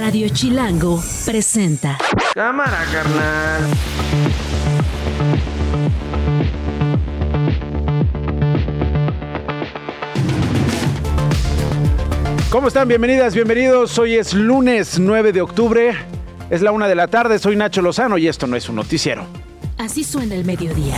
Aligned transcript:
Radio 0.00 0.30
Chilango 0.30 0.98
presenta. 1.26 1.98
Cámara, 2.32 2.86
carnal. 2.90 3.60
¿Cómo 12.48 12.68
están? 12.68 12.88
Bienvenidas, 12.88 13.34
bienvenidos. 13.34 13.98
Hoy 13.98 14.14
es 14.14 14.32
lunes 14.32 14.98
9 14.98 15.32
de 15.32 15.42
octubre. 15.42 15.94
Es 16.48 16.62
la 16.62 16.72
una 16.72 16.88
de 16.88 16.94
la 16.94 17.08
tarde. 17.08 17.38
Soy 17.38 17.56
Nacho 17.56 17.82
Lozano 17.82 18.16
y 18.16 18.26
esto 18.26 18.46
no 18.46 18.56
es 18.56 18.70
un 18.70 18.76
noticiero. 18.76 19.26
Así 19.76 20.02
suena 20.02 20.34
el 20.34 20.46
mediodía. 20.46 20.96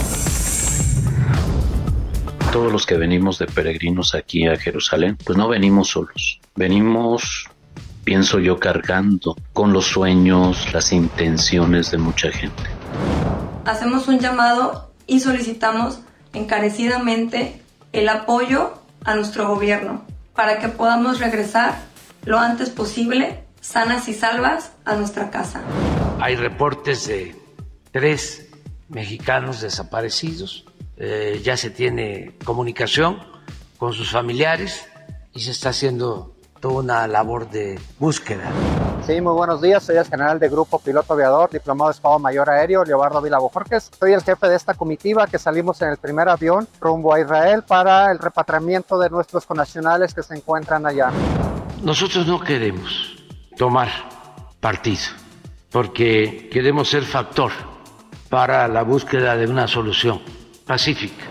Todos 2.53 2.71
los 2.71 2.87
que 2.87 2.97
venimos 2.97 3.41
de 3.41 3.47
peregrinos 3.47 4.15
aquí 4.15 4.47
a 4.47 4.57
Jerusalén, 4.57 5.19
pues 5.25 5.37
no 5.37 5.49
venimos 5.49 5.89
solos. 5.89 6.39
Venimos, 6.55 7.49
pienso 8.05 8.39
yo, 8.39 8.59
cargando 8.59 9.37
con 9.53 9.73
los 9.73 9.87
sueños, 9.87 10.73
las 10.73 10.93
intenciones 10.93 11.91
de 11.91 11.99
mucha 11.99 12.31
gente. 12.31 12.63
Hacemos 13.65 14.09
un 14.09 14.19
llamado 14.19 14.91
y 15.07 15.21
solicitamos 15.21 16.01
encarecidamente 16.33 17.61
el 17.93 18.09
apoyo 18.09 18.75
a 19.05 19.15
nuestro 19.15 19.49
gobierno 19.49 20.05
para 20.35 20.59
que 20.59 20.69
podamos 20.69 21.21
regresar 21.21 21.83
lo 22.25 22.39
antes 22.39 22.71
posible, 22.71 23.45
sanas 23.61 24.09
y 24.09 24.15
salvas, 24.15 24.73
a 24.85 24.95
nuestra 24.95 25.31
casa. 25.31 25.63
Hay 26.21 26.37
reportes 26.37 27.07
de 27.07 27.37
tres 27.91 28.49
mexicanos 28.89 29.61
desaparecidos. 29.61 30.65
Eh, 30.97 31.41
ya 31.45 31.57
se 31.57 31.71
tiene 31.71 32.37
comunicación 32.45 33.19
con 33.79 33.93
sus 33.93 34.11
familiares 34.11 34.87
y 35.35 35.41
se 35.41 35.51
está 35.51 35.71
haciendo 35.71 36.32
toda 36.63 36.81
una 36.81 37.07
labor 37.09 37.51
de 37.51 37.79
búsqueda. 37.99 38.51
Sí, 39.05 39.21
muy 39.21 39.33
buenos 39.35 39.61
días. 39.61 39.83
Soy 39.83 39.97
el 39.97 40.07
general 40.07 40.39
de 40.39 40.49
Grupo 40.49 40.79
Piloto 40.79 41.13
Aviador, 41.13 41.51
diplomado 41.51 41.91
de 41.91 41.97
Estado 41.97 42.21
Mayor 42.21 42.49
Aéreo, 42.49 42.85
Leobardo 42.85 43.21
Vila 43.21 43.39
Bojorques. 43.39 43.91
Soy 43.99 44.13
el 44.13 44.23
jefe 44.23 44.49
de 44.49 44.55
esta 44.55 44.75
comitiva 44.75 45.27
que 45.27 45.41
salimos 45.41 45.83
en 45.83 45.89
el 45.89 45.97
primer 45.97 46.29
avión 46.29 46.69
rumbo 46.81 47.13
a 47.13 47.21
Israel 47.21 47.65
para 47.67 48.13
el 48.13 48.21
repatriamiento 48.21 48.97
de 48.97 49.11
nuestros 49.11 49.45
connacionales 49.45 50.15
que 50.15 50.23
se 50.23 50.37
encuentran 50.37 50.87
allá. 50.87 51.11
Nosotros 51.83 52.29
no 52.29 52.41
queremos 52.41 53.17
tomar 53.57 53.89
partido 54.61 55.03
porque 55.73 56.49
queremos 56.53 56.89
ser 56.89 57.03
factor 57.03 57.51
para 58.29 58.69
la 58.69 58.83
búsqueda 58.83 59.35
de 59.35 59.47
una 59.47 59.67
solución 59.67 60.21
pacífica. 60.65 61.25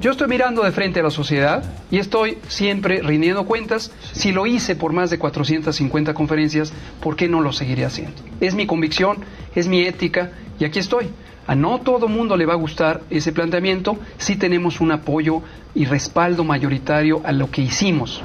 Yo 0.00 0.12
estoy 0.12 0.28
mirando 0.28 0.62
de 0.62 0.72
frente 0.72 1.00
a 1.00 1.02
la 1.02 1.10
sociedad 1.10 1.62
y 1.90 1.98
estoy 1.98 2.38
siempre 2.48 3.02
rindiendo 3.02 3.44
cuentas. 3.44 3.92
Si 4.12 4.32
lo 4.32 4.46
hice 4.46 4.74
por 4.74 4.94
más 4.94 5.10
de 5.10 5.18
450 5.18 6.14
conferencias, 6.14 6.72
¿por 7.02 7.16
qué 7.16 7.28
no 7.28 7.42
lo 7.42 7.52
seguiré 7.52 7.84
haciendo? 7.84 8.22
Es 8.40 8.54
mi 8.54 8.66
convicción, 8.66 9.18
es 9.54 9.68
mi 9.68 9.82
ética 9.82 10.32
y 10.58 10.64
aquí 10.64 10.78
estoy. 10.78 11.10
A 11.46 11.54
no 11.54 11.80
todo 11.80 12.08
mundo 12.08 12.38
le 12.38 12.46
va 12.46 12.54
a 12.54 12.56
gustar 12.56 13.02
ese 13.10 13.30
planteamiento 13.32 13.98
si 14.16 14.36
tenemos 14.36 14.80
un 14.80 14.90
apoyo 14.92 15.42
y 15.74 15.84
respaldo 15.84 16.44
mayoritario 16.44 17.20
a 17.22 17.32
lo 17.32 17.50
que 17.50 17.60
hicimos. 17.60 18.22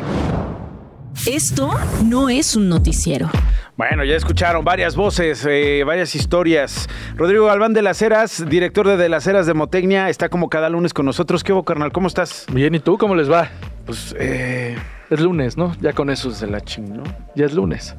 Esto 1.28 1.72
no 2.06 2.30
es 2.30 2.56
un 2.56 2.70
noticiero. 2.70 3.30
Bueno, 3.78 4.06
ya 4.06 4.16
escucharon 4.16 4.64
varias 4.64 4.96
voces, 4.96 5.46
eh, 5.50 5.84
varias 5.86 6.16
historias. 6.16 6.88
Rodrigo 7.16 7.46
Galván 7.48 7.74
de 7.74 7.82
las 7.82 8.02
Heras, 8.02 8.46
director 8.50 8.88
de 8.88 8.96
De 8.96 9.10
las 9.10 9.28
Heras 9.28 9.48
de 9.48 9.54
Motecnia, 9.54 10.10
está 10.10 10.30
como 10.30 10.50
cada 10.50 10.70
lunes 10.70 10.94
con 10.94 11.06
nosotros. 11.06 11.44
¿Qué 11.44 11.52
hubo, 11.52 11.64
carnal? 11.66 11.92
¿Cómo 11.92 12.08
estás? 12.08 12.46
Bien, 12.54 12.74
¿y 12.74 12.80
tú 12.80 12.98
cómo 12.98 13.16
les 13.16 13.30
va? 13.30 13.50
Pues, 13.86 14.16
eh, 14.18 14.78
Es 15.10 15.20
lunes, 15.20 15.58
¿no? 15.58 15.76
Ya 15.82 15.92
con 15.92 16.10
eso 16.10 16.30
es 16.30 16.40
de 16.40 16.48
la 16.48 16.62
ching, 16.62 16.96
¿no? 16.96 17.04
Ya 17.36 17.46
es 17.46 17.54
lunes. 17.54 17.96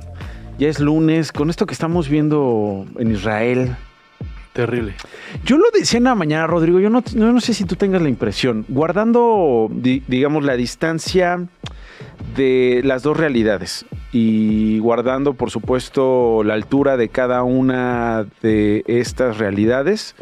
ya 0.59 0.69
es 0.69 0.81
lunes. 0.81 1.31
Con 1.31 1.51
esto 1.51 1.67
que 1.67 1.75
estamos 1.75 2.09
viendo 2.09 2.87
en 2.99 3.11
Israel, 3.13 3.77
Terrible. 4.55 4.95
Yo 5.45 5.59
lo 5.59 5.65
decía 5.79 5.99
en 5.99 6.05
la 6.05 6.15
mañana, 6.15 6.47
Rodrigo, 6.47 6.81
yo 6.81 6.89
no, 6.89 7.05
no, 7.15 7.31
no 7.35 7.41
sé 7.43 7.53
si 7.53 7.65
tú 7.67 7.77
tengas 7.77 8.01
la 8.01 8.09
impresión, 8.09 8.65
guardando, 8.69 9.69
di- 9.71 10.03
digamos, 10.09 10.45
la 10.45 10.57
distancia 10.57 11.47
de 12.35 12.81
las 12.83 13.03
dos 13.03 13.19
realidades 13.19 13.85
y 14.17 14.79
guardando, 14.79 15.35
por 15.35 15.51
supuesto, 15.51 16.43
la 16.43 16.55
altura 16.55 16.97
de 16.97 17.11
cada 17.11 17.43
una 17.43 18.27
de 18.41 18.83
estas 18.87 19.37
realidades. 19.37 20.15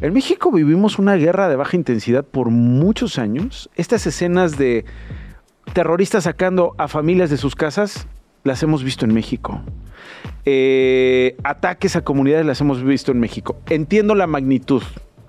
En 0.00 0.12
México 0.12 0.52
vivimos 0.52 0.98
una 1.00 1.16
guerra 1.16 1.48
de 1.48 1.56
baja 1.56 1.76
intensidad 1.76 2.24
por 2.24 2.50
muchos 2.50 3.18
años. 3.18 3.70
Estas 3.74 4.06
escenas 4.06 4.56
de 4.56 4.84
terroristas 5.72 6.24
sacando 6.24 6.74
a 6.78 6.86
familias 6.86 7.28
de 7.28 7.36
sus 7.36 7.56
casas 7.56 8.06
las 8.44 8.62
hemos 8.62 8.84
visto 8.84 9.04
en 9.04 9.14
México 9.14 9.62
eh, 10.44 11.36
ataques 11.42 11.96
a 11.96 12.02
comunidades 12.02 12.46
las 12.46 12.60
hemos 12.60 12.82
visto 12.82 13.12
en 13.12 13.20
México. 13.20 13.56
Entiendo 13.68 14.14
la 14.14 14.26
magnitud, 14.26 14.82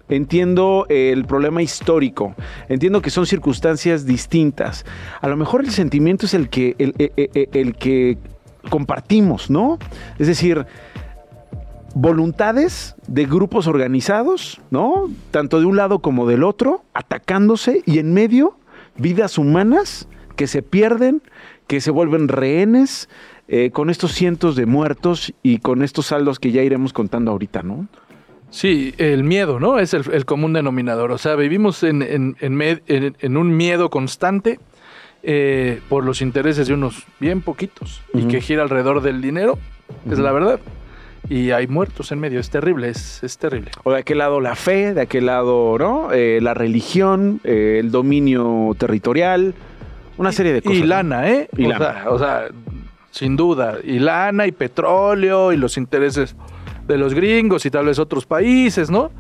entiendo 0.10 0.86
el 0.90 1.26
problema 1.26 1.62
histórico, 1.62 2.36
entiendo 2.70 3.02
que 3.02 3.10
son 3.10 3.26
circunstancias 3.26 4.06
distintas. 4.06 4.86
A 5.22 5.28
lo 5.28 5.36
mejor 5.38 5.62
el 5.62 5.72
sentimiento 5.72 6.26
es 6.26 6.34
el 6.34 6.50
que, 6.50 6.76
el, 6.78 6.94
el- 6.98 7.50
el- 7.54 7.76
que 7.76 8.18
compartimos, 8.70 9.50
¿no? 9.50 9.78
Es 10.20 10.28
decir, 10.28 10.66
voluntades 11.94 12.96
de 13.08 13.26
grupos 13.26 13.68
organizados, 13.68 14.60
¿no? 14.70 15.10
Tanto 15.32 15.60
de 15.60 15.66
un 15.66 15.78
lado 15.78 16.00
como 16.00 16.28
del 16.28 16.44
otro, 16.44 16.84
atacándose 16.94 17.82
y 17.86 18.00
en 18.00 18.14
medio 18.14 18.58
vidas 18.98 19.38
humanas 19.38 20.08
que 20.36 20.48
se 20.48 20.62
pierden, 20.62 21.22
que 21.68 21.80
se 21.82 21.92
vuelven 21.92 22.28
rehenes, 22.28 23.08
eh, 23.48 23.70
con 23.72 23.90
estos 23.90 24.12
cientos 24.12 24.56
de 24.56 24.66
muertos 24.66 25.34
y 25.44 25.60
con 25.60 25.84
estos 25.84 26.08
saldos 26.08 26.40
que 26.40 26.52
ya 26.52 26.64
iremos 26.64 26.94
contando 26.94 27.32
ahorita, 27.32 27.62
¿no? 27.64 27.88
Sí, 28.56 28.94
el 28.98 29.26
miedo, 29.26 29.60
¿no? 29.60 29.80
Es 29.80 29.94
el, 29.94 30.04
el 30.14 30.24
común 30.24 30.54
denominador. 30.54 31.12
O 31.12 31.18
sea, 31.18 31.36
vivimos 31.36 31.84
en, 31.84 32.02
en- 32.02 32.38
en 32.40 32.56
med- 32.58 32.82
en- 32.88 33.18
en 33.20 33.36
un 33.36 33.58
miedo 33.58 33.90
constante 33.90 34.60
eh, 35.24 35.82
por 35.90 36.06
los 36.06 36.22
intereses 36.22 36.66
de 36.70 36.74
unos 36.74 37.04
bien 37.20 37.42
poquitos 37.42 38.02
y 38.14 38.24
que 38.30 38.40
gira 38.40 38.62
alrededor 38.64 39.02
del 39.02 39.22
dinero, 39.22 39.58
es 40.10 40.20
la 40.20 40.32
verdad. 40.32 40.62
Y 41.28 41.52
hay 41.52 41.68
muertos 41.68 42.14
en 42.14 42.20
medio, 42.20 42.40
es 42.40 42.50
terrible, 42.50 42.88
es, 42.88 43.22
es 43.24 43.38
terrible. 43.38 43.72
O 43.84 43.92
de 43.92 43.98
aquel 44.00 44.20
lado 44.20 44.40
la 44.40 44.56
fe, 44.56 44.94
de 44.94 45.02
aquel 45.02 45.26
lado, 45.26 45.76
¿no? 45.78 46.14
Eh, 46.14 46.40
la 46.42 46.54
religión, 46.54 47.42
eh, 47.44 47.78
el 47.82 47.92
dominio 47.92 48.74
territorial, 48.78 49.54
una 50.18 50.32
serie 50.32 50.54
de 50.54 50.62
cosas. 50.62 50.78
Y 50.80 50.84
lana, 50.84 51.30
¿eh? 51.30 51.50
Y 51.58 51.66
o, 51.66 51.70
lana. 51.70 51.94
Sea, 52.04 52.10
o 52.10 52.20
sea, 52.20 52.44
sin 53.12 53.36
duda. 53.36 53.80
Y 53.84 54.00
lana 54.00 54.48
y 54.48 54.54
petróleo 54.54 55.52
y 55.52 55.58
los 55.58 55.76
intereses 55.78 56.36
de 56.88 56.98
los 56.98 57.14
gringos 57.14 57.66
y 57.66 57.72
tal 57.72 57.86
vez 57.86 58.00
otros 58.00 58.26
países, 58.26 58.90
¿no? 58.90 59.12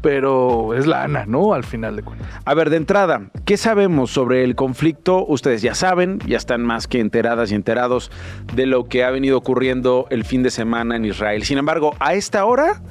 Pero 0.00 0.74
es 0.74 0.86
lana, 0.86 1.24
¿no? 1.26 1.54
Al 1.54 1.64
final 1.64 1.96
de 1.96 2.02
cuentas. 2.02 2.28
A 2.44 2.54
ver, 2.54 2.70
de 2.70 2.76
entrada, 2.76 3.30
¿qué 3.44 3.56
sabemos 3.56 4.10
sobre 4.10 4.44
el 4.44 4.54
conflicto? 4.54 5.24
Ustedes 5.26 5.62
ya 5.62 5.74
saben, 5.74 6.18
ya 6.26 6.36
están 6.36 6.62
más 6.62 6.86
que 6.86 7.00
enteradas 7.00 7.52
y 7.52 7.54
enterados 7.54 8.10
de 8.54 8.66
lo 8.66 8.84
que 8.84 9.04
ha 9.04 9.10
venido 9.10 9.38
ocurriendo 9.38 10.06
el 10.10 10.24
fin 10.24 10.42
de 10.42 10.50
semana 10.50 10.96
en 10.96 11.04
Israel. 11.04 11.44
Sin 11.44 11.58
embargo, 11.58 11.94
a 12.00 12.14
esta 12.14 12.44
hora, 12.44 12.82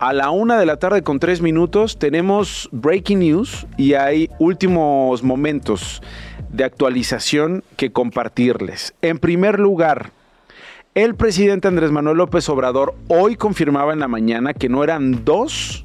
a 0.00 0.12
la 0.12 0.30
una 0.30 0.58
de 0.58 0.66
la 0.66 0.76
tarde 0.76 1.02
con 1.02 1.20
tres 1.20 1.40
minutos, 1.40 1.98
tenemos 1.98 2.68
breaking 2.72 3.20
news 3.20 3.66
y 3.76 3.94
hay 3.94 4.28
últimos 4.38 5.22
momentos 5.22 6.02
de 6.50 6.64
actualización 6.64 7.62
que 7.76 7.92
compartirles. 7.92 8.94
En 9.02 9.18
primer 9.18 9.58
lugar, 9.58 10.10
el 10.94 11.16
presidente 11.16 11.66
Andrés 11.66 11.90
Manuel 11.90 12.18
López 12.18 12.48
Obrador 12.48 12.94
hoy 13.08 13.34
confirmaba 13.34 13.92
en 13.92 13.98
la 13.98 14.08
mañana 14.08 14.54
que 14.54 14.68
no 14.68 14.84
eran 14.84 15.24
dos 15.24 15.84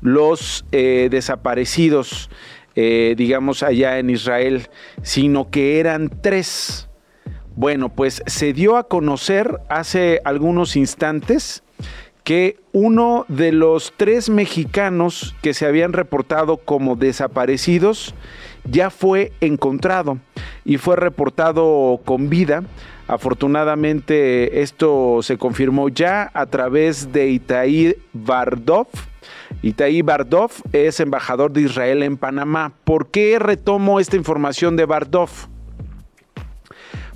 los 0.00 0.64
eh, 0.72 1.08
desaparecidos, 1.10 2.30
eh, 2.74 3.14
digamos, 3.16 3.62
allá 3.62 3.98
en 3.98 4.10
Israel, 4.10 4.68
sino 5.02 5.50
que 5.50 5.78
eran 5.78 6.10
tres. 6.20 6.88
Bueno, 7.54 7.90
pues 7.90 8.22
se 8.26 8.52
dio 8.52 8.76
a 8.76 8.88
conocer 8.88 9.60
hace 9.68 10.20
algunos 10.24 10.74
instantes 10.74 11.62
que 12.24 12.58
uno 12.72 13.26
de 13.28 13.52
los 13.52 13.92
tres 13.96 14.30
mexicanos 14.30 15.34
que 15.42 15.54
se 15.54 15.66
habían 15.66 15.92
reportado 15.92 16.56
como 16.56 16.96
desaparecidos 16.96 18.14
ya 18.64 18.90
fue 18.90 19.32
encontrado 19.40 20.18
y 20.64 20.76
fue 20.76 20.96
reportado 20.96 22.00
con 22.04 22.28
vida. 22.28 22.64
Afortunadamente 23.10 24.62
esto 24.62 25.18
se 25.22 25.36
confirmó 25.36 25.88
ya 25.88 26.30
a 26.32 26.46
través 26.46 27.10
de 27.10 27.28
Itaí 27.28 27.96
Bardov. 28.12 28.86
Itaí 29.62 30.00
Bardov 30.02 30.52
es 30.72 31.00
embajador 31.00 31.50
de 31.50 31.62
Israel 31.62 32.04
en 32.04 32.16
Panamá. 32.16 32.72
¿Por 32.84 33.08
qué 33.08 33.40
retomo 33.40 33.98
esta 33.98 34.14
información 34.14 34.76
de 34.76 34.84
Bardov? 34.84 35.28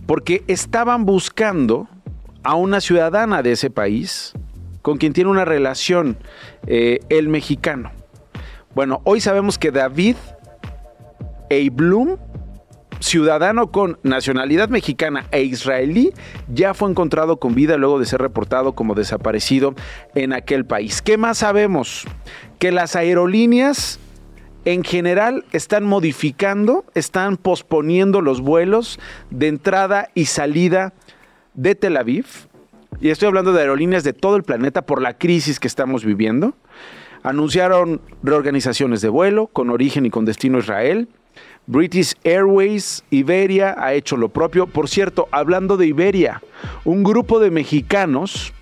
Porque 0.04 0.42
estaban 0.48 1.04
buscando 1.04 1.86
a 2.42 2.56
una 2.56 2.80
ciudadana 2.80 3.44
de 3.44 3.52
ese 3.52 3.70
país 3.70 4.32
con 4.82 4.98
quien 4.98 5.12
tiene 5.12 5.30
una 5.30 5.44
relación 5.44 6.18
eh, 6.66 6.98
el 7.08 7.28
mexicano. 7.28 7.92
Bueno, 8.74 9.00
hoy 9.04 9.20
sabemos 9.20 9.58
que 9.58 9.70
David 9.70 10.16
Eiblum 11.50 12.16
ciudadano 13.14 13.70
con 13.70 13.96
nacionalidad 14.02 14.70
mexicana 14.70 15.26
e 15.30 15.44
israelí 15.44 16.12
ya 16.52 16.74
fue 16.74 16.90
encontrado 16.90 17.36
con 17.36 17.54
vida 17.54 17.76
luego 17.76 18.00
de 18.00 18.06
ser 18.06 18.20
reportado 18.20 18.72
como 18.72 18.96
desaparecido 18.96 19.76
en 20.16 20.32
aquel 20.32 20.66
país. 20.66 21.00
¿Qué 21.00 21.16
más 21.16 21.38
sabemos? 21.38 22.06
Que 22.58 22.72
las 22.72 22.96
aerolíneas 22.96 24.00
en 24.64 24.82
general 24.82 25.44
están 25.52 25.84
modificando, 25.84 26.84
están 26.96 27.36
posponiendo 27.36 28.20
los 28.20 28.40
vuelos 28.40 28.98
de 29.30 29.46
entrada 29.46 30.08
y 30.14 30.24
salida 30.24 30.92
de 31.54 31.76
Tel 31.76 31.96
Aviv. 31.96 32.26
Y 33.00 33.10
estoy 33.10 33.28
hablando 33.28 33.52
de 33.52 33.60
aerolíneas 33.60 34.02
de 34.02 34.12
todo 34.12 34.34
el 34.34 34.42
planeta 34.42 34.82
por 34.82 35.00
la 35.00 35.18
crisis 35.18 35.60
que 35.60 35.68
estamos 35.68 36.04
viviendo. 36.04 36.56
Anunciaron 37.22 38.00
reorganizaciones 38.24 39.02
de 39.02 39.08
vuelo 39.08 39.46
con 39.46 39.70
origen 39.70 40.04
y 40.04 40.10
con 40.10 40.24
destino 40.24 40.58
Israel. 40.58 41.06
British 41.66 42.14
Airways, 42.24 43.04
Iberia 43.10 43.74
ha 43.78 43.94
hecho 43.94 44.16
lo 44.16 44.28
propio. 44.28 44.66
Por 44.66 44.88
cierto, 44.88 45.28
hablando 45.30 45.76
de 45.76 45.86
Iberia, 45.86 46.42
un 46.84 47.02
grupo 47.02 47.40
de 47.40 47.50
mexicanos 47.50 48.52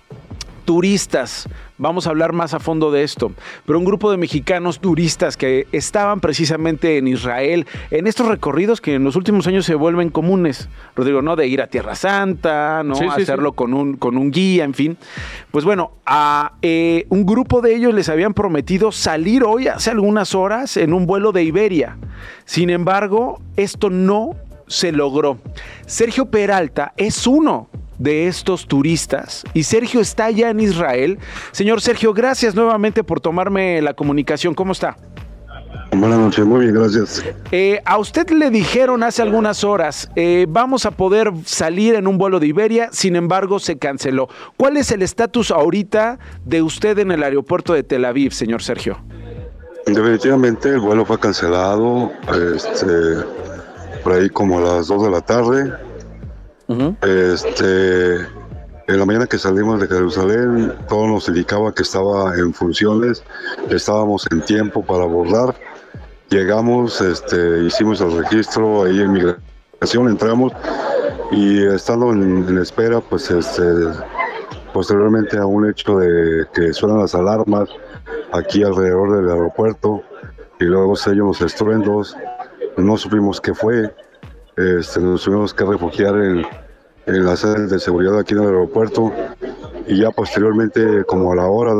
turistas. 0.65 1.49
Vamos 1.77 2.05
a 2.05 2.11
hablar 2.11 2.33
más 2.33 2.53
a 2.53 2.59
fondo 2.59 2.91
de 2.91 3.03
esto. 3.03 3.31
Pero 3.65 3.79
un 3.79 3.85
grupo 3.85 4.11
de 4.11 4.17
mexicanos 4.17 4.79
turistas 4.79 5.37
que 5.37 5.67
estaban 5.71 6.19
precisamente 6.19 6.97
en 6.97 7.07
Israel, 7.07 7.65
en 7.89 8.05
estos 8.05 8.27
recorridos 8.27 8.79
que 8.79 8.95
en 8.95 9.03
los 9.03 9.15
últimos 9.15 9.47
años 9.47 9.65
se 9.65 9.73
vuelven 9.73 10.09
comunes, 10.09 10.69
Rodrigo, 10.95 11.21
¿no? 11.21 11.35
De 11.35 11.47
ir 11.47 11.61
a 11.61 11.67
Tierra 11.67 11.95
Santa, 11.95 12.83
¿no? 12.83 12.95
Hacerlo 13.11 13.53
Con, 13.53 13.73
un, 13.73 13.97
con 13.97 14.17
un 14.17 14.29
guía, 14.29 14.63
en 14.63 14.73
fin. 14.73 14.97
Pues 15.51 15.65
bueno, 15.65 15.91
a 16.05 16.53
eh, 16.61 17.05
un 17.09 17.25
grupo 17.25 17.61
de 17.61 17.75
ellos 17.75 17.93
les 17.93 18.09
habían 18.09 18.33
prometido 18.33 18.91
salir 18.91 19.43
hoy 19.43 19.67
hace 19.67 19.89
algunas 19.89 20.35
horas 20.35 20.77
en 20.77 20.93
un 20.93 21.07
vuelo 21.07 21.31
de 21.31 21.43
Iberia. 21.43 21.97
Sin 22.45 22.69
embargo, 22.69 23.41
esto 23.57 23.89
no 23.89 24.35
se 24.67 24.91
logró. 24.91 25.39
Sergio 25.85 26.27
Peralta 26.27 26.93
es 26.97 27.27
uno 27.27 27.69
de 28.03 28.27
estos 28.27 28.67
turistas. 28.67 29.43
Y 29.53 29.63
Sergio 29.63 30.01
está 30.01 30.29
ya 30.29 30.49
en 30.49 30.59
Israel. 30.59 31.19
Señor 31.51 31.81
Sergio, 31.81 32.13
gracias 32.13 32.53
nuevamente 32.53 33.03
por 33.03 33.21
tomarme 33.21 33.81
la 33.81 33.93
comunicación. 33.93 34.53
¿Cómo 34.53 34.73
está? 34.73 34.97
Buenas 35.91 36.19
noches, 36.19 36.45
muy 36.45 36.61
bien, 36.61 36.75
gracias. 36.75 37.23
Eh, 37.51 37.79
a 37.85 37.97
usted 37.97 38.29
le 38.31 38.49
dijeron 38.49 39.03
hace 39.03 39.21
algunas 39.21 39.63
horas, 39.63 40.09
eh, 40.15 40.47
vamos 40.49 40.85
a 40.85 40.91
poder 40.91 41.31
salir 41.45 41.93
en 41.95 42.07
un 42.07 42.17
vuelo 42.17 42.39
de 42.39 42.47
Iberia, 42.47 42.89
sin 42.91 43.15
embargo 43.15 43.59
se 43.59 43.77
canceló. 43.77 44.27
¿Cuál 44.57 44.77
es 44.77 44.91
el 44.91 45.03
estatus 45.03 45.51
ahorita 45.51 46.17
de 46.45 46.61
usted 46.63 46.97
en 46.97 47.11
el 47.11 47.21
aeropuerto 47.23 47.73
de 47.73 47.83
Tel 47.83 48.05
Aviv, 48.05 48.33
señor 48.33 48.63
Sergio? 48.63 48.97
Definitivamente 49.85 50.69
el 50.69 50.79
vuelo 50.79 51.05
fue 51.05 51.19
cancelado, 51.19 52.11
este, 52.55 53.23
por 54.03 54.13
ahí 54.13 54.29
como 54.29 54.59
a 54.59 54.77
las 54.77 54.87
2 54.87 55.03
de 55.03 55.11
la 55.11 55.21
tarde. 55.21 55.73
Este, 57.01 58.15
en 58.87 58.99
la 58.99 59.05
mañana 59.05 59.27
que 59.27 59.37
salimos 59.37 59.79
de 59.79 59.87
Jerusalén, 59.87 60.73
todo 60.89 61.07
nos 61.07 61.27
indicaba 61.29 61.73
que 61.73 61.83
estaba 61.83 62.35
en 62.35 62.53
funciones, 62.53 63.23
estábamos 63.69 64.27
en 64.31 64.41
tiempo 64.41 64.83
para 64.83 65.03
abordar. 65.03 65.55
Llegamos, 66.29 66.99
este, 66.99 67.63
hicimos 67.63 68.01
el 68.01 68.17
registro 68.17 68.83
ahí 68.83 68.99
en 68.99 69.13
migración, 69.13 70.09
entramos 70.09 70.51
y 71.31 71.63
estando 71.63 72.11
en, 72.11 72.57
espera, 72.57 72.99
pues 72.99 73.31
este, 73.31 73.63
posteriormente 74.73 75.37
a 75.37 75.45
un 75.45 75.69
hecho 75.69 75.97
de 75.97 76.45
que 76.53 76.73
suenan 76.73 76.99
las 76.99 77.15
alarmas 77.15 77.69
aquí 78.33 78.63
alrededor 78.63 79.15
del 79.15 79.31
aeropuerto 79.31 80.01
y 80.59 80.65
luego 80.65 80.95
se 80.95 81.15
los 81.15 81.39
estruendos, 81.41 82.17
no 82.77 82.97
supimos 82.97 83.39
qué 83.39 83.53
fue, 83.53 83.93
este, 84.57 84.99
nos 84.99 85.23
tuvimos 85.23 85.53
que 85.53 85.63
refugiar 85.63 86.15
en, 86.15 86.45
en 87.05 87.25
la 87.25 87.35
sede 87.35 87.67
de 87.67 87.79
seguridad 87.79 88.17
aquí 88.19 88.33
en 88.33 88.41
el 88.41 88.47
aeropuerto 88.47 89.11
y 89.87 90.01
ya 90.01 90.11
posteriormente, 90.11 91.03
como 91.05 91.31
a 91.33 91.35
la 91.35 91.47
hora 91.47 91.73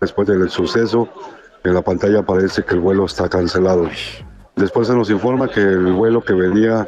después 0.00 0.26
del 0.26 0.48
suceso, 0.50 1.08
en 1.62 1.74
la 1.74 1.82
pantalla 1.82 2.20
aparece 2.20 2.62
que 2.62 2.74
el 2.74 2.80
vuelo 2.80 3.06
está 3.06 3.28
cancelado. 3.28 3.88
Después 4.56 4.88
se 4.88 4.94
nos 4.94 5.10
informa 5.10 5.48
que 5.48 5.60
el 5.60 5.92
vuelo 5.92 6.22
que 6.22 6.34
venía 6.34 6.86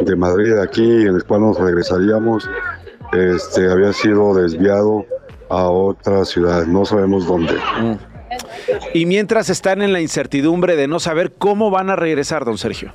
de 0.00 0.16
Madrid 0.16 0.54
de 0.54 0.62
aquí, 0.62 1.02
en 1.02 1.14
el 1.14 1.24
cual 1.24 1.42
nos 1.42 1.58
regresaríamos, 1.58 2.48
este, 3.12 3.70
había 3.70 3.92
sido 3.92 4.34
desviado 4.34 5.04
a 5.48 5.68
otra 5.68 6.24
ciudad, 6.24 6.66
no 6.66 6.84
sabemos 6.84 7.26
dónde. 7.26 7.54
Mm. 7.54 7.94
Y 8.94 9.06
mientras 9.06 9.50
están 9.50 9.82
en 9.82 9.92
la 9.92 10.00
incertidumbre 10.00 10.76
de 10.76 10.88
no 10.88 10.98
saber 10.98 11.32
cómo 11.32 11.70
van 11.70 11.90
a 11.90 11.96
regresar, 11.96 12.44
don 12.44 12.58
Sergio. 12.58 12.92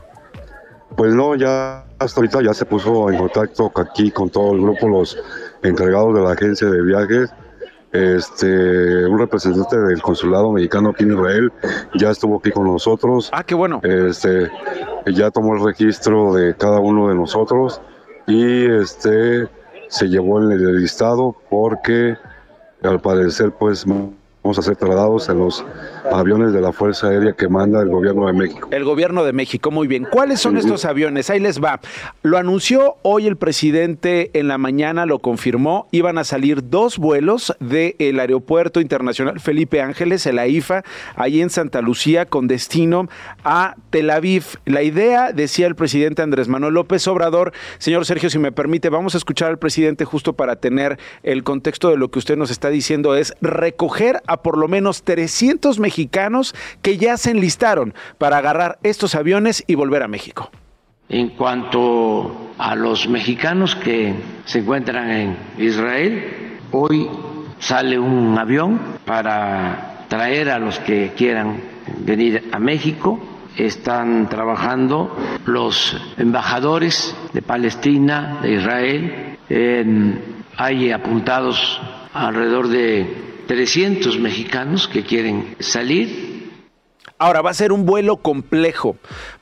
Pues 0.95 1.13
no, 1.13 1.35
ya 1.35 1.85
hasta 1.99 2.19
ahorita 2.19 2.41
ya 2.41 2.53
se 2.53 2.65
puso 2.65 3.09
en 3.09 3.17
contacto 3.17 3.71
aquí 3.75 4.11
con 4.11 4.29
todo 4.29 4.53
el 4.53 4.61
grupo, 4.61 4.88
los 4.88 5.17
encargados 5.63 6.15
de 6.15 6.21
la 6.21 6.31
agencia 6.31 6.69
de 6.69 6.81
viajes. 6.81 7.33
Este, 7.91 9.05
un 9.05 9.19
representante 9.19 9.77
del 9.77 10.01
consulado 10.01 10.53
mexicano 10.53 10.91
aquí 10.91 11.03
en 11.03 11.11
Israel 11.11 11.51
ya 11.95 12.11
estuvo 12.11 12.38
aquí 12.38 12.51
con 12.51 12.65
nosotros. 12.65 13.29
Ah, 13.33 13.43
qué 13.43 13.53
bueno. 13.53 13.81
Este, 13.83 14.49
ya 15.07 15.29
tomó 15.29 15.55
el 15.55 15.63
registro 15.63 16.33
de 16.33 16.55
cada 16.55 16.79
uno 16.79 17.09
de 17.09 17.15
nosotros 17.15 17.81
y 18.27 18.65
este 18.65 19.49
se 19.89 20.07
llevó 20.07 20.41
en 20.41 20.51
el 20.51 20.81
listado 20.81 21.35
porque 21.49 22.15
al 22.81 23.01
parecer 23.01 23.51
pues 23.51 23.85
vamos 23.85 24.57
a 24.57 24.61
ser 24.61 24.77
trasladados 24.77 25.27
en 25.27 25.39
los 25.39 25.65
aviones 26.12 26.53
de 26.53 26.62
la 26.62 26.71
Fuerza 26.71 27.07
Aérea 27.07 27.33
que 27.33 27.48
manda 27.48 27.81
el 27.81 27.89
gobierno 27.89 28.27
de 28.27 28.33
México. 28.33 28.68
El 28.71 28.83
gobierno 28.83 29.24
de 29.24 29.33
México, 29.33 29.71
muy 29.71 29.88
bien. 29.88 30.07
¿Cuáles 30.09 30.39
son 30.39 30.57
estos 30.57 30.86
aviones? 30.86 31.30
Ahí 31.30 31.39
les 31.39 31.62
va. 31.62 31.80
Lo 32.24 32.38
anunció 32.38 32.95
hoy 33.03 33.27
el 33.27 33.38
presidente 33.38 34.31
en 34.33 34.48
la 34.48 34.57
mañana, 34.57 35.06
lo 35.06 35.19
confirmó. 35.19 35.88
Iban 35.92 36.18
a 36.18 36.24
salir 36.24 36.69
dos 36.69 36.98
vuelos 36.98 37.56
del 37.59 38.19
Aeropuerto 38.19 38.81
Internacional 38.81 39.39
Felipe 39.39 39.81
Ángeles, 39.81 40.25
el 40.25 40.39
AIFA, 40.39 40.83
ahí 41.15 41.42
en 41.42 41.50
Santa 41.50 41.81
Lucía, 41.81 42.25
con 42.25 42.47
destino 42.47 43.07
a 43.44 43.75
Tel 43.92 44.09
Aviv. 44.09 44.45
La 44.65 44.83
idea, 44.83 45.31
decía 45.31 45.68
el 45.68 45.75
presidente 45.75 46.21
Andrés 46.21 46.47
Manuel 46.47 46.74
López 46.74 47.07
Obrador, 47.07 47.54
señor 47.77 48.06
Sergio, 48.06 48.30
si 48.30 48.39
me 48.39 48.51
permite, 48.51 48.89
vamos 48.89 49.13
a 49.15 49.18
escuchar 49.18 49.50
al 49.50 49.59
presidente 49.59 50.06
justo 50.06 50.33
para 50.33 50.56
tener 50.56 50.97
el 51.24 51.44
contexto 51.44 51.89
de 51.89 51.97
lo 51.97 52.09
que 52.09 52.19
usted 52.19 52.38
nos 52.38 52.51
está 52.51 52.69
diciendo, 52.69 53.15
es 53.15 53.33
recoger 53.42 54.21
a 54.27 54.42
por 54.42 54.57
lo 54.57 54.68
menos 54.68 55.04
300 55.04 55.77
mexicanos 55.80 55.90
que 56.81 56.97
ya 56.97 57.17
se 57.17 57.31
enlistaron 57.31 57.93
para 58.17 58.38
agarrar 58.38 58.79
estos 58.83 59.15
aviones 59.15 59.63
y 59.67 59.75
volver 59.75 60.03
a 60.03 60.07
México. 60.07 60.51
En 61.09 61.29
cuanto 61.29 62.51
a 62.57 62.75
los 62.75 63.09
mexicanos 63.09 63.75
que 63.75 64.13
se 64.45 64.59
encuentran 64.59 65.09
en 65.11 65.38
Israel, 65.57 66.59
hoy 66.71 67.09
sale 67.59 67.99
un 67.99 68.37
avión 68.37 68.80
para 69.06 70.06
traer 70.07 70.49
a 70.49 70.59
los 70.59 70.80
que 70.80 71.11
quieran 71.18 71.61
venir 71.99 72.49
a 72.51 72.59
México. 72.59 73.19
Están 73.57 74.30
trabajando 74.30 75.16
los 75.45 75.97
embajadores 76.18 77.16
de 77.33 77.42
Palestina, 77.42 78.39
de 78.42 78.54
Israel. 78.54 79.37
hay 80.57 80.92
apuntados 80.92 81.81
alrededor 82.13 82.68
de 82.69 83.31
300 83.48 84.19
mexicanos 84.19 84.88
que 84.88 85.04
quieren 85.04 85.56
salir. 85.60 86.31
Ahora, 87.18 87.42
va 87.42 87.52
a 87.52 87.54
ser 87.54 87.71
un 87.71 87.86
vuelo 87.86 88.18
complejo, 88.18 88.95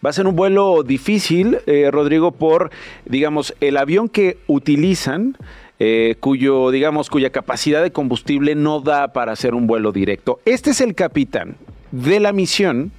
va 0.05 0.09
a 0.09 0.13
ser 0.13 0.27
un 0.27 0.35
vuelo 0.35 0.83
difícil, 0.83 1.59
eh, 1.65 1.89
Rodrigo, 1.91 2.33
por, 2.33 2.71
digamos, 3.05 3.53
el 3.61 3.77
avión 3.77 4.09
que 4.09 4.37
utilizan, 4.47 5.37
eh, 5.79 6.15
cuyo, 6.19 6.71
digamos, 6.71 7.09
cuya 7.09 7.29
capacidad 7.29 7.81
de 7.81 7.91
combustible 7.91 8.53
no 8.53 8.81
da 8.81 9.13
para 9.13 9.31
hacer 9.31 9.53
un 9.53 9.65
vuelo 9.65 9.93
directo. 9.93 10.41
Este 10.43 10.71
es 10.71 10.81
el 10.81 10.93
capitán 10.93 11.55
de 11.91 12.19
la 12.19 12.33
misión, 12.33 12.91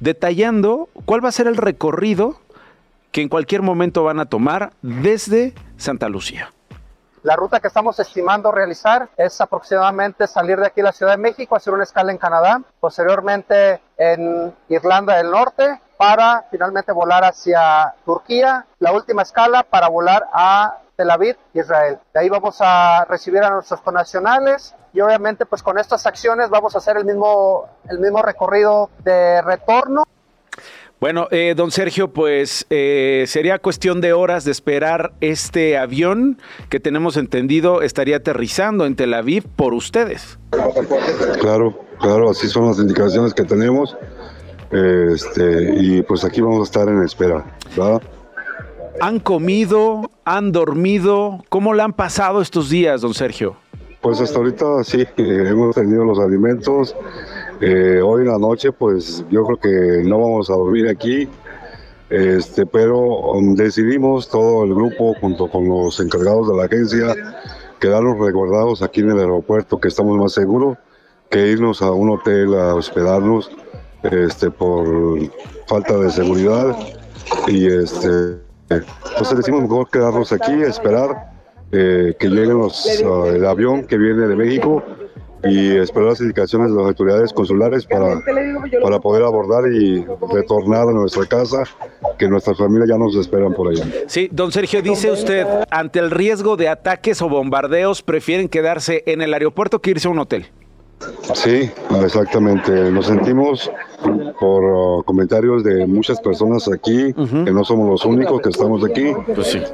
detallando 0.00 0.88
cuál 1.04 1.22
va 1.22 1.28
a 1.28 1.32
ser 1.32 1.46
el 1.46 1.58
recorrido 1.58 2.40
que 3.12 3.20
en 3.20 3.28
cualquier 3.28 3.60
momento 3.60 4.04
van 4.04 4.20
a 4.20 4.26
tomar 4.26 4.72
desde 4.80 5.52
Santa 5.76 6.08
Lucía. 6.08 6.50
La 7.24 7.36
ruta 7.36 7.58
que 7.58 7.68
estamos 7.68 7.98
estimando 7.98 8.52
realizar 8.52 9.08
es 9.16 9.40
aproximadamente 9.40 10.26
salir 10.26 10.60
de 10.60 10.66
aquí 10.66 10.82
a 10.82 10.84
la 10.84 10.92
Ciudad 10.92 11.12
de 11.12 11.22
México, 11.22 11.56
hacer 11.56 11.72
una 11.72 11.84
escala 11.84 12.12
en 12.12 12.18
Canadá, 12.18 12.60
posteriormente 12.80 13.80
en 13.96 14.54
Irlanda 14.68 15.16
del 15.16 15.30
Norte, 15.30 15.80
para 15.96 16.44
finalmente 16.50 16.92
volar 16.92 17.24
hacia 17.24 17.94
Turquía, 18.04 18.66
la 18.78 18.92
última 18.92 19.22
escala 19.22 19.62
para 19.62 19.88
volar 19.88 20.28
a 20.34 20.80
Tel 20.96 21.10
Aviv, 21.10 21.38
Israel. 21.54 21.98
De 22.12 22.20
ahí 22.20 22.28
vamos 22.28 22.58
a 22.60 23.06
recibir 23.06 23.42
a 23.42 23.48
nuestros 23.48 23.80
connacionales 23.80 24.74
y 24.92 25.00
obviamente 25.00 25.46
pues 25.46 25.62
con 25.62 25.78
estas 25.78 26.04
acciones 26.04 26.50
vamos 26.50 26.74
a 26.74 26.78
hacer 26.78 26.98
el 26.98 27.06
mismo, 27.06 27.70
el 27.88 28.00
mismo 28.00 28.20
recorrido 28.20 28.90
de 28.98 29.40
retorno 29.40 30.04
bueno, 31.04 31.28
eh, 31.30 31.52
don 31.54 31.70
Sergio, 31.70 32.14
pues 32.14 32.64
eh, 32.70 33.24
sería 33.26 33.58
cuestión 33.58 34.00
de 34.00 34.14
horas 34.14 34.46
de 34.46 34.52
esperar 34.52 35.12
este 35.20 35.76
avión 35.76 36.38
que 36.70 36.80
tenemos 36.80 37.18
entendido 37.18 37.82
estaría 37.82 38.16
aterrizando 38.16 38.86
en 38.86 38.96
Tel 38.96 39.12
Aviv 39.12 39.44
por 39.54 39.74
ustedes. 39.74 40.38
Claro, 41.42 41.78
claro, 42.00 42.30
así 42.30 42.48
son 42.48 42.68
las 42.68 42.78
indicaciones 42.78 43.34
que 43.34 43.44
tenemos. 43.44 43.94
Este, 44.70 45.74
y 45.76 46.00
pues 46.04 46.24
aquí 46.24 46.40
vamos 46.40 46.60
a 46.60 46.62
estar 46.62 46.88
en 46.88 47.02
espera, 47.02 47.54
¿verdad? 47.76 48.00
¿Han 48.98 49.20
comido? 49.20 50.10
¿Han 50.24 50.52
dormido? 50.52 51.44
¿Cómo 51.50 51.74
le 51.74 51.82
han 51.82 51.92
pasado 51.92 52.40
estos 52.40 52.70
días, 52.70 53.02
don 53.02 53.12
Sergio? 53.12 53.56
Pues 54.00 54.22
hasta 54.22 54.38
ahorita 54.38 54.82
sí, 54.84 55.06
hemos 55.18 55.74
tenido 55.74 56.02
los 56.02 56.18
alimentos. 56.18 56.96
Eh, 57.60 58.00
hoy 58.04 58.22
en 58.22 58.28
la 58.28 58.38
noche, 58.38 58.72
pues 58.72 59.24
yo 59.30 59.44
creo 59.44 59.58
que 59.58 60.08
no 60.08 60.18
vamos 60.18 60.50
a 60.50 60.54
dormir 60.54 60.88
aquí, 60.88 61.28
este, 62.10 62.66
pero 62.66 62.98
um, 62.98 63.54
decidimos 63.54 64.28
todo 64.28 64.64
el 64.64 64.74
grupo 64.74 65.14
junto 65.20 65.48
con 65.48 65.68
los 65.68 66.00
encargados 66.00 66.48
de 66.48 66.56
la 66.56 66.64
agencia 66.64 67.14
quedarnos 67.80 68.18
resguardados 68.18 68.82
aquí 68.82 69.00
en 69.00 69.10
el 69.10 69.18
aeropuerto, 69.18 69.78
que 69.78 69.88
estamos 69.88 70.16
más 70.16 70.32
seguros 70.32 70.78
que 71.30 71.48
irnos 71.48 71.82
a 71.82 71.90
un 71.90 72.10
hotel 72.10 72.54
a 72.54 72.74
hospedarnos 72.74 73.50
este, 74.02 74.50
por 74.50 74.86
falta 75.66 75.96
de 75.98 76.10
seguridad. 76.10 76.76
Y 77.46 77.66
este, 77.66 78.38
entonces 78.68 79.36
decimos 79.36 79.62
mejor 79.62 79.90
quedarnos 79.90 80.32
aquí, 80.32 80.52
esperar 80.62 81.32
eh, 81.72 82.14
que 82.18 82.28
lleguen 82.28 82.58
los, 82.58 83.02
uh, 83.02 83.26
el 83.26 83.44
avión 83.46 83.84
que 83.84 83.96
viene 83.96 84.28
de 84.28 84.36
México 84.36 84.82
y 85.44 85.76
esperar 85.76 86.08
las 86.10 86.20
indicaciones 86.20 86.70
de 86.70 86.76
las 86.76 86.86
autoridades 86.86 87.32
consulares 87.32 87.86
para, 87.86 88.20
para 88.82 88.98
poder 89.00 89.22
abordar 89.22 89.70
y 89.72 90.04
retornar 90.32 90.88
a 90.88 90.92
nuestra 90.92 91.26
casa, 91.26 91.64
que 92.18 92.28
nuestras 92.28 92.58
familias 92.58 92.88
ya 92.88 92.98
nos 92.98 93.16
esperan 93.16 93.52
por 93.54 93.68
allá. 93.68 93.84
Sí, 94.06 94.28
don 94.32 94.52
Sergio, 94.52 94.82
dice 94.82 95.10
usted, 95.10 95.46
ante 95.70 95.98
el 95.98 96.10
riesgo 96.10 96.56
de 96.56 96.68
ataques 96.68 97.20
o 97.22 97.28
bombardeos, 97.28 98.02
prefieren 98.02 98.48
quedarse 98.48 99.02
en 99.06 99.22
el 99.22 99.32
aeropuerto 99.34 99.80
que 99.80 99.90
irse 99.90 100.08
a 100.08 100.10
un 100.10 100.18
hotel. 100.18 100.46
Sí, 101.34 101.70
exactamente. 102.02 102.90
Nos 102.90 103.06
sentimos 103.06 103.70
por 104.40 104.64
uh, 104.64 105.02
comentarios 105.04 105.64
de 105.64 105.86
muchas 105.86 106.20
personas 106.20 106.68
aquí, 106.72 107.12
que 107.12 107.50
no 107.50 107.64
somos 107.64 107.88
los 107.88 108.04
únicos 108.04 108.40
que 108.40 108.50
estamos 108.50 108.84
aquí, 108.84 109.12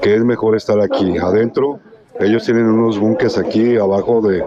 que 0.00 0.14
es 0.14 0.24
mejor 0.24 0.56
estar 0.56 0.80
aquí 0.80 1.18
adentro. 1.18 1.80
Ellos 2.20 2.44
tienen 2.44 2.66
unos 2.66 2.98
bunkers 2.98 3.38
aquí 3.38 3.76
abajo 3.76 4.20
de, 4.20 4.44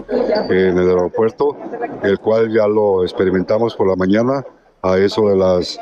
en 0.49 0.77
el 0.77 0.89
aeropuerto, 0.89 1.57
el 2.03 2.19
cual 2.19 2.53
ya 2.53 2.67
lo 2.67 3.03
experimentamos 3.03 3.75
por 3.75 3.87
la 3.87 3.95
mañana. 3.95 4.45
A 4.85 4.97
eso 4.97 5.29
de 5.29 5.37
las 5.37 5.79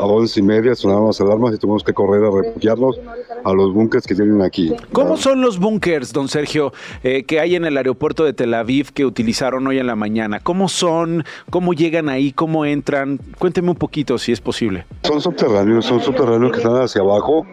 a 0.00 0.04
once 0.04 0.40
y 0.40 0.42
media 0.42 0.74
sonaron 0.74 1.06
las 1.06 1.20
alarmas 1.20 1.54
y 1.54 1.58
tuvimos 1.58 1.84
que 1.84 1.92
correr 1.92 2.24
a 2.24 2.30
refugiarnos 2.30 2.98
a 3.44 3.52
los 3.52 3.72
búnkers 3.72 4.06
que 4.06 4.14
tienen 4.14 4.42
aquí. 4.42 4.74
¿Cómo 4.92 5.16
son 5.16 5.40
los 5.40 5.58
búnkers, 5.58 6.12
don 6.12 6.26
Sergio, 6.26 6.72
eh, 7.04 7.22
que 7.22 7.38
hay 7.38 7.54
en 7.54 7.64
el 7.64 7.76
aeropuerto 7.76 8.24
de 8.24 8.32
Tel 8.32 8.54
Aviv 8.54 8.92
que 8.92 9.04
utilizaron 9.04 9.66
hoy 9.66 9.78
en 9.78 9.86
la 9.86 9.94
mañana? 9.94 10.40
¿Cómo 10.40 10.68
son? 10.68 11.24
¿Cómo 11.50 11.74
llegan 11.74 12.08
ahí? 12.08 12.32
¿Cómo 12.32 12.64
entran? 12.64 13.20
Cuénteme 13.38 13.70
un 13.70 13.76
poquito, 13.76 14.18
si 14.18 14.32
es 14.32 14.40
posible. 14.40 14.84
Son 15.02 15.20
subterráneos, 15.20 15.84
son 15.84 16.00
subterráneos 16.00 16.50
que 16.50 16.58
están 16.58 16.74
hacia 16.74 17.02
abajo, 17.02 17.46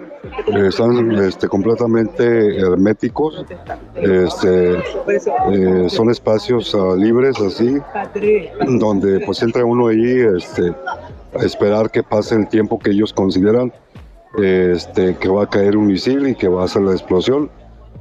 están 0.67 1.11
este, 1.15 1.47
completamente 1.47 2.59
herméticos, 2.59 3.45
este, 3.95 4.77
eh, 4.77 5.89
son 5.89 6.09
espacios 6.09 6.73
uh, 6.73 6.95
libres 6.95 7.39
así, 7.39 7.77
donde 8.79 9.19
pues 9.21 9.41
entra 9.41 9.65
uno 9.65 9.87
ahí 9.87 10.21
este, 10.35 10.73
a 11.33 11.43
esperar 11.43 11.89
que 11.91 12.03
pase 12.03 12.35
el 12.35 12.47
tiempo 12.47 12.79
que 12.79 12.91
ellos 12.91 13.13
consideran 13.13 13.71
este, 14.37 15.15
que 15.17 15.29
va 15.29 15.43
a 15.43 15.49
caer 15.49 15.75
un 15.77 15.87
misil 15.87 16.27
y 16.27 16.35
que 16.35 16.47
va 16.47 16.61
a 16.61 16.65
hacer 16.65 16.83
la 16.83 16.91
explosión. 16.91 17.49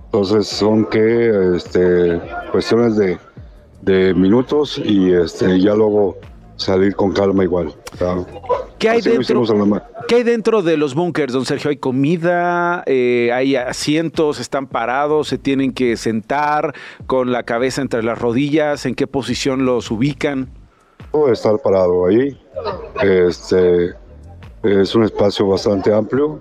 Entonces 0.07 0.47
son 0.47 0.85
que 0.87 1.57
este, 1.57 2.21
cuestiones 2.53 2.97
de, 2.97 3.19
de 3.83 4.15
minutos 4.15 4.81
y 4.83 5.13
este, 5.13 5.61
ya 5.61 5.75
luego 5.75 6.17
salir 6.57 6.95
con 6.97 7.13
calma 7.13 7.45
igual. 7.45 7.75
¿Qué 8.79 8.91
hay, 8.91 9.01
dentro, 9.01 9.43
¿Qué 10.07 10.17
hay 10.17 10.23
dentro 10.23 10.63
de 10.63 10.77
los 10.77 10.95
búnkers, 10.95 11.33
don 11.33 11.47
Sergio? 11.47 11.71
¿Hay 11.71 11.79
comida? 11.79 12.83
Eh, 12.87 13.31
¿Hay 13.33 13.57
asientos? 13.57 14.39
¿Están 14.39 14.67
parados? 14.67 15.29
¿Se 15.29 15.39
tienen 15.39 15.73
que 15.73 15.97
sentar 15.97 16.75
con 17.07 17.33
la 17.33 17.45
cabeza 17.45 17.81
entre 17.81 18.03
las 18.03 18.19
rodillas? 18.19 18.85
¿En 18.85 18.95
qué 18.95 19.07
posición 19.07 19.65
los 19.65 19.91
ubican? 19.91 20.49
Puedo 21.11 21.33
estar 21.33 21.59
parado 21.59 22.07
ahí. 22.07 22.39
Este, 23.03 23.95
es 24.63 24.95
un 24.95 25.05
espacio 25.05 25.47
bastante 25.47 25.93
amplio. 25.93 26.41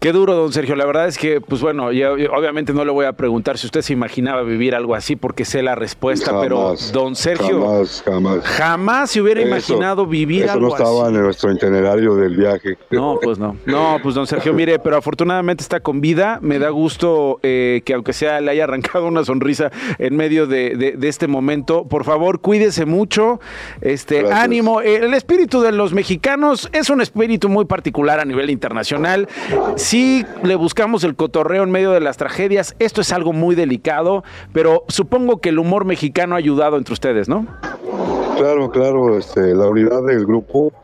Qué 0.00 0.12
duro, 0.12 0.34
don 0.36 0.52
Sergio. 0.52 0.76
La 0.76 0.86
verdad 0.86 1.08
es 1.08 1.18
que, 1.18 1.40
pues 1.40 1.60
bueno, 1.60 1.90
yo, 1.90 2.16
yo 2.16 2.30
obviamente 2.32 2.72
no 2.72 2.84
le 2.84 2.92
voy 2.92 3.04
a 3.06 3.14
preguntar 3.14 3.58
si 3.58 3.66
usted 3.66 3.82
se 3.82 3.92
imaginaba 3.92 4.42
vivir 4.42 4.76
algo 4.76 4.94
así 4.94 5.16
porque 5.16 5.44
sé 5.44 5.60
la 5.60 5.74
respuesta, 5.74 6.26
Jamás, 6.26 6.42
pero 6.44 6.74
don 6.92 7.16
Sergio 7.16 7.60
Jamás, 7.60 8.02
jamás. 8.04 8.44
jamás 8.44 9.10
se 9.10 9.20
hubiera 9.20 9.40
Eso- 9.40 9.48
imaginado 9.48 10.06
vivir 10.06 10.44
Eso 10.44 10.52
algo 10.52 10.68
no 10.68 10.74
estaba 10.76 11.06
así. 11.08 11.16
en 11.16 11.22
nuestro 11.22 11.50
itinerario 11.52 12.14
del 12.14 12.36
viaje. 12.36 12.78
No, 12.90 13.18
pues 13.20 13.40
no. 13.40 13.56
No, 13.66 13.98
pues 14.00 14.14
don 14.14 14.28
Sergio, 14.28 14.54
mire, 14.54 14.78
pero 14.78 14.96
afortunadamente 14.96 15.62
está 15.62 15.80
con 15.80 16.00
vida. 16.00 16.38
Me 16.42 16.60
da 16.60 16.68
gusto 16.70 17.40
eh, 17.42 17.82
que 17.84 17.94
aunque 17.94 18.12
sea 18.12 18.40
le 18.40 18.52
haya 18.52 18.64
arrancado 18.64 19.04
una 19.06 19.24
sonrisa 19.24 19.72
en 19.98 20.16
medio 20.16 20.46
de, 20.46 20.76
de- 20.76 20.92
de 20.92 21.08
este 21.08 21.26
momento. 21.26 21.88
Por 21.88 22.04
favor, 22.04 22.40
cuídese 22.40 22.86
mucho. 22.86 23.40
Este, 23.80 24.20
Gracias. 24.20 24.40
ánimo. 24.44 24.80
El 24.80 25.12
espíritu 25.14 25.60
de 25.60 25.72
los 25.72 25.92
mexicanos 25.92 26.68
es 26.72 26.88
un 26.88 27.00
espíritu 27.00 27.48
muy 27.48 27.64
particular 27.64 28.20
a 28.20 28.24
nivel 28.24 28.48
internacional. 28.50 29.26
Sí 29.88 30.26
le 30.42 30.54
buscamos 30.54 31.02
el 31.02 31.16
cotorreo 31.16 31.62
en 31.62 31.70
medio 31.70 31.92
de 31.92 32.00
las 32.00 32.18
tragedias. 32.18 32.76
Esto 32.78 33.00
es 33.00 33.10
algo 33.10 33.32
muy 33.32 33.54
delicado, 33.54 34.22
pero 34.52 34.84
supongo 34.88 35.40
que 35.40 35.48
el 35.48 35.58
humor 35.58 35.86
mexicano 35.86 36.34
ha 36.34 36.38
ayudado 36.38 36.76
entre 36.76 36.92
ustedes, 36.92 37.26
¿no? 37.26 37.46
Claro, 38.36 38.70
claro, 38.70 39.16
este, 39.16 39.54
la 39.54 39.66
unidad 39.66 40.02
del 40.02 40.26
grupo 40.26 40.74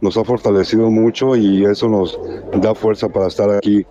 nos 0.00 0.16
ha 0.16 0.24
fortalecido 0.24 0.90
mucho 0.90 1.36
y 1.36 1.66
eso 1.66 1.90
nos 1.90 2.18
da 2.54 2.74
fuerza 2.74 3.10
para 3.10 3.26
estar 3.26 3.50
aquí 3.50 3.84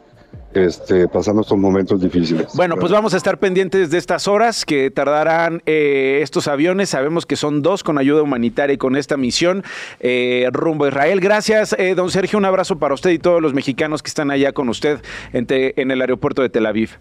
este, 0.55 1.07
pasando 1.07 1.41
estos 1.41 1.57
momentos 1.57 2.01
difíciles. 2.01 2.47
Bueno, 2.55 2.75
pues 2.77 2.91
vamos 2.91 3.13
a 3.13 3.17
estar 3.17 3.37
pendientes 3.37 3.89
de 3.89 3.97
estas 3.97 4.27
horas 4.27 4.65
que 4.65 4.91
tardarán 4.91 5.61
eh, 5.65 6.19
estos 6.21 6.47
aviones. 6.47 6.89
Sabemos 6.89 7.25
que 7.25 7.35
son 7.35 7.61
dos 7.61 7.83
con 7.83 7.97
ayuda 7.97 8.21
humanitaria 8.21 8.73
y 8.73 8.77
con 8.77 8.95
esta 8.95 9.17
misión 9.17 9.63
eh, 9.99 10.47
rumbo 10.51 10.85
a 10.85 10.89
Israel. 10.89 11.19
Gracias, 11.19 11.75
eh, 11.77 11.95
don 11.95 12.09
Sergio. 12.11 12.39
Un 12.39 12.45
abrazo 12.45 12.77
para 12.77 12.93
usted 12.93 13.11
y 13.11 13.19
todos 13.19 13.41
los 13.41 13.53
mexicanos 13.53 14.01
que 14.03 14.09
están 14.09 14.31
allá 14.31 14.51
con 14.53 14.69
usted 14.69 15.01
en, 15.33 15.45
en 15.49 15.91
el 15.91 16.01
aeropuerto 16.01 16.41
de 16.41 16.49
Tel 16.49 16.65
Aviv. 16.65 16.97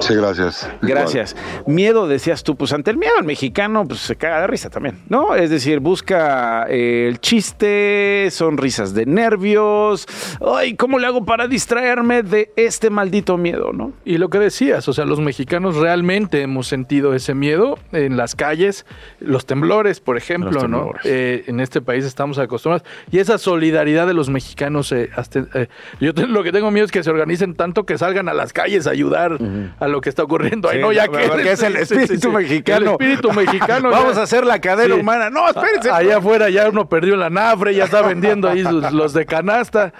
Sí, 0.00 0.14
gracias. 0.14 0.68
Gracias. 0.82 1.36
Miedo, 1.66 2.08
decías 2.08 2.42
tú, 2.42 2.56
pues 2.56 2.72
ante 2.72 2.90
el 2.90 2.96
miedo 2.96 3.12
el 3.18 3.24
mexicano 3.26 3.84
pues 3.86 4.00
se 4.00 4.16
caga 4.16 4.40
de 4.40 4.46
risa 4.46 4.70
también, 4.70 4.98
¿no? 5.08 5.34
Es 5.34 5.50
decir, 5.50 5.78
busca 5.80 6.66
eh, 6.68 7.06
el 7.08 7.20
chiste, 7.20 8.28
son 8.30 8.56
risas 8.58 8.94
de 8.94 9.06
nervios. 9.06 10.06
Ay, 10.40 10.74
¿cómo 10.74 10.98
le 10.98 11.06
hago 11.06 11.24
para 11.24 11.46
distraerme 11.48 12.22
de 12.22 12.50
este 12.56 12.90
maldito 12.90 13.36
miedo, 13.36 13.72
no? 13.72 13.92
Y 14.04 14.18
lo 14.18 14.30
que 14.30 14.38
decías, 14.38 14.88
o 14.88 14.92
sea, 14.92 15.04
los 15.04 15.20
mexicanos 15.20 15.76
realmente 15.76 16.40
hemos 16.42 16.66
sentido 16.66 17.14
ese 17.14 17.34
miedo 17.34 17.78
en 17.92 18.16
las 18.16 18.34
calles, 18.34 18.86
los 19.20 19.46
temblores, 19.46 20.00
por 20.00 20.16
ejemplo, 20.16 20.50
¿no? 20.68 20.92
Eh, 21.04 21.44
en 21.46 21.60
este 21.60 21.80
país 21.80 22.04
estamos 22.04 22.38
acostumbrados. 22.38 22.86
Y 23.10 23.18
esa 23.18 23.36
solidaridad 23.38 24.06
de 24.06 24.14
los 24.14 24.30
mexicanos, 24.30 24.92
eh, 24.92 25.10
hasta, 25.14 25.40
eh, 25.54 25.68
yo 26.00 26.14
te- 26.14 26.26
lo 26.26 26.42
que 26.42 26.52
tengo 26.52 26.70
miedo 26.70 26.86
es 26.86 26.92
que 26.92 27.02
se 27.02 27.10
organicen 27.10 27.54
tanto 27.54 27.84
que 27.84 27.98
salgan 27.98 28.28
a 28.28 28.34
las 28.34 28.52
calles 28.52 28.86
a 28.86 28.90
ayudar 28.90 29.36
a 29.78 29.88
lo 29.90 30.00
que 30.00 30.08
está 30.08 30.22
ocurriendo. 30.22 30.68
Ay, 30.68 30.76
Sí, 30.78 30.82
no, 30.82 30.92
ya 30.92 31.08
que, 31.08 31.28
porque 31.28 31.52
es 31.52 31.62
el 31.62 31.74
sí, 31.86 31.94
espíritu 31.94 32.28
sí. 32.30 32.36
mexicano. 32.36 32.86
El 32.86 32.92
espíritu 32.92 33.32
mexicano. 33.32 33.90
Vamos 33.90 34.14
ya- 34.14 34.20
a 34.20 34.24
hacer 34.24 34.46
la 34.46 34.60
cadena 34.60 34.94
humana. 34.94 35.30
No, 35.30 35.46
espérense. 35.48 35.90
Allá 35.90 36.18
afuera 36.18 36.48
ya 36.50 36.68
uno 36.68 36.88
perdió 36.88 37.16
la 37.16 37.28
nafre, 37.30 37.74
ya 37.74 37.84
está 37.84 38.02
vendiendo 38.02 38.48
ahí 38.48 38.62
sus- 38.64 38.92
los 38.92 39.12
de 39.12 39.26
canasta. 39.26 39.92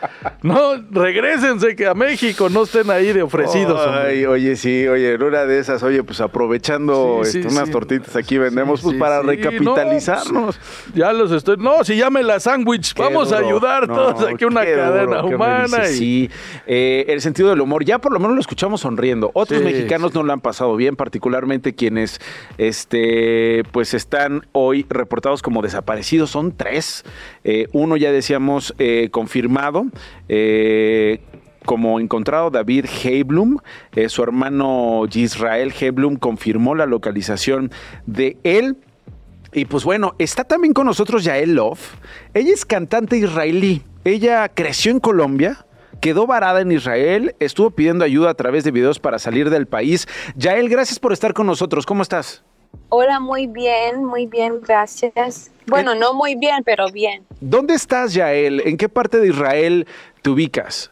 No, 0.42 0.76
regresense 0.90 1.76
que 1.76 1.87
a 1.87 1.94
México 1.94 2.49
no 2.49 2.62
estén 2.62 2.90
ahí 2.90 3.12
de 3.12 3.23
ofrecidos. 3.23 3.78
hombre. 3.87 4.00
Ay, 4.02 4.26
oye, 4.26 4.56
sí, 4.56 4.87
oye, 4.88 5.14
en 5.14 5.23
una 5.23 5.44
de 5.44 5.59
esas, 5.59 5.82
oye, 5.82 6.02
pues 6.02 6.20
aprovechando 6.20 7.20
este, 7.23 7.47
unas 7.47 7.70
tortitas 7.70 8.16
aquí 8.16 8.38
vendemos, 8.38 8.80
pues 8.82 8.97
para 8.97 9.23
recapitalizarnos. 9.23 10.59
No, 10.59 10.94
ya 10.94 11.12
los 11.12 11.32
estoy. 11.32 11.56
No, 11.59 11.85
si 11.85 11.97
llame 11.97 12.23
la 12.23 12.40
sándwich, 12.40 12.94
vamos 12.94 13.32
a 13.32 13.38
ayudar 13.38 13.88
No, 13.88 13.94
todos 13.94 14.32
aquí 14.32 14.44
una 14.44 14.62
cadena 14.64 14.90
duro, 15.02 15.23
¿qué 15.25 15.28
me 15.30 15.35
humana. 15.37 15.88
y- 15.88 15.94
Sí, 16.00 16.30
eh, 16.66 17.04
el 17.09 17.20
sentido 17.20 17.50
del 17.50 17.61
humor, 17.61 17.85
ya 17.85 17.99
por 17.99 18.12
lo 18.12 18.18
menos 18.20 18.35
lo 18.35 18.40
escuchamos 18.40 18.80
sonriendo. 18.80 19.30
Otros 19.35 19.59
Sí, 19.61 19.64
mexicanos 19.80 20.14
no 20.14 20.22
lo 20.22 20.32
han 20.32 20.40
pasado 20.40 20.76
bien, 20.76 20.96
particularmente 20.96 21.75
quienes 21.75 22.20
este, 22.58 23.62
pues 23.72 23.94
están 23.94 24.46
hoy 24.52 24.87
reportados 24.88 25.42
como 25.42 25.62
desaparecidos. 25.62 26.30
Son 26.30 26.56
tres. 26.56 27.04
Eh, 27.44 27.68
uno 27.72 27.96
ya 27.96 28.12
decíamos 28.12 28.75
eh, 28.78 29.08
confirmado. 29.10 29.87
eh, 30.28 31.20
como 31.66 32.00
encontrado 32.00 32.50
David 32.50 32.87
Heiblum, 33.04 33.58
su 34.08 34.22
hermano 34.22 35.02
Israel 35.12 35.75
Heiblum 35.78 36.16
confirmó 36.16 36.75
la 36.75 36.87
localización 36.87 37.70
de 38.06 38.38
él. 38.44 38.78
Y 39.52 39.66
pues 39.66 39.84
bueno, 39.84 40.14
está 40.18 40.44
también 40.44 40.72
con 40.72 40.87
nosotros 40.87 41.22
Yael 41.22 41.54
Love. 41.54 41.96
Ella 42.32 42.54
es 42.54 42.64
cantante 42.64 43.18
israelí. 43.18 43.82
Ella 44.04 44.49
creció 44.49 44.90
en 44.90 45.00
Colombia, 45.00 45.66
quedó 46.00 46.26
varada 46.26 46.61
en 46.61 46.73
Israel, 46.73 47.35
estuvo 47.38 47.71
pidiendo 47.71 48.04
ayuda 48.04 48.30
a 48.30 48.35
través 48.35 48.64
de 48.64 48.71
videos 48.71 48.99
para 48.99 49.19
salir 49.19 49.50
del 49.50 49.66
país. 49.66 50.09
Yael, 50.37 50.69
gracias 50.69 50.99
por 50.99 51.12
estar 51.12 51.35
con 51.35 51.47
nosotros. 51.47 51.87
¿Cómo 51.87 52.02
estás? 52.02 52.42
Hola, 52.88 53.21
muy 53.21 53.47
bien, 53.47 54.04
muy 54.04 54.26
bien, 54.26 54.61
gracias. 54.61 55.50
Bueno, 55.66 55.95
no 55.95 56.12
muy 56.14 56.35
bien, 56.35 56.62
pero 56.64 56.90
bien. 56.90 57.25
¿Dónde 57.40 57.75
estás, 57.75 58.14
Yael? 58.14 58.61
¿En 58.66 58.76
qué 58.76 58.88
parte 58.88 59.19
de 59.19 59.28
Israel 59.28 59.87
te 60.23 60.30
ubicas? 60.30 60.90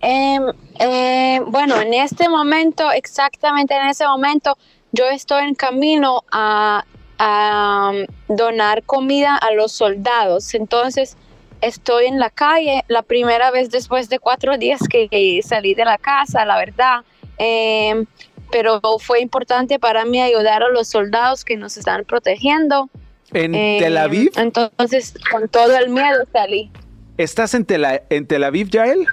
Em, 0.00 0.42
eh, 0.78 1.40
bueno, 1.46 1.80
en 1.80 1.94
este 1.94 2.28
momento, 2.28 2.90
exactamente 2.92 3.74
en 3.74 3.88
ese 3.88 4.06
momento, 4.06 4.56
yo 4.92 5.06
estoy 5.06 5.44
en 5.44 5.54
camino 5.54 6.22
a, 6.30 6.84
a, 7.18 7.92
um, 7.92 8.36
donar 8.36 8.82
comida 8.84 9.36
a 9.36 9.52
los 9.52 9.72
soldados. 9.72 10.54
Entonces, 10.54 11.16
estoy 11.60 12.06
en 12.06 12.18
la 12.18 12.30
calle, 12.30 12.84
la 12.88 13.02
primera 13.02 13.50
vez 13.50 13.70
después 13.70 14.08
de 14.08 14.18
cuatro 14.18 14.58
días 14.58 14.80
que 14.88 15.40
salí 15.44 15.74
de 15.74 15.84
la 15.84 15.98
casa, 15.98 16.44
la 16.44 16.56
verdad. 16.58 17.04
Em, 17.38 18.06
pero 18.50 18.80
fue 18.98 19.20
importante 19.20 19.78
para 19.78 20.04
mí 20.04 20.20
ayudar 20.20 20.62
a 20.62 20.68
los 20.68 20.88
soldados 20.88 21.44
que 21.44 21.56
nos 21.56 21.76
están 21.76 22.04
protegiendo. 22.04 22.88
¿En 23.32 23.52
Tel 23.52 23.96
em, 23.96 24.02
Aviv? 24.02 24.32
Entonces, 24.36 25.14
con 25.30 25.48
todo 25.48 25.76
el 25.76 25.90
miedo 25.90 26.24
salí. 26.32 26.70
¿Estás 27.18 27.54
en 27.54 27.64
Tel, 27.64 27.84
en 28.08 28.26
Tel 28.26 28.44
Aviv, 28.44 28.68
Yael? 28.70 29.06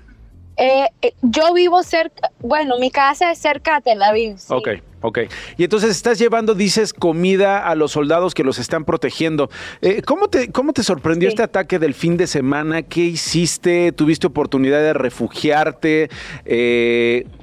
Eh, 0.58 0.88
eh, 1.02 1.14
yo 1.22 1.54
vivo 1.54 1.84
cerca, 1.84 2.32
bueno, 2.40 2.78
mi 2.80 2.92
casa 2.92 3.32
es 3.32 3.40
cerca 3.40 3.76
de 3.76 3.82
Tel 3.82 4.04
Aviv. 4.04 4.36
Ok, 4.50 4.70
ok. 5.02 5.20
Y 5.58 5.64
entonces 5.66 5.92
estás 5.92 6.18
llevando, 6.18 6.54
dices, 6.54 6.94
comida 6.94 7.68
a 7.68 7.76
los 7.76 7.92
soldados 7.92 8.34
que 8.34 8.44
los 8.44 8.60
están 8.60 8.86
protegiendo. 8.86 9.50
Eh, 9.82 10.02
¿cómo, 10.04 10.30
te, 10.30 10.52
¿Cómo 10.52 10.72
te 10.74 10.84
sorprendió 10.84 11.28
este 11.30 11.44
ataque 11.44 11.80
del 11.80 11.94
fin 11.94 12.18
de 12.18 12.28
semana? 12.28 12.84
¿Qué 12.84 13.02
hiciste? 13.02 13.92
¿Tuviste 13.92 14.28
oportunidad 14.28 14.80
de 14.80 14.94
refugiarte? 14.94 16.10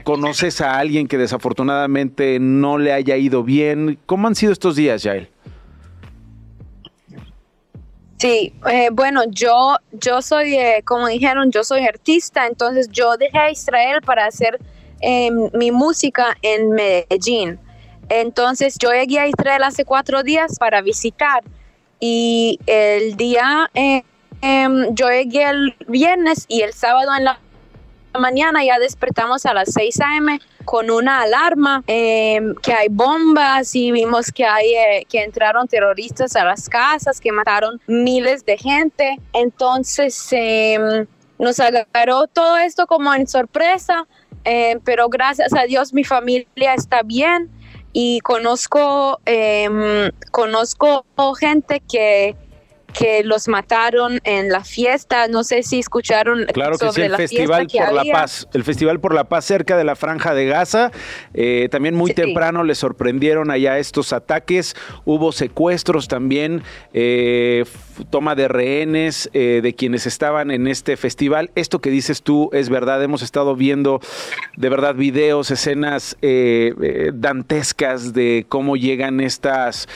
¿Conoces 0.04 0.61
a 0.61 0.78
alguien 0.78 1.07
que 1.07 1.19
desafortunadamente 1.19 2.38
no 2.40 2.78
le 2.78 2.92
haya 2.92 3.16
ido 3.16 3.42
bien? 3.42 3.99
¿Cómo 4.07 4.28
han 4.28 4.35
sido 4.35 4.52
estos 4.52 4.76
días, 4.76 5.02
Yael? 5.02 5.31
Sí, 8.23 8.52
eh, 8.71 8.91
bueno, 8.93 9.25
yo, 9.31 9.79
yo 9.91 10.23
soy, 10.23 10.55
eh, 10.55 10.85
como 10.85 11.09
dijeron, 11.09 11.50
yo 11.50 11.64
soy 11.64 11.85
artista, 11.85 12.47
entonces 12.47 12.88
yo 12.88 13.17
dejé 13.17 13.37
a 13.37 13.50
Israel 13.50 14.00
para 14.00 14.26
hacer 14.26 14.61
em, 15.00 15.50
mi 15.55 15.73
música 15.73 16.37
en 16.41 16.71
Medellín. 16.71 17.59
Entonces 18.09 18.76
yo 18.79 18.93
llegué 18.93 19.19
a 19.19 19.26
Israel 19.26 19.64
hace 19.64 19.85
cuatro 19.85 20.23
días 20.23 20.57
para 20.57 20.83
visitar 20.83 21.43
y 21.99 22.61
el 22.67 23.17
día, 23.17 23.69
eh, 23.75 24.05
em, 24.41 24.95
yo 24.95 25.09
llegué 25.09 25.43
el 25.43 25.75
viernes 25.88 26.45
y 26.47 26.61
el 26.61 26.75
sábado 26.75 27.11
en 27.19 27.25
la 27.25 27.41
mañana 28.19 28.64
ya 28.64 28.78
despertamos 28.78 29.47
a 29.47 29.54
las 29.54 29.73
6 29.73 30.00
a.m. 30.00 30.40
con 30.64 30.90
una 30.90 31.23
alarma, 31.23 31.83
em, 31.87 32.54
que 32.57 32.73
hay 32.73 32.88
bombas 32.88 33.75
y 33.75 33.92
vimos 33.92 34.31
que, 34.33 34.45
hay, 34.45 34.75
eh, 34.75 35.07
que 35.09 35.23
entraron 35.23 35.66
terroristas 35.69 36.37
a 36.37 36.45
las 36.45 36.69
casas, 36.69 37.21
que 37.21 37.33
mataron 37.33 37.81
miles 37.87 38.45
de 38.45 38.59
gente. 38.59 39.16
Entonces 39.33 40.28
em, 40.33 41.07
nos 41.38 41.61
agarró 41.61 42.26
todo 42.26 42.57
esto 42.59 42.87
como 42.87 43.12
en 43.14 43.26
sorpresa, 43.26 44.07
em, 44.45 44.81
pero 44.81 45.09
gracias 45.09 45.52
a 45.54 45.64
Dios 45.64 45.92
mi 45.92 46.04
familia 46.04 46.75
está 46.75 47.02
bien 47.02 47.50
y 47.92 48.21
conozco, 48.21 49.21
conozco 50.31 51.04
gente 51.38 51.81
que 51.81 52.37
que 52.92 53.25
los 53.25 53.49
mataron 53.49 54.20
en 54.25 54.50
la 54.50 54.64
fiesta. 54.64 55.28
No 55.28 55.44
sé 55.44 55.62
si 55.62 55.78
escucharon 55.78 56.46
claro 56.52 56.78
que 56.78 56.92
sí, 56.92 57.00
el 57.00 57.16
Festival 57.16 57.66
por 57.66 57.92
la 57.92 58.04
Paz. 58.12 58.49
El 58.52 58.64
Festival 58.64 59.00
por 59.00 59.14
la 59.14 59.25
Paz 59.25 59.44
cerca 59.44 59.76
de 59.76 59.84
la 59.84 59.96
Franja 59.96 60.34
de 60.34 60.46
Gaza. 60.46 60.92
Eh, 61.34 61.68
también 61.70 61.94
muy 61.94 62.12
temprano 62.14 62.64
les 62.64 62.78
sorprendieron 62.78 63.50
allá 63.50 63.78
estos 63.78 64.12
ataques. 64.12 64.76
Hubo 65.04 65.32
secuestros 65.32 66.08
también, 66.08 66.62
eh, 66.92 67.64
toma 68.11 68.34
de 68.34 68.49
rehenes 68.49 69.30
eh, 69.32 69.61
de 69.62 69.75
quienes 69.75 70.06
estaban 70.06 70.50
en 70.50 70.66
este 70.66 70.96
festival. 70.96 71.50
Esto 71.54 71.80
que 71.80 71.90
dices 71.90 72.22
tú 72.22 72.50
es 72.52 72.68
verdad. 72.68 73.02
Hemos 73.02 73.22
estado 73.22 73.56
viendo 73.56 74.00
de 74.56 74.68
verdad 74.68 74.94
videos, 74.94 75.50
escenas 75.50 76.16
dantescas 77.14 78.12
de 78.12 78.46
cómo 78.49 78.76
llegan 78.76 79.20
estas 79.20 79.88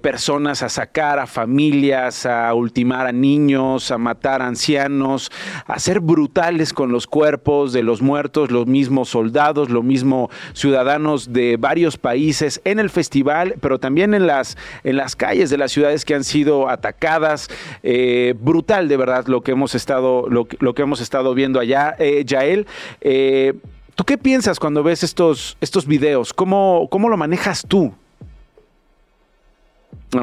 personas 0.00 0.62
a 0.62 0.68
sacar 0.68 1.18
a 1.18 1.26
familias 1.26 2.13
a 2.26 2.54
ultimar 2.54 3.06
a 3.06 3.12
niños, 3.12 3.90
a 3.90 3.98
matar 3.98 4.42
a 4.42 4.46
ancianos, 4.46 5.30
a 5.66 5.78
ser 5.78 6.00
brutales 6.00 6.72
con 6.72 6.92
los 6.92 7.06
cuerpos 7.06 7.72
de 7.72 7.82
los 7.82 8.00
muertos, 8.00 8.50
los 8.50 8.66
mismos 8.66 9.08
soldados, 9.08 9.70
los 9.70 9.84
mismos 9.84 10.30
ciudadanos 10.52 11.32
de 11.32 11.56
varios 11.56 11.96
países 11.96 12.60
en 12.64 12.78
el 12.78 12.90
festival, 12.90 13.56
pero 13.60 13.78
también 13.78 14.14
en 14.14 14.26
las, 14.26 14.56
en 14.84 14.96
las 14.96 15.16
calles 15.16 15.50
de 15.50 15.58
las 15.58 15.72
ciudades 15.72 16.04
que 16.04 16.14
han 16.14 16.24
sido 16.24 16.68
atacadas. 16.68 17.48
Eh, 17.82 18.34
brutal, 18.38 18.88
de 18.88 18.96
verdad, 18.96 19.26
lo 19.26 19.42
que 19.42 19.52
hemos 19.52 19.74
estado, 19.74 20.28
lo, 20.28 20.46
que 20.46 20.82
hemos 20.82 21.00
estado 21.00 21.34
viendo 21.34 21.60
allá. 21.60 21.94
Eh, 21.98 22.24
Yael, 22.24 22.66
eh, 23.00 23.54
¿tú 23.94 24.04
qué 24.04 24.18
piensas 24.18 24.58
cuando 24.58 24.82
ves 24.82 25.02
estos, 25.02 25.56
estos 25.60 25.86
videos? 25.86 26.32
¿Cómo, 26.32 26.88
¿Cómo 26.90 27.08
lo 27.08 27.16
manejas 27.16 27.64
tú? 27.66 27.92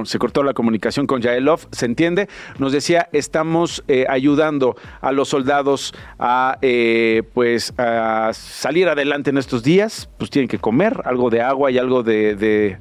Se 0.04 0.20
cortó 0.20 0.44
la 0.44 0.54
comunicación 0.54 1.08
con 1.08 1.22
Yaelov, 1.22 1.68
se 1.72 1.86
entiende. 1.86 2.28
Nos 2.60 2.72
decía, 2.72 3.10
estamos 3.12 3.84
eh, 3.88 4.06
ayudando 4.10 4.76
a 5.02 5.12
los 5.12 5.30
soldados 5.30 5.94
a, 6.20 6.58
eh, 6.62 7.24
pues, 7.34 7.74
a 7.78 8.32
salir 8.34 8.88
adelante 8.90 9.30
en 9.30 9.38
estos 9.38 9.64
días. 9.64 10.10
Pues 10.18 10.30
tienen 10.30 10.48
que 10.48 10.60
comer 10.60 11.02
algo 11.06 11.30
de 11.30 11.42
agua 11.42 11.72
y 11.72 11.78
algo 11.78 12.04
de, 12.04 12.36
de, 12.36 12.78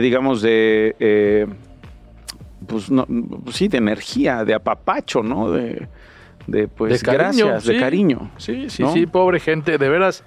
digamos, 0.00 0.42
de, 0.42 0.96
eh, 0.98 1.46
pues, 2.66 2.90
no, 2.90 3.06
pues 3.44 3.56
sí, 3.56 3.68
de 3.68 3.78
energía, 3.78 4.44
de 4.44 4.54
apapacho, 4.54 5.22
¿no? 5.22 5.50
De, 5.50 5.88
de 6.46 6.68
pues, 6.68 7.02
gracias, 7.02 7.64
de 7.64 7.78
cariño. 7.78 8.30
Sí, 8.36 8.68
sí, 8.68 8.84
sí, 8.92 9.06
pobre 9.06 9.40
gente, 9.40 9.78
de 9.78 9.88
veras. 9.88 10.24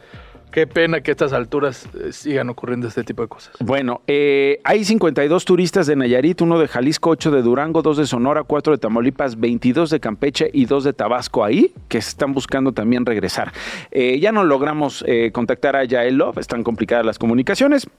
Qué 0.56 0.68
pena 0.68 1.02
que 1.02 1.12
a 1.12 1.14
estas 1.14 1.34
alturas 1.34 1.86
eh, 2.00 2.14
sigan 2.14 2.48
ocurriendo 2.48 2.88
este 2.88 3.04
tipo 3.04 3.22
de 3.22 3.28
cosas. 3.28 3.54
Bueno, 3.60 4.00
eh, 4.08 4.62
hay 4.64 4.86
52 4.86 5.44
turistas 5.44 5.86
de 5.86 5.98
Nayarit, 5.98 6.40
uno 6.40 6.58
de 6.58 6.70
Jalisco, 6.70 7.10
8 7.10 7.30
de 7.32 7.42
Durango, 7.42 7.82
2 7.82 7.98
de 7.98 8.06
Sonora, 8.08 8.44
4 8.44 8.72
de 8.72 8.78
Tamaulipas, 8.78 9.38
22 9.38 9.90
de 9.90 10.00
Campeche 10.00 10.50
y 10.54 10.64
2 10.64 10.86
de 10.86 10.94
Tabasco 10.94 11.44
ahí, 11.44 11.74
que 11.90 11.98
están 11.98 12.32
buscando 12.32 12.72
también 12.72 13.06
regresar. 13.06 13.52
Eh, 13.92 14.18
ya 14.22 14.32
no 14.32 14.46
logramos 14.46 15.04
contactar 15.34 15.76
a 15.76 15.84
Yael 15.84 16.16
Love, 16.16 16.38
están 16.38 16.64
complicadas 16.64 17.06
las 17.06 17.20
comunicaciones, 17.20 17.90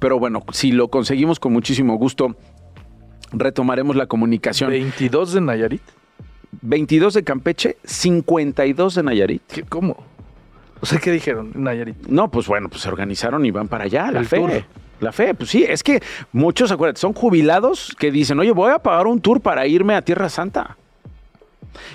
pero 0.00 0.18
bueno, 0.18 0.42
si 0.52 0.72
lo 0.72 0.88
conseguimos 0.88 1.38
con 1.38 1.52
muchísimo 1.52 1.96
gusto, 1.98 2.34
retomaremos 3.30 3.94
la 3.94 4.06
comunicación. 4.06 4.70
¿22 4.72 5.32
de 5.32 5.40
Nayarit? 5.42 5.82
22 6.62 7.12
de 7.12 7.24
Campeche, 7.24 7.76
52 7.84 8.94
de 8.94 9.02
Nayarit. 9.02 9.68
¿Cómo? 9.68 10.14
O 10.84 10.86
sea, 10.86 10.98
¿qué 10.98 11.10
dijeron, 11.10 11.50
Nayarit? 11.54 11.96
No, 12.08 12.30
pues 12.30 12.46
bueno, 12.46 12.68
pues 12.68 12.82
se 12.82 12.90
organizaron 12.90 13.46
y 13.46 13.50
van 13.50 13.68
para 13.68 13.84
allá, 13.84 14.10
la 14.10 14.22
fe. 14.22 14.66
La 15.00 15.12
fe, 15.12 15.32
pues 15.32 15.48
sí, 15.48 15.64
es 15.66 15.82
que 15.82 16.02
muchos, 16.30 16.70
acuérdate, 16.70 17.00
son 17.00 17.14
jubilados 17.14 17.96
que 17.98 18.10
dicen, 18.10 18.38
oye, 18.38 18.50
voy 18.50 18.70
a 18.70 18.78
pagar 18.78 19.06
un 19.06 19.18
tour 19.18 19.40
para 19.40 19.66
irme 19.66 19.94
a 19.94 20.02
Tierra 20.02 20.28
Santa. 20.28 20.76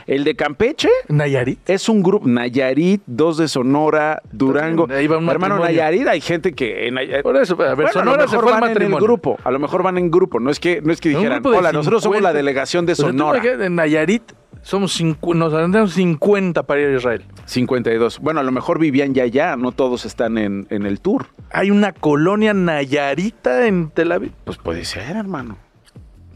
El 0.07 0.23
de 0.23 0.35
Campeche. 0.35 0.89
Nayarit. 1.07 1.59
Es 1.69 1.87
un 1.87 2.01
grupo. 2.01 2.27
Nayarit, 2.27 3.03
dos 3.05 3.37
de 3.37 3.47
Sonora, 3.47 4.23
Durango. 4.31 4.87
Ahí 4.89 5.05
va 5.05 5.19
un 5.19 5.29
Hermano, 5.29 5.59
Nayarit, 5.59 6.07
hay 6.07 6.19
gente 6.19 6.53
que. 6.53 6.91
Por 7.21 7.37
eso, 7.37 7.61
a 7.61 7.75
ver, 7.75 7.89
Sonora 7.89 8.27
se 8.27 8.39
fue 8.39 8.51
van 8.51 8.71
en 8.71 8.81
el 8.81 8.95
grupo. 8.95 9.37
A 9.43 9.51
lo 9.51 9.59
mejor 9.59 9.83
van 9.83 9.99
en 9.99 10.09
grupo. 10.09 10.39
No 10.39 10.49
es 10.49 10.59
que, 10.59 10.81
no 10.81 10.91
es 10.91 10.99
que 10.99 11.09
dijeran, 11.09 11.45
hola, 11.45 11.71
nosotros 11.71 12.01
somos 12.01 12.23
la 12.23 12.33
delegación 12.33 12.87
de 12.87 12.95
Sonora. 12.95 13.39
en 13.43 13.75
Nayarit 13.75 14.23
somos 14.61 15.01
nos 15.01 15.53
andamos 15.53 15.93
50 15.93 16.63
para 16.63 16.81
ir 16.81 16.87
a 16.87 16.97
Israel. 16.97 17.25
52. 17.45 18.19
Bueno, 18.19 18.39
a 18.39 18.43
lo 18.43 18.51
mejor 18.51 18.79
vivían 18.79 19.13
ya 19.13 19.23
allá, 19.23 19.55
no 19.55 19.71
todos 19.71 20.05
están 20.05 20.37
en, 20.37 20.67
en 20.69 20.85
el 20.85 20.99
tour. 20.99 21.27
¿Hay 21.51 21.71
una 21.71 21.91
colonia 21.91 22.53
nayarita 22.53 23.67
en 23.67 23.89
Tel 23.89 24.11
Aviv? 24.11 24.31
Pues 24.43 24.57
puede 24.57 24.85
ser, 24.85 25.15
hermano. 25.15 25.57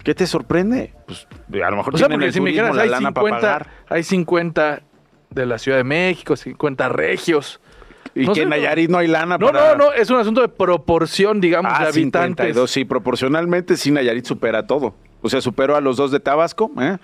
¿Qué 0.04 0.14
te 0.14 0.28
sorprende? 0.28 0.94
Pues 1.08 1.28
a 1.64 1.70
lo 1.70 1.78
mejor 1.78 1.96
o 1.96 1.98
sea, 1.98 2.08
tienen 2.08 2.28
el 2.28 2.34
si 2.34 2.40
turismo, 2.40 2.70
me 2.70 2.74
la 2.74 2.82
hay 2.82 2.90
lana 2.90 3.10
50, 3.10 3.22
para 3.22 3.40
pagar. 3.40 3.70
Hay 3.88 4.04
50 4.04 4.82
de 5.30 5.46
la 5.46 5.58
Ciudad 5.58 5.78
de 5.78 5.84
México, 5.84 6.36
50 6.36 6.90
regios. 6.90 7.62
Y 8.16 8.28
que 8.32 8.44
en 8.44 8.50
Nayarit 8.50 8.90
no 8.90 9.00
hay 9.00 9.08
lana 9.08 9.38
no, 9.38 9.48
para... 9.48 9.76
No, 9.76 9.86
no, 9.86 9.94
es 9.94 10.10
un 10.10 10.20
asunto 10.20 10.42
de 10.42 10.50
proporción, 10.50 11.42
digamos, 11.42 11.72
ah, 11.74 11.84
de 11.84 11.88
habitantes. 11.88 12.46
52, 12.48 12.70
sí, 12.70 12.86
proporcionalmente 12.86 13.76
sí 13.76 13.92
Nayarit 13.92 14.26
supera 14.26 14.68
todo. 14.68 14.94
O 15.22 15.30
sea, 15.30 15.42
superó 15.42 15.76
a 15.78 15.82
los 15.82 15.98
dos 15.98 16.12
de 16.12 16.20
Tabasco, 16.20 16.70
¿eh? 16.80 16.98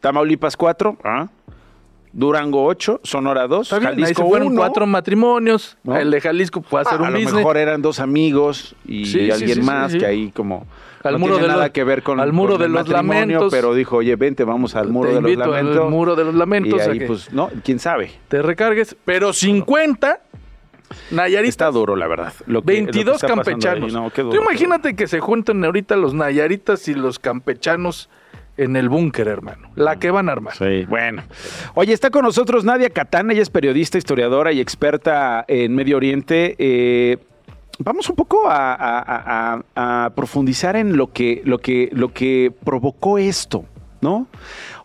Tamaulipas 0.00 0.56
4, 0.56 0.96
¿ah? 1.04 1.28
Durango 2.12 2.64
8, 2.64 3.00
Sonora 3.04 3.46
2, 3.46 3.68
Jalisco 3.68 4.22
ahí 4.22 4.28
fueron 4.28 4.56
cuatro 4.56 4.86
matrimonios. 4.86 5.76
El 5.84 6.10
de 6.10 6.20
Jalisco 6.20 6.64
a 6.72 6.80
hacer 6.80 7.00
un 7.00 7.06
A 7.06 7.10
lo 7.10 7.18
mejor 7.18 7.56
eran 7.56 7.82
dos 7.82 8.00
amigos 8.00 8.74
y 8.86 9.30
alguien 9.30 9.64
más 9.64 9.94
que 9.94 10.06
ahí 10.06 10.30
como 10.30 10.66
al 11.04 11.12
no 11.12 11.18
muro 11.20 11.34
tiene 11.34 11.48
de 11.48 11.54
nada 11.54 11.70
que 11.70 11.84
ver 11.84 12.02
con 12.02 12.18
al 12.18 12.32
muro 12.32 12.58
de 12.58 12.68
los 12.68 12.88
lamentos, 12.88 13.52
pero 13.52 13.74
dijo, 13.74 13.98
"Oye, 13.98 14.16
vente, 14.16 14.44
vamos 14.44 14.74
al 14.74 14.88
muro 14.88 15.10
de 15.10 15.20
los 15.20 15.36
lamentos." 15.36 15.84
Al 15.84 15.90
muro 15.90 16.16
de 16.16 16.24
los 16.24 16.34
lamentos. 16.34 16.80
Y 16.86 16.90
ahí 16.90 17.00
pues 17.00 17.32
no, 17.32 17.50
quién 17.62 17.78
sabe. 17.78 18.10
Te 18.28 18.42
recargues, 18.42 18.96
pero 19.04 19.32
50 19.32 20.20
Nayarit 21.10 21.50
está 21.50 21.70
duro, 21.70 21.96
la 21.96 22.06
verdad. 22.08 22.32
22 22.46 23.20
campechanos. 23.20 23.92
Tú 24.14 24.34
imagínate 24.34 24.96
que 24.96 25.06
se 25.06 25.20
junten 25.20 25.64
ahorita 25.64 25.96
los 25.96 26.14
Nayaritas 26.14 26.88
y 26.88 26.94
los 26.94 27.18
campechanos 27.18 28.08
en 28.58 28.76
el 28.76 28.88
búnker, 28.88 29.28
hermano. 29.28 29.70
La 29.76 29.98
que 29.98 30.10
van 30.10 30.28
a 30.28 30.32
armar. 30.32 30.54
Sí, 30.54 30.84
bueno. 30.86 31.22
Oye, 31.74 31.92
está 31.92 32.10
con 32.10 32.24
nosotros 32.24 32.64
Nadia 32.64 32.90
Catán, 32.90 33.30
ella 33.30 33.42
es 33.42 33.50
periodista, 33.50 33.96
historiadora 33.96 34.52
y 34.52 34.60
experta 34.60 35.44
en 35.48 35.74
Medio 35.74 35.96
Oriente. 35.96 36.54
Eh, 36.58 37.18
vamos 37.78 38.10
un 38.10 38.16
poco 38.16 38.48
a, 38.48 39.62
a, 39.74 40.10
profundizar 40.14 40.76
en 40.76 40.96
lo 40.96 41.12
que, 41.12 41.40
lo, 41.44 41.58
que, 41.58 41.88
lo 41.92 42.12
que 42.12 42.52
provocó 42.64 43.18
esto, 43.18 43.64
¿no? 44.00 44.26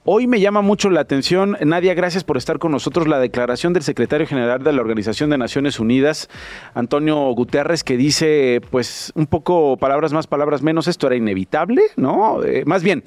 Hoy 0.06 0.28
me 0.28 0.42
llama 0.42 0.62
mucho 0.62 0.90
la 0.90 1.00
atención, 1.00 1.58
Nadia, 1.62 1.94
gracias 1.94 2.26
por 2.26 2.36
estar 2.36 2.60
con 2.60 2.74
nosotros, 2.74 3.08
la 3.08 3.20
declaración 3.20 3.72
del 3.72 3.84
secretario 3.84 4.28
general 4.28 4.62
de 4.62 4.74
la 4.74 4.82
Organización 4.82 5.30
de 5.30 5.38
Naciones 5.38 5.80
Unidas, 5.80 6.30
Antonio 6.74 7.16
Guterres, 7.32 7.86
que 7.86 7.96
dice, 7.96 8.60
pues, 8.70 9.14
un 9.16 9.28
poco 9.28 9.78
palabras 9.78 10.12
más, 10.12 10.28
palabras 10.28 10.62
menos, 10.62 10.90
esto 10.90 11.08
era 11.08 11.16
inevitable, 11.16 11.84
¿no? 11.96 12.44
Eh, 12.44 12.64
más 12.66 12.84
bien, 12.84 13.06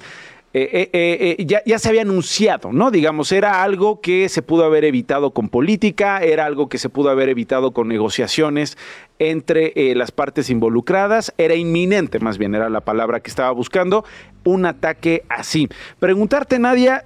eh, 0.53 0.89
eh, 0.93 1.35
eh, 1.37 1.45
ya, 1.45 1.61
ya, 1.65 1.77
se 1.77 1.89
había 1.89 2.01
anunciado, 2.01 2.71
¿no? 2.71 2.89
Digamos, 2.89 3.31
era 3.31 3.63
algo 3.63 3.99
que 3.99 4.29
se 4.29 4.41
pudo 4.41 4.63
haber 4.63 4.85
evitado 4.85 5.31
con 5.31 5.49
política, 5.49 6.19
era 6.23 6.45
algo 6.45 6.69
que 6.69 6.77
se 6.77 6.89
pudo 6.89 7.09
haber 7.09 7.29
evitado 7.29 7.71
con 7.71 7.89
negociaciones 7.89 8.77
entre 9.19 9.73
las 9.95 10.11
partes 10.11 10.49
involucradas, 10.49 11.33
era 11.37 11.55
inminente, 11.55 12.19
más 12.19 12.37
bien 12.37 12.55
era 12.55 12.69
la 12.69 12.81
palabra 12.81 13.19
que 13.19 13.29
estaba 13.29 13.51
buscando, 13.51 14.05
un 14.45 14.65
ataque 14.65 15.23
así. 15.27 15.67
Preguntarte, 15.99 16.59
Nadia, 16.59 17.05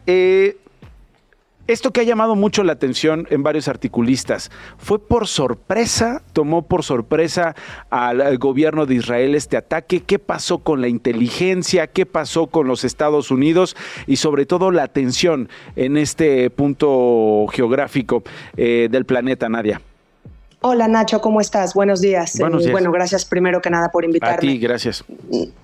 esto 1.71 1.91
que 1.91 2.01
ha 2.01 2.03
llamado 2.03 2.35
mucho 2.35 2.63
la 2.63 2.73
atención 2.73 3.27
en 3.29 3.43
varios 3.43 3.67
articulistas, 3.67 4.51
¿fue 4.77 4.99
por 4.99 5.27
sorpresa? 5.27 6.21
¿Tomó 6.33 6.67
por 6.67 6.83
sorpresa 6.83 7.55
al, 7.89 8.37
gobierno 8.37 8.85
de 8.85 8.95
Israel 8.95 9.35
este 9.35 9.57
ataque? 9.57 10.01
¿Qué 10.01 10.19
pasó 10.19 10.59
con 10.59 10.81
la 10.81 10.87
inteligencia? 10.87 11.87
¿Qué 11.87 12.05
pasó 12.05 12.47
con 12.47 12.67
los 12.67 12.83
Estados 12.83 13.31
Unidos? 13.31 13.75
Y 14.07 14.17
sobre 14.17 14.45
todo 14.45 14.71
la 14.71 14.83
atención 14.83 15.49
en 15.75 15.97
este 15.97 16.49
punto 16.49 17.45
geográfico 17.51 18.23
eh, 18.57 18.87
del 18.91 19.05
planeta, 19.05 19.49
Nadia. 19.49 19.81
Hola 20.63 20.87
Nacho, 20.87 21.21
¿cómo 21.21 21.41
estás? 21.41 21.73
Buenos 21.73 22.01
días. 22.01 22.37
Buenos 22.37 22.61
días. 22.61 22.71
bueno, 22.71 22.91
gracias 22.91 23.25
primero 23.25 23.63
que 23.63 23.71
nada 23.71 23.89
por 23.89 24.05
invitarme. 24.05 24.35
A 24.35 24.39
ti, 24.39 24.59
gracias. 24.59 25.03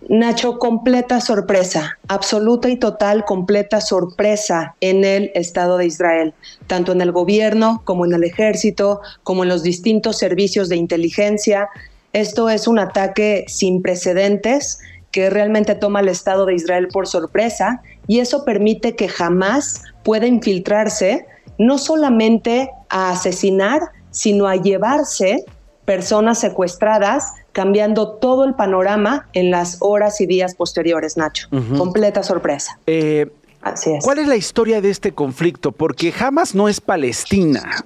Nacho, 0.10 0.58
completa 0.58 1.22
sorpresa, 1.22 2.00
absoluta 2.08 2.68
y 2.68 2.78
total 2.78 3.24
completa 3.24 3.80
sorpresa 3.80 4.76
en 4.82 5.06
el 5.06 5.30
Estado 5.36 5.78
de 5.78 5.86
Israel, 5.86 6.34
tanto 6.66 6.94
en 6.94 7.02
el 7.02 7.12
gobierno 7.12 7.84
como 7.86 8.08
en 8.08 8.14
el 8.14 8.24
ejército, 8.24 9.02
como 9.22 9.44
en 9.44 9.50
los 9.50 9.62
distintos 9.62 10.18
servicios 10.18 10.68
de 10.68 10.78
inteligencia. 10.78 11.70
Esto 12.12 12.50
es 12.50 12.68
un 12.68 12.80
ataque 12.80 13.46
sin 13.48 13.84
precedentes 13.84 14.80
que 15.12 15.30
realmente 15.30 15.76
toma 15.76 16.00
al 16.00 16.10
Estado 16.10 16.48
de 16.48 16.56
Israel 16.56 16.88
por 16.92 17.06
sorpresa 17.06 17.84
y 18.08 18.18
eso 18.18 18.46
permite 18.46 18.96
que 18.96 19.10
jamás 19.10 19.84
pueda 20.04 20.26
infiltrarse 20.26 21.28
no 21.60 21.78
solamente 21.78 22.72
a 22.90 23.12
asesinar, 23.12 23.82
sino 24.12 24.48
a 24.48 24.56
llevarse 24.56 25.46
personas 25.86 26.40
secuestradas, 26.40 27.34
cambiando 27.54 28.10
todo 28.14 28.44
el 28.44 28.56
panorama 28.56 29.30
en 29.34 29.52
las 29.52 29.78
horas 29.80 30.20
y 30.20 30.26
días 30.26 30.54
posteriores, 30.56 31.16
Nacho. 31.16 31.48
Completa 31.78 32.24
sorpresa. 32.24 32.78
Eh, 32.88 33.32
Así 33.62 33.92
es. 33.94 34.04
¿Cuál 34.04 34.20
es 34.20 34.28
la 34.28 34.36
historia 34.36 34.82
de 34.82 34.90
este 34.90 35.14
conflicto? 35.14 35.72
Porque 35.72 36.14
Hamas 36.20 36.56
no 36.56 36.68
es 36.68 36.82
Palestina. 36.82 37.84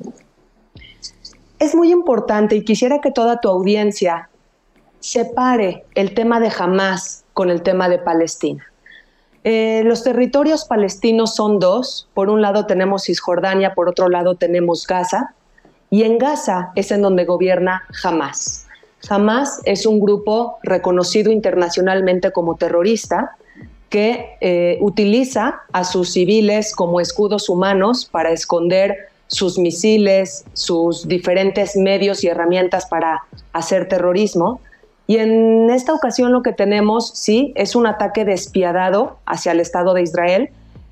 Es 1.60 1.76
muy 1.76 1.92
importante 1.92 2.56
y 2.56 2.64
quisiera 2.64 3.02
que 3.02 3.12
toda 3.12 3.40
tu 3.40 3.50
audiencia 3.50 4.30
separe 5.00 5.86
el 5.96 6.14
tema 6.14 6.40
de 6.40 6.52
Hamas 6.58 7.24
con 7.34 7.50
el 7.50 7.62
tema 7.62 7.88
de 7.90 8.00
Palestina. 8.00 8.66
Eh, 9.44 9.82
los 9.86 10.04
territorios 10.04 10.66
palestinos 10.66 11.36
son 11.36 11.60
dos. 11.60 12.08
Por 12.14 12.30
un 12.30 12.42
lado 12.42 12.66
tenemos 12.66 13.04
Cisjordania, 13.04 13.74
por 13.74 13.90
otro 13.90 14.10
lado 14.10 14.36
tenemos 14.36 14.86
Gaza. 14.86 15.34
Y 15.92 16.04
en 16.04 16.18
Gaza 16.18 16.72
es 16.76 16.90
en 16.92 17.02
donde 17.02 17.26
gobierna 17.26 17.84
Hamas. 18.02 18.66
Hamas 19.10 19.60
es 19.66 19.86
un 19.86 20.00
grupo 20.00 20.58
reconocido 20.64 21.32
internacionalmente 21.32 22.32
como 22.32 22.56
terrorista 22.56 23.36
que 23.90 24.38
eh, 24.40 24.78
utiliza 24.80 25.64
a 25.74 25.84
sus 25.84 26.14
civiles 26.14 26.74
como 26.74 27.02
escudos 27.02 27.50
humanos 27.50 28.08
para 28.10 28.32
esconder 28.32 29.10
sus 29.28 29.60
misiles, 29.60 30.46
sus 30.54 31.10
diferentes 31.10 31.76
medios 31.76 32.24
y 32.24 32.28
herramientas 32.28 32.86
para 32.86 33.24
hacer 33.52 33.90
terrorismo. 33.90 34.62
Y 35.08 35.18
en 35.18 35.70
esta 35.70 35.94
ocasión 35.94 36.32
lo 36.32 36.42
que 36.42 36.54
tenemos, 36.54 37.12
sí, 37.16 37.52
es 37.56 37.76
un 37.76 37.86
ataque 37.86 38.24
despiadado 38.24 39.18
hacia 39.26 39.52
el 39.52 39.60
Estado 39.60 39.94
de 39.94 40.04
Israel. 40.04 40.52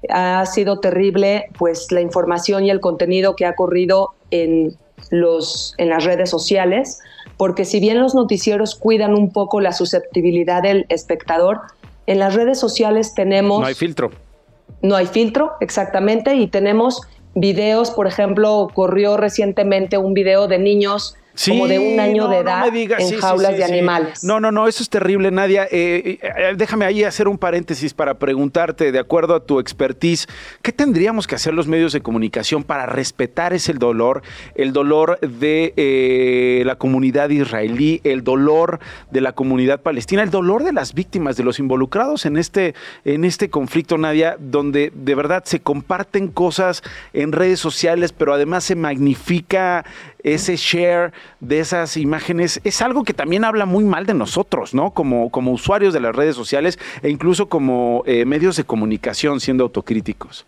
Ha 0.10 0.46
sido 0.46 0.80
terrible 0.80 1.48
pues 1.58 1.92
la 1.92 2.02
información 2.02 2.66
y 2.66 2.70
el 2.70 2.80
contenido 2.80 3.36
que 3.36 3.46
ha 3.46 3.56
corrido 3.56 4.14
en 4.32 4.78
los, 5.10 5.74
en 5.78 5.90
las 5.90 6.06
redes 6.06 6.30
sociales, 6.30 7.00
porque 7.38 7.66
si 7.66 7.80
bien 7.80 8.00
los 8.00 8.16
noticieros 8.16 8.76
cuidan 8.76 9.14
un 9.14 9.32
poco 9.32 9.62
la 9.62 9.74
susceptibilidad 9.74 10.62
del 10.64 10.86
espectador, 10.90 11.62
en 12.06 12.20
las 12.20 12.36
redes 12.36 12.60
sociales 12.60 13.14
tenemos... 13.14 13.62
No 13.62 13.68
hay 13.68 13.76
filtro. 13.76 14.12
No 14.82 14.96
hay 14.96 15.06
filtro, 15.06 15.52
exactamente, 15.60 16.36
y 16.36 16.48
tenemos 16.48 17.02
videos, 17.36 17.92
por 17.92 18.08
ejemplo, 18.08 18.70
corrió 18.74 19.18
recientemente 19.18 19.98
un 19.98 20.14
video 20.14 20.48
de 20.48 20.60
niños 20.60 21.16
como 21.48 21.68
de 21.68 21.80
un 21.80 22.00
año 22.00 22.28
de 22.28 22.38
edad 22.38 22.76
en 22.76 23.20
jaulas 23.20 23.56
de 23.56 23.64
animales. 23.64 24.24
No, 24.24 24.40
no, 24.40 24.52
no, 24.52 24.68
eso 24.68 24.84
es 24.84 24.90
terrible, 24.90 25.32
Nadia. 25.32 25.68
Eh, 25.72 26.20
eh, 26.22 26.54
déjame 26.56 26.86
ahí 26.86 27.04
hacer 27.04 27.28
un 27.28 27.38
paréntesis 27.38 27.94
para 27.94 28.16
preguntarte, 28.16 28.92
de 28.92 29.00
acuerdo 29.00 29.36
a 29.36 29.46
tu 29.46 29.60
expertise, 29.60 30.28
¿qué 30.62 30.72
tendríamos 30.72 31.28
que 31.28 31.36
hacer 31.36 31.54
los 31.54 31.68
medios 31.68 31.94
de 31.94 32.02
comunicación 32.02 32.64
para 32.64 32.86
respetar 32.86 33.54
ese 33.54 33.74
dolor, 33.74 34.22
el 34.56 34.74
dolor 34.74 35.20
de 35.20 35.74
eh, 35.78 36.64
la 36.66 36.76
comunidad 36.76 37.30
israelí, 37.30 38.02
el 38.04 38.24
dolor 38.24 38.80
de 39.12 39.22
la 39.22 39.34
comunidad 39.34 39.82
palestina, 39.82 40.24
el 40.24 40.32
dolor 40.32 40.64
de 40.64 40.74
las 40.74 40.94
víctimas, 40.94 41.38
de 41.38 41.44
los 41.44 41.60
involucrados 41.60 42.26
en 42.26 42.38
este, 42.38 42.76
en 43.06 43.24
este 43.24 43.50
conflicto, 43.50 43.98
Nadia, 43.98 44.36
donde 44.40 44.92
de 44.94 45.16
verdad 45.16 45.44
se 45.46 45.60
comparten 45.60 46.28
cosas 46.28 46.84
en 47.14 47.32
redes 47.32 47.60
sociales, 47.60 48.12
pero 48.12 48.34
además 48.34 48.64
se 48.64 48.76
magnifica 48.76 49.86
ese 50.24 50.56
share 50.56 51.12
de 51.40 51.60
esas 51.60 51.98
imágenes 51.98 52.60
es 52.64 52.82
algo 52.82 53.04
que 53.04 53.14
también 53.14 53.46
habla 53.46 53.66
muy 53.66 53.84
mal 53.84 54.06
de 54.06 54.14
nosotros, 54.14 54.74
¿no? 54.74 54.92
Como, 54.92 55.30
como 55.30 55.52
usuarios 55.52 55.94
de 55.94 56.00
las 56.00 56.16
redes 56.16 56.36
sociales 56.36 56.80
e 57.02 57.10
incluso 57.10 57.48
como 57.48 58.04
eh, 58.06 58.26
medios 58.26 58.56
de 58.56 58.64
comunicación 58.64 59.40
siendo 59.40 59.64
autocríticos. 59.64 60.46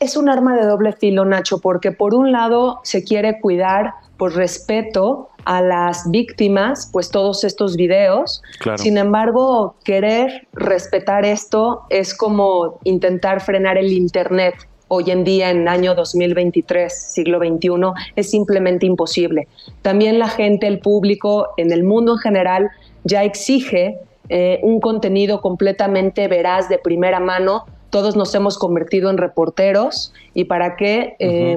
Es 0.00 0.16
un 0.16 0.28
arma 0.28 0.56
de 0.56 0.66
doble 0.66 0.92
filo, 0.92 1.24
Nacho, 1.24 1.60
porque 1.60 1.92
por 1.92 2.14
un 2.14 2.32
lado 2.32 2.80
se 2.82 3.04
quiere 3.04 3.40
cuidar 3.40 3.94
por 4.16 4.34
respeto 4.34 5.28
a 5.44 5.60
las 5.62 6.10
víctimas, 6.10 6.88
pues 6.92 7.10
todos 7.10 7.44
estos 7.44 7.76
videos. 7.76 8.42
Sin 8.76 8.96
embargo, 8.96 9.76
querer 9.84 10.46
respetar 10.52 11.24
esto 11.24 11.82
es 11.88 12.14
como 12.14 12.78
intentar 12.84 13.40
frenar 13.40 13.78
el 13.78 13.92
Internet 13.92 14.54
hoy 14.94 15.10
en 15.10 15.24
día 15.24 15.50
en 15.50 15.68
año 15.68 15.94
2023, 15.94 16.92
siglo 16.92 17.38
XXI, 17.38 17.70
es 18.14 18.30
simplemente 18.30 18.84
imposible. 18.84 19.48
También 19.80 20.18
la 20.18 20.28
gente, 20.28 20.66
el 20.66 20.80
público, 20.80 21.48
en 21.56 21.72
el 21.72 21.82
mundo 21.82 22.12
en 22.12 22.18
general, 22.18 22.70
ya 23.02 23.24
exige 23.24 23.96
eh, 24.28 24.60
un 24.62 24.80
contenido 24.80 25.40
completamente 25.40 26.28
veraz, 26.28 26.68
de 26.68 26.76
primera 26.76 27.20
mano. 27.20 27.64
Todos 27.88 28.16
nos 28.16 28.34
hemos 28.34 28.58
convertido 28.58 29.08
en 29.08 29.16
reporteros 29.16 30.12
y 30.34 30.44
para 30.44 30.76
qué 30.76 31.16
eh, 31.18 31.56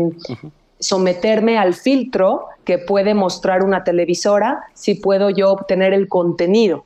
someterme 0.80 1.58
al 1.58 1.74
filtro 1.74 2.46
que 2.64 2.78
puede 2.78 3.16
mostrar 3.16 3.64
una 3.64 3.84
televisora 3.84 4.62
si 4.74 4.96
puedo 4.96 5.30
yo 5.30 5.52
obtener 5.52 5.94
el 5.94 6.08
contenido 6.08 6.86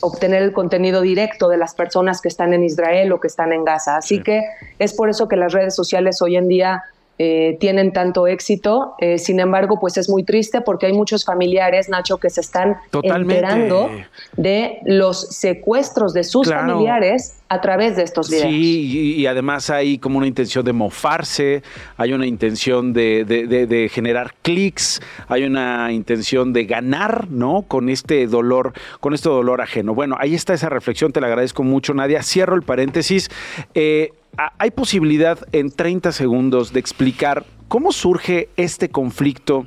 obtener 0.00 0.42
el 0.42 0.52
contenido 0.52 1.00
directo 1.00 1.48
de 1.48 1.56
las 1.56 1.74
personas 1.74 2.20
que 2.20 2.28
están 2.28 2.54
en 2.54 2.64
Israel 2.64 3.12
o 3.12 3.20
que 3.20 3.28
están 3.28 3.52
en 3.52 3.64
Gaza. 3.64 3.96
Así 3.96 4.22
que 4.22 4.42
es 4.78 4.94
por 4.94 5.10
eso 5.10 5.28
que 5.28 5.36
las 5.36 5.52
redes 5.52 5.74
sociales 5.74 6.20
hoy 6.22 6.36
en 6.36 6.48
día 6.48 6.84
eh, 7.18 7.56
tienen 7.60 7.92
tanto 7.92 8.26
éxito. 8.26 8.94
Eh, 8.98 9.18
sin 9.18 9.40
embargo, 9.40 9.78
pues 9.80 9.96
es 9.96 10.08
muy 10.08 10.22
triste 10.22 10.60
porque 10.60 10.86
hay 10.86 10.92
muchos 10.92 11.24
familiares, 11.24 11.88
Nacho, 11.88 12.18
que 12.18 12.30
se 12.30 12.40
están 12.40 12.76
enterando 13.02 13.90
de 14.36 14.80
los 14.84 15.28
secuestros 15.28 16.12
de 16.12 16.24
sus 16.24 16.48
familiares 16.48 17.36
a 17.48 17.60
través 17.60 17.96
de 17.96 18.02
estos 18.02 18.28
videos. 18.28 18.50
Sí, 18.50 19.16
y, 19.16 19.26
además 19.26 19.70
hay 19.70 19.98
como 19.98 20.18
una 20.18 20.26
intención 20.26 20.64
de 20.64 20.72
mofarse, 20.72 21.62
hay 21.96 22.12
una 22.12 22.26
intención 22.26 22.92
de, 22.92 23.24
de 23.24 23.88
generar 23.88 24.34
clics, 24.42 25.00
hay 25.28 25.44
una 25.44 25.92
intención 25.92 26.52
de 26.52 26.64
ganar, 26.64 27.28
¿no? 27.30 27.62
Con 27.62 27.88
este 27.88 28.26
dolor, 28.26 28.72
con 29.00 29.14
este 29.14 29.28
dolor 29.28 29.60
ajeno. 29.60 29.94
Bueno, 29.94 30.16
ahí 30.18 30.34
está 30.34 30.54
esa 30.54 30.68
reflexión, 30.68 31.12
te 31.12 31.20
la 31.20 31.28
agradezco 31.28 31.62
mucho, 31.62 31.94
Nadia. 31.94 32.22
Cierro 32.22 32.56
el 32.56 32.62
paréntesis. 32.62 33.30
Eh, 33.74 34.12
¿Hay 34.36 34.70
posibilidad 34.70 35.38
en 35.52 35.70
30 35.70 36.12
segundos 36.12 36.72
de 36.74 36.80
explicar 36.80 37.46
cómo 37.68 37.90
surge 37.90 38.50
este 38.58 38.90
conflicto 38.90 39.64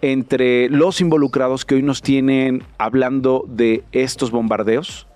entre 0.00 0.68
los 0.68 1.00
involucrados 1.00 1.64
que 1.64 1.74
hoy 1.74 1.82
nos 1.82 2.02
tienen 2.02 2.62
hablando 2.78 3.44
de 3.48 3.82
estos 3.90 4.30
bombardeos? 4.30 5.08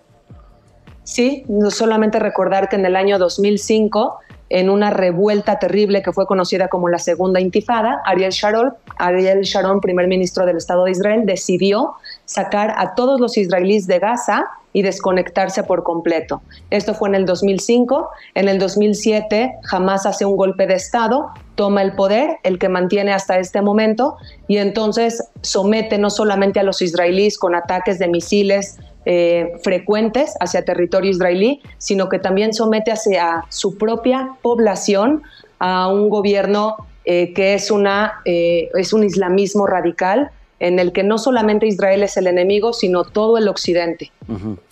Sí, 1.04 1.44
no 1.48 1.70
solamente 1.70 2.18
recordar 2.18 2.68
que 2.68 2.76
en 2.76 2.84
el 2.84 2.96
año 2.96 3.18
2005 3.18 4.18
en 4.48 4.68
una 4.68 4.90
revuelta 4.90 5.60
terrible 5.60 6.02
que 6.02 6.12
fue 6.12 6.26
conocida 6.26 6.66
como 6.66 6.88
la 6.88 6.98
Segunda 6.98 7.40
Intifada, 7.40 8.02
Ariel 8.04 8.32
Sharon, 8.32 8.74
Ariel 8.98 9.42
Sharon, 9.42 9.80
primer 9.80 10.08
ministro 10.08 10.44
del 10.44 10.56
Estado 10.56 10.84
de 10.84 10.90
Israel, 10.90 11.22
decidió 11.24 11.94
sacar 12.30 12.74
a 12.76 12.94
todos 12.94 13.20
los 13.20 13.36
israelíes 13.36 13.88
de 13.88 13.98
Gaza 13.98 14.44
y 14.72 14.82
desconectarse 14.82 15.64
por 15.64 15.82
completo. 15.82 16.42
Esto 16.70 16.94
fue 16.94 17.08
en 17.08 17.16
el 17.16 17.26
2005. 17.26 18.08
En 18.36 18.48
el 18.48 18.60
2007, 18.60 19.56
Hamas 19.68 20.06
hace 20.06 20.24
un 20.24 20.36
golpe 20.36 20.68
de 20.68 20.74
Estado, 20.74 21.30
toma 21.56 21.82
el 21.82 21.96
poder, 21.96 22.38
el 22.44 22.60
que 22.60 22.68
mantiene 22.68 23.12
hasta 23.12 23.40
este 23.40 23.62
momento, 23.62 24.16
y 24.46 24.58
entonces 24.58 25.24
somete 25.42 25.98
no 25.98 26.08
solamente 26.08 26.60
a 26.60 26.62
los 26.62 26.82
israelíes 26.82 27.36
con 27.36 27.56
ataques 27.56 27.98
de 27.98 28.06
misiles, 28.06 28.78
eh, 29.06 29.54
frecuentes 29.64 30.34
hacia 30.38 30.64
territorio 30.64 31.10
israelí, 31.10 31.60
sino 31.78 32.08
que 32.08 32.20
también 32.20 32.54
somete 32.54 32.92
hacia 32.92 33.44
su 33.48 33.76
propia 33.76 34.36
población 34.40 35.24
a 35.58 35.88
un 35.88 36.10
gobierno 36.10 36.76
eh, 37.04 37.32
que 37.32 37.54
es, 37.54 37.72
una, 37.72 38.20
eh, 38.24 38.70
es 38.74 38.92
un 38.92 39.02
islamismo 39.02 39.66
radical 39.66 40.30
en 40.60 40.78
el 40.78 40.92
que 40.92 41.02
no 41.02 41.18
solamente 41.18 41.66
Israel 41.66 42.02
es 42.02 42.16
el 42.16 42.26
enemigo, 42.26 42.72
sino 42.72 43.04
todo 43.04 43.38
el 43.38 43.48
occidente, 43.48 44.12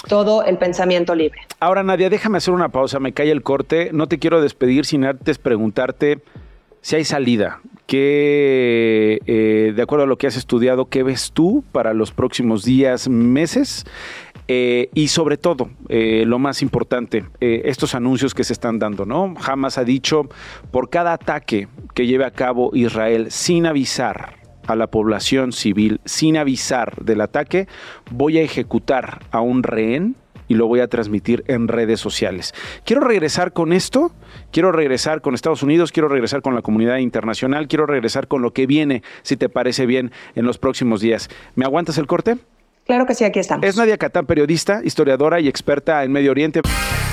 todo 0.06 0.44
el 0.44 0.58
pensamiento 0.58 1.14
libre. 1.14 1.40
Ahora, 1.58 1.82
Nadia, 1.82 2.10
déjame 2.10 2.38
hacer 2.38 2.54
una 2.54 2.68
pausa, 2.68 3.00
me 3.00 3.12
cae 3.12 3.30
el 3.30 3.42
corte, 3.42 3.90
no 3.92 4.06
te 4.06 4.18
quiero 4.18 4.40
despedir 4.40 4.84
sin 4.84 5.04
antes 5.04 5.38
preguntarte 5.38 6.20
si 6.80 6.96
hay 6.96 7.04
salida, 7.04 7.60
¿Qué, 7.86 9.18
eh, 9.26 9.72
de 9.74 9.82
acuerdo 9.82 10.04
a 10.04 10.06
lo 10.06 10.18
que 10.18 10.26
has 10.26 10.36
estudiado, 10.36 10.90
qué 10.90 11.02
ves 11.02 11.32
tú 11.32 11.64
para 11.72 11.94
los 11.94 12.12
próximos 12.12 12.62
días, 12.62 13.08
meses? 13.08 13.86
Eh, 14.46 14.90
y 14.92 15.08
sobre 15.08 15.38
todo, 15.38 15.70
eh, 15.88 16.24
lo 16.26 16.38
más 16.38 16.60
importante, 16.60 17.24
estos 17.40 17.94
anuncios 17.94 18.34
que 18.34 18.44
se 18.44 18.52
están 18.52 18.78
dando, 18.78 19.06
¿no? 19.06 19.34
Hamas 19.42 19.78
ha 19.78 19.84
dicho, 19.84 20.28
por 20.70 20.90
cada 20.90 21.14
ataque 21.14 21.68
que 21.94 22.06
lleve 22.06 22.26
a 22.26 22.30
cabo 22.30 22.70
Israel 22.74 23.30
sin 23.30 23.64
avisar 23.64 24.37
a 24.68 24.76
la 24.76 24.86
población 24.86 25.52
civil, 25.52 26.00
sin 26.04 26.36
avisar 26.36 27.02
del 27.02 27.22
ataque, 27.22 27.66
voy 28.10 28.38
a 28.38 28.42
ejecutar 28.42 29.20
a 29.30 29.40
un 29.40 29.62
rehén 29.62 30.14
y 30.46 30.54
lo 30.54 30.66
voy 30.66 30.80
a 30.80 30.88
transmitir 30.88 31.42
en 31.46 31.68
redes 31.68 32.00
sociales. 32.00 32.54
Quiero 32.84 33.02
regresar 33.02 33.52
con 33.52 33.72
esto, 33.72 34.12
quiero 34.52 34.70
regresar 34.72 35.20
con 35.20 35.34
Estados 35.34 35.62
Unidos, 35.62 35.90
quiero 35.90 36.08
regresar 36.08 36.42
con 36.42 36.54
la 36.54 36.62
comunidad 36.62 36.98
internacional, 36.98 37.66
quiero 37.66 37.86
regresar 37.86 38.28
con 38.28 38.42
lo 38.42 38.52
que 38.52 38.66
viene, 38.66 39.02
si 39.22 39.36
te 39.36 39.48
parece 39.48 39.86
bien, 39.86 40.12
en 40.34 40.44
los 40.44 40.58
próximos 40.58 41.00
días. 41.00 41.28
¿Me 41.54 41.64
aguantas 41.64 41.98
el 41.98 42.06
corte? 42.06 42.38
Claro 42.86 43.06
que 43.06 43.14
sí, 43.14 43.24
aquí 43.24 43.38
estamos. 43.38 43.66
Es 43.66 43.76
Nadia 43.76 43.98
Catán, 43.98 44.26
periodista, 44.26 44.80
historiadora 44.84 45.40
y 45.40 45.48
experta 45.48 46.04
en 46.04 46.12
Medio 46.12 46.30
Oriente. 46.30 46.62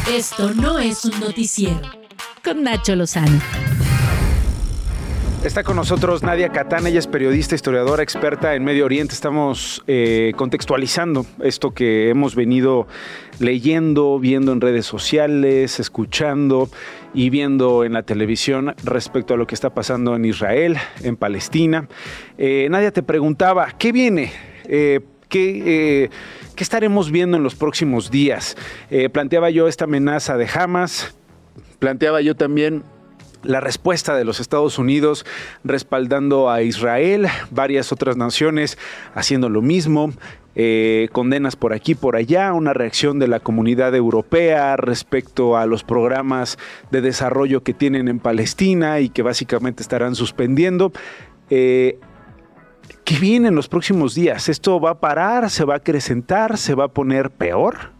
Esto 0.10 0.54
no 0.54 0.80
es 0.80 1.04
un 1.04 1.20
noticiero. 1.20 1.82
Con 2.44 2.64
Nacho 2.64 2.96
Lozano. 2.96 3.40
Está 5.46 5.64
con 5.64 5.76
nosotros 5.76 6.24
Nadia 6.24 6.50
Catán, 6.50 6.88
ella 6.88 6.98
es 6.98 7.06
periodista, 7.06 7.54
historiadora, 7.54 8.02
experta 8.02 8.56
en 8.56 8.64
Medio 8.64 8.84
Oriente. 8.84 9.14
Estamos 9.14 9.84
eh, 9.86 10.34
contextualizando 10.36 11.24
esto 11.40 11.72
que 11.72 12.10
hemos 12.10 12.34
venido 12.34 12.88
leyendo, 13.38 14.18
viendo 14.18 14.54
en 14.54 14.60
redes 14.60 14.88
sociales, 14.88 15.80
escuchando 15.80 16.68
y 17.14 17.30
viendo 17.30 17.84
en 17.84 17.94
la 17.94 18.02
televisión 18.02 18.74
respecto 18.84 19.36
a 19.36 19.38
lo 19.38 19.46
que 19.46 19.54
está 19.54 19.70
pasando 19.70 20.16
en 20.16 20.26
Israel, 20.26 20.78
en 21.04 21.16
Palestina. 21.16 21.88
Eh, 22.40 22.68
Nadia 22.72 22.92
te 22.92 23.04
preguntaba, 23.04 23.68
¿qué 23.78 23.92
viene? 23.92 24.32
Eh, 24.68 25.02
¿qué, 25.30 26.10
¿Qué 26.56 26.64
estaremos 26.64 27.12
viendo 27.12 27.38
en 27.38 27.44
los 27.44 27.54
próximos 27.54 28.10
días? 28.10 28.58
planteaba 29.12 29.52
yo 29.52 29.68
esta 29.68 29.84
amenaza 29.84 30.38
de 30.38 30.48
Hamas, 30.52 31.16
planteaba 31.78 32.22
yo 32.22 32.36
también 32.36 32.84
la 33.46 33.62
respuesta 33.62 34.16
de 34.16 34.26
los 34.26 34.40
Estados 34.40 34.80
Unidos 34.80 35.26
respaldando 35.64 36.50
a 36.50 36.62
Israel, 36.62 37.28
varias 37.52 37.92
otras 37.92 38.18
naciones 38.18 38.78
haciendo 39.14 39.50
lo 39.50 39.62
mismo, 39.62 40.12
eh, 40.56 41.10
condenas 41.12 41.56
por 41.56 41.74
aquí, 41.74 41.96
por 41.96 42.16
allá, 42.16 42.54
una 42.54 42.74
reacción 42.74 43.20
de 43.20 43.28
la 43.28 43.40
comunidad 43.40 43.94
europea 43.94 44.78
respecto 44.78 45.58
a 45.58 45.66
los 45.66 45.84
programas 45.84 46.58
de 46.92 47.02
desarrollo 47.02 47.62
que 47.62 47.74
tienen 47.74 48.08
en 48.08 48.20
Palestina 48.20 49.00
y 49.00 49.10
que 49.10 49.22
básicamente 49.22 49.84
estarán 49.84 50.16
suspendiendo. 50.16 50.92
Eh, 51.50 52.00
¿Qué 53.04 53.20
viene 53.20 53.50
en 53.50 53.56
los 53.56 53.68
próximos 53.68 54.16
días? 54.16 54.50
¿Esto 54.50 54.80
va 54.80 54.92
a 54.92 55.00
parar? 55.00 55.50
¿Se 55.50 55.66
va 55.66 55.76
a 55.76 55.78
acrecentar? 55.78 56.58
¿Se 56.58 56.74
va 56.74 56.86
a 56.86 56.88
poner 56.88 57.32
peor? 57.32 57.92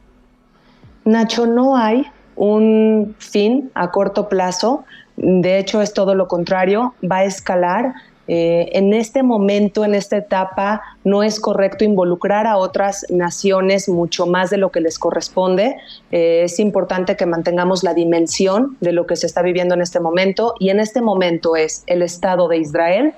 Nacho, 1.04 1.46
no 1.46 1.76
hay 1.76 2.08
un 2.36 3.16
fin 3.20 3.70
a 3.76 3.92
corto 3.92 4.30
plazo 4.30 4.86
de 5.18 5.60
hecho, 5.60 5.82
es 5.82 5.94
todo 5.94 6.16
lo 6.16 6.28
contrario, 6.28 6.94
va 7.10 7.18
a 7.18 7.24
escalar. 7.26 7.94
Eh, 8.28 8.70
en 8.74 8.94
este 8.94 9.22
momento, 9.22 9.86
en 9.86 9.94
esta 9.94 10.18
etapa, 10.18 10.82
no 11.04 11.22
es 11.22 11.40
correcto 11.40 11.84
involucrar 11.84 12.48
a 12.48 12.58
otras 12.58 13.06
naciones 13.10 13.88
mucho 13.88 14.26
más 14.26 14.50
de 14.50 14.58
lo 14.58 14.72
que 14.72 14.82
les 14.82 14.98
corresponde. 14.98 15.78
Eh, 16.12 16.42
es 16.44 16.60
importante 16.60 17.16
que 17.16 17.26
mantengamos 17.26 17.84
la 17.84 17.94
dimensión 17.94 18.78
de 18.82 18.94
lo 18.94 19.06
que 19.06 19.16
se 19.16 19.28
está 19.28 19.42
viviendo 19.42 19.76
en 19.76 19.82
este 19.82 20.00
momento 20.00 20.56
y 20.60 20.70
en 20.70 20.80
este 20.80 21.02
momento 21.02 21.56
es 21.56 21.84
el 21.88 22.02
Estado 22.02 22.48
de 22.48 22.58
Israel 22.58 23.14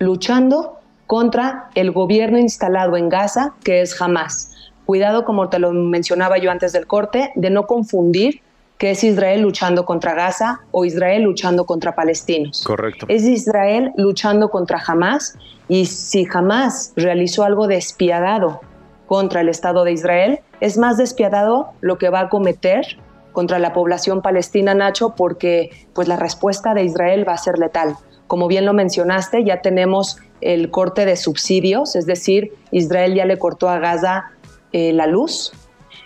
luchando 0.00 0.78
contra 1.06 1.70
el 1.74 1.92
gobierno 1.92 2.38
instalado 2.38 2.96
en 2.96 3.08
Gaza, 3.08 3.54
que 3.64 3.80
es 3.80 4.00
Hamas. 4.00 4.52
Cuidado, 4.84 5.24
como 5.24 5.48
te 5.48 5.58
lo 5.58 5.72
mencionaba 5.72 6.38
yo 6.38 6.50
antes 6.50 6.72
del 6.72 6.86
corte, 6.86 7.32
de 7.34 7.50
no 7.50 7.66
confundir 7.66 8.42
que 8.78 8.92
es 8.92 9.02
Israel 9.02 9.42
luchando 9.42 9.84
contra 9.84 10.14
Gaza 10.14 10.60
o 10.70 10.84
Israel 10.84 11.22
luchando 11.22 11.66
contra 11.66 11.94
palestinos. 11.94 12.62
Correcto. 12.64 13.06
Es 13.08 13.24
Israel 13.24 13.92
luchando 13.96 14.50
contra 14.50 14.80
Hamas 14.86 15.36
y 15.68 15.86
si 15.86 16.26
Hamas 16.32 16.92
realizó 16.96 17.42
algo 17.42 17.66
despiadado 17.66 18.60
contra 19.06 19.40
el 19.40 19.48
Estado 19.48 19.84
de 19.84 19.92
Israel, 19.92 20.40
es 20.60 20.78
más 20.78 20.96
despiadado 20.96 21.70
lo 21.80 21.98
que 21.98 22.08
va 22.08 22.20
a 22.20 22.28
cometer 22.28 22.98
contra 23.32 23.58
la 23.58 23.72
población 23.72 24.22
palestina, 24.22 24.74
Nacho, 24.74 25.14
porque 25.16 25.70
pues 25.94 26.08
la 26.08 26.16
respuesta 26.16 26.74
de 26.74 26.84
Israel 26.84 27.26
va 27.26 27.34
a 27.34 27.38
ser 27.38 27.58
letal. 27.58 27.96
Como 28.26 28.46
bien 28.48 28.64
lo 28.64 28.74
mencionaste, 28.74 29.44
ya 29.44 29.62
tenemos 29.62 30.18
el 30.40 30.70
corte 30.70 31.04
de 31.04 31.16
subsidios, 31.16 31.96
es 31.96 32.06
decir, 32.06 32.52
Israel 32.70 33.14
ya 33.14 33.24
le 33.24 33.38
cortó 33.38 33.68
a 33.68 33.78
Gaza 33.78 34.30
eh, 34.72 34.92
la 34.92 35.06
luz, 35.06 35.52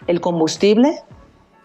el 0.06 0.20
combustible 0.20 1.00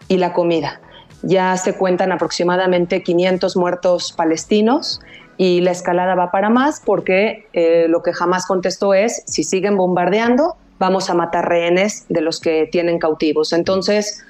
y 0.08 0.16
la 0.16 0.32
comida. 0.32 0.80
Ya 1.22 1.56
se 1.56 1.74
cuentan 1.74 2.12
aproximadamente 2.12 3.02
500 3.02 3.56
muertos 3.56 4.12
palestinos 4.12 5.00
y 5.36 5.60
la 5.60 5.70
escalada 5.70 6.14
va 6.14 6.30
para 6.30 6.50
más 6.50 6.80
porque 6.84 7.46
eh, 7.52 7.86
lo 7.88 8.02
que 8.02 8.12
jamás 8.12 8.46
contestó 8.46 8.94
es, 8.94 9.22
si 9.26 9.44
siguen 9.44 9.76
bombardeando, 9.76 10.56
vamos 10.78 11.10
a 11.10 11.14
matar 11.14 11.48
rehenes 11.48 12.06
de 12.08 12.20
los 12.20 12.40
que 12.40 12.68
tienen 12.70 12.98
cautivos. 12.98 13.52
Entonces, 13.52 14.24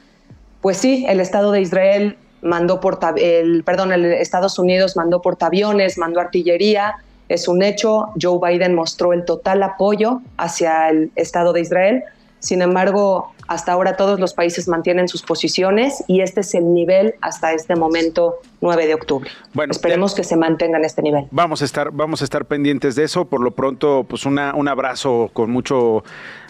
pues 0.61 0.79
sí, 0.79 1.05
el 1.09 1.20
Estado 1.20 1.53
de 1.53 1.61
Israel 1.61 2.16
mandó 2.42 2.81
el, 3.16 3.64
perdón, 3.64 3.92
el 3.92 4.05
Estados 4.05 4.59
Unidos 4.59 4.96
mandó 4.96 5.20
portaaviones, 5.20 5.98
mandó 5.98 6.20
artillería, 6.20 6.96
es 7.29 7.48
un 7.48 7.62
hecho. 7.62 8.09
Joe 8.20 8.38
Biden 8.42 8.74
mostró 8.74 9.12
el 9.12 9.24
total 9.24 9.62
apoyo 9.62 10.20
hacia 10.37 10.88
el 10.88 11.11
Estado 11.14 11.53
de 11.53 11.61
Israel. 11.61 12.05
Sin 12.40 12.62
embargo, 12.62 13.33
hasta 13.48 13.72
ahora 13.72 13.96
todos 13.96 14.20
los 14.20 14.35
países 14.35 14.68
mantienen 14.68 15.09
sus 15.09 15.22
posiciones 15.22 16.05
y 16.07 16.20
este 16.20 16.40
es 16.40 16.55
el 16.55 16.72
nivel 16.72 17.14
hasta 17.20 17.53
este 17.53 17.74
momento 17.77 18.37
9 18.61 18.87
de 18.87 18.94
octubre. 18.94 19.31
Bueno, 19.55 19.72
esperemos 19.72 20.14
que 20.14 20.22
se 20.22 20.37
mantenga 20.37 20.79
en 20.79 20.85
este 20.85 21.03
nivel. 21.03 21.24
Vamos 21.31 21.62
a 21.62 21.64
estar, 21.64 21.90
vamos 21.90 22.20
a 22.20 22.24
estar 22.24 22.44
pendientes 22.44 22.94
de 22.94 23.05
eso. 23.05 23.24
Por 23.24 23.42
lo 23.42 23.53
pronto, 23.53 24.05
pues 24.09 24.27
una, 24.27 24.55
un 24.55 24.68
abrazo 24.68 25.31
con 25.33 25.51
mucho 25.51 26.05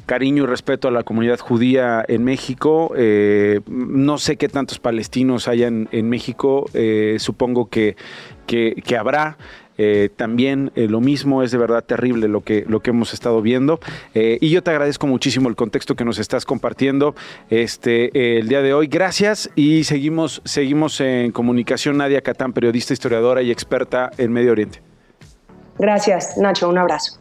cariño 0.07 0.45
y 0.45 0.47
respeto 0.47 0.89
a 0.89 0.91
la 0.91 1.05
comunidad 1.05 1.39
judía 1.39 2.05
en 2.09 2.25
México. 2.25 2.93
Eh, 2.97 3.61
no 3.69 4.19
sé 4.19 4.37
qué 4.37 4.49
tantos 4.49 4.81
palestinos 4.81 5.47
hayan 5.47 5.89
en 5.93 6.09
México. 6.09 6.65
Eh, 6.75 7.17
supongo 7.21 7.69
que, 7.69 7.97
que, 8.47 8.75
que 8.85 8.97
habrá. 8.97 9.37
Eh, 9.79 10.11
también 10.15 10.73
eh, 10.75 10.89
lo 10.89 11.01
mismo, 11.01 11.43
es 11.43 11.53
de 11.53 11.59
verdad 11.59 11.85
terrible 11.85 12.29
lo 12.29 12.43
que, 12.43 12.65
lo 12.69 12.81
que 12.81 12.91
hemos 12.91 13.15
estado 13.15 13.41
viendo. 13.41 13.81
Eh, 14.15 14.39
y 14.41 14.51
yo 14.51 14.63
te 14.63 14.71
agradezco 14.71 15.07
muchísimo 15.07 15.49
el 15.49 15.57
contexto 15.57 15.95
que 15.95 16.05
nos 16.05 16.19
estás 16.19 16.45
compartiendo 16.45 17.15
este, 17.49 18.39
el 18.39 18.49
día 18.49 18.61
de 18.61 18.75
hoy. 18.75 18.89
Gracias 18.89 19.51
y 19.55 19.85
seguimos, 19.85 20.43
seguimos 20.45 21.01
en 21.01 21.33
comunicación. 21.33 21.97
Nadia 21.97 22.21
Catán, 22.21 22.53
periodista, 22.53 22.93
historiadora 22.93 23.41
y 23.43 23.51
experta 23.51 24.11
en 24.19 24.33
Medio 24.33 24.53
Oriente. 24.53 24.83
Gracias, 25.79 26.37
Nacho. 26.37 26.69
Un 26.69 26.79
abrazo. 26.79 27.21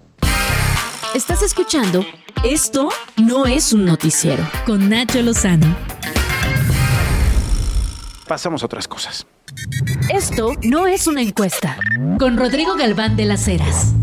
Estás 1.16 1.42
escuchando 1.42 2.06
Esto 2.44 2.90
no 3.18 3.46
es 3.46 3.72
un 3.72 3.86
noticiero 3.86 4.44
con 4.66 4.90
Nacho 4.90 5.22
Lozano. 5.22 5.76
Pasamos 8.28 8.62
a 8.64 8.66
otras 8.66 8.88
cosas. 8.88 9.26
Esto 10.14 10.54
no 10.64 10.86
es 10.88 11.08
una 11.08 11.22
encuesta. 11.22 11.78
Con 12.20 12.38
Rodrigo 12.38 12.76
Galván 12.76 13.16
de 13.16 13.26
las 13.26 13.48
Heras. 13.48 13.94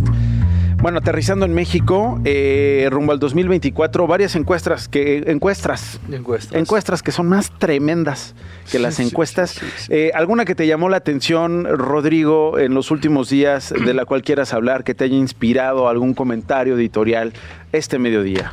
Bueno, 0.81 0.99
aterrizando 0.99 1.47
en 1.47 1.55
México, 1.55 2.21
eh, 2.25 2.89
rumbo 2.91 3.13
al 3.13 3.19
2024, 3.19 4.07
varias 4.07 4.37
encuestas 4.37 4.87
que 4.89 5.25
encuestas, 5.27 5.99
encuestas, 6.11 6.59
encuestas 6.59 7.03
que 7.03 7.11
son 7.11 7.27
más 7.27 7.51
tremendas 7.59 8.35
que 8.71 8.79
las 8.79 9.01
encuestas. 9.01 9.59
Eh, 9.89 10.11
¿Alguna 10.15 10.45
que 10.45 10.55
te 10.55 10.67
llamó 10.67 10.91
la 10.91 10.99
atención, 10.99 11.65
Rodrigo, 11.65 12.59
en 12.59 12.75
los 12.75 12.91
últimos 12.91 13.31
días, 13.31 13.73
de 13.73 13.95
la 13.95 14.05
cual 14.05 14.23
quieras 14.23 14.53
hablar, 14.53 14.85
que 14.85 14.95
te 14.95 15.05
haya 15.05 15.17
inspirado 15.17 15.89
algún 15.89 16.13
comentario 16.13 16.75
editorial 16.75 17.33
este 17.73 17.99
mediodía? 17.99 18.53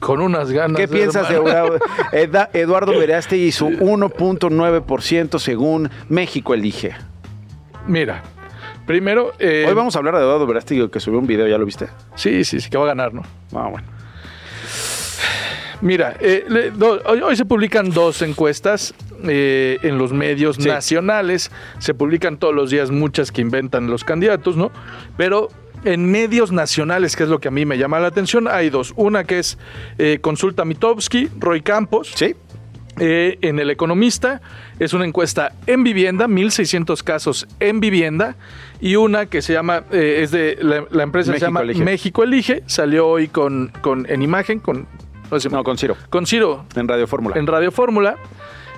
Con 0.00 0.20
unas 0.20 0.52
ganas. 0.52 0.78
¿Qué 0.78 0.88
piensas 0.88 1.28
de 1.28 1.36
Eduardo, 1.36 1.78
Eduardo 2.52 2.92
y 2.92 3.52
su 3.52 3.68
1.9% 3.68 5.38
según 5.38 5.90
México 6.08 6.54
elige? 6.54 6.94
Mira, 7.86 8.22
Primero. 8.86 9.32
Eh, 9.38 9.64
Hoy 9.68 9.74
vamos 9.74 9.96
a 9.96 9.98
hablar 9.98 10.14
de 10.14 10.20
Eduardo 10.20 10.46
Verástegui, 10.46 10.88
que 10.88 11.00
subió 11.00 11.18
un 11.18 11.26
video, 11.26 11.46
¿ya 11.48 11.58
lo 11.58 11.66
viste? 11.66 11.88
Sí, 12.14 12.44
sí, 12.44 12.60
sí, 12.60 12.70
que 12.70 12.78
va 12.78 12.84
a 12.84 12.88
ganar, 12.88 13.12
¿no? 13.12 13.22
Ah, 13.52 13.68
bueno. 13.68 13.86
Mira, 15.82 16.16
eh, 16.20 16.72
hoy, 17.04 17.36
se 17.36 17.44
publican 17.44 17.90
dos 17.90 18.22
encuestas 18.22 18.94
eh, 19.24 19.78
en 19.82 19.98
los 19.98 20.12
medios 20.12 20.58
nacionales. 20.58 21.50
Se 21.78 21.92
publican 21.92 22.38
todos 22.38 22.54
los 22.54 22.70
días 22.70 22.90
muchas 22.90 23.30
que 23.30 23.42
inventan 23.42 23.88
los 23.88 24.02
candidatos, 24.02 24.56
¿no? 24.56 24.70
Pero 25.18 25.50
en 25.86 26.10
medios 26.10 26.52
nacionales, 26.52 27.16
que 27.16 27.22
es 27.22 27.28
lo 27.28 27.40
que 27.40 27.48
a 27.48 27.50
mí 27.50 27.64
me 27.64 27.78
llama 27.78 27.98
la 27.98 28.08
atención, 28.08 28.48
hay 28.48 28.70
dos. 28.70 28.92
Una 28.96 29.24
que 29.24 29.38
es 29.38 29.58
Consulta 30.20 30.64
Mitowski, 30.64 31.28
Roy 31.38 31.62
Campos. 31.62 32.12
Sí. 32.14 32.34
en 32.98 33.58
El 33.58 33.70
Economista 33.70 34.40
es 34.78 34.92
una 34.92 35.04
encuesta 35.04 35.52
en 35.66 35.84
vivienda, 35.84 36.26
1.600 36.26 37.02
casos 37.02 37.46
en 37.60 37.80
vivienda 37.80 38.36
y 38.80 38.96
una 38.96 39.26
que 39.26 39.42
se 39.42 39.52
llama, 39.52 39.84
eh, 39.90 40.20
es 40.22 40.30
de 40.30 40.58
la, 40.60 41.02
empresa 41.02 41.32
se 41.32 41.40
llama 41.40 41.62
México 41.62 42.22
Elige, 42.22 42.62
salió 42.66 43.06
hoy 43.06 43.28
con, 43.28 43.72
con 43.80 44.06
en 44.10 44.22
imagen, 44.22 44.60
con... 44.60 44.86
No, 45.50 45.64
con 45.64 45.76
Ciro. 45.76 45.96
Con 46.08 46.24
Ciro. 46.24 46.66
En 46.76 46.86
Radio 46.86 47.08
Fórmula. 47.08 47.36
En 47.36 47.48
Radio 47.48 47.72
Fórmula. 47.72 48.16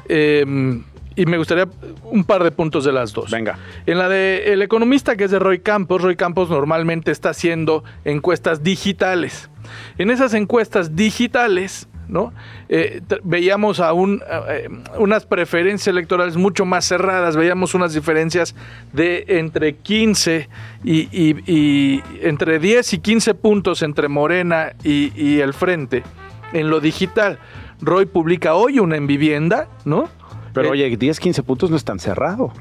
Em, 0.09 0.83
y 1.19 1.27
me 1.27 1.37
gustaría 1.37 1.69
un 2.05 2.23
par 2.23 2.45
de 2.45 2.53
puntos 2.53 2.85
de 2.85 2.93
las 2.93 3.13
dos. 3.13 3.33
Venga. 3.33 3.59
En 3.87 3.99
la 3.99 4.09
de 4.09 4.53
El 4.53 4.63
Economista, 4.63 5.17
que 5.17 5.25
es 5.25 5.33
de 5.33 5.41
Roy 5.41 5.59
Campos, 5.59 6.01
Roy 6.01 6.15
Campos 6.15 6.49
normalmente 6.49 7.11
está 7.11 7.31
haciendo 7.31 7.83
encuestas 8.05 8.63
digitales. 8.63 9.51
En 9.99 10.13
esas 10.13 10.33
encuestas 10.33 10.95
digitales, 10.95 11.89
¿no? 12.07 12.33
Eh, 12.69 13.03
veíamos 13.25 13.81
aún 13.81 14.23
eh, 14.49 14.69
unas 14.97 15.27
preferencias 15.27 15.89
electorales 15.89 16.37
mucho 16.37 16.65
más 16.65 16.85
cerradas, 16.87 17.37
veíamos 17.37 17.75
unas 17.75 17.95
diferencias 17.95 18.55
de 18.93 19.25
entre 19.27 19.75
15 19.75 20.49
y, 20.85 22.01
entre 22.23 22.61
10 22.61 22.93
y 22.93 22.99
15 23.01 23.35
puntos 23.35 23.83
entre 23.83 24.07
Morena 24.07 24.73
y, 24.85 25.13
y 25.21 25.41
el 25.41 25.53
Frente 25.53 26.05
en 26.53 26.71
lo 26.71 26.79
digital. 26.79 27.41
Roy 27.81 28.07
publica 28.07 28.55
hoy 28.55 28.79
una 28.79 28.97
en 28.97 29.09
vivienda, 29.09 29.69
¿no? 29.85 30.09
Pero 30.59 30.75
eh, 30.75 30.85
oye, 30.87 30.97
10, 30.97 31.21
15 31.21 31.43
puntos 31.43 31.71
no 31.71 31.77
es 31.77 31.85
tan 31.85 31.99
cerrado. 31.99 32.53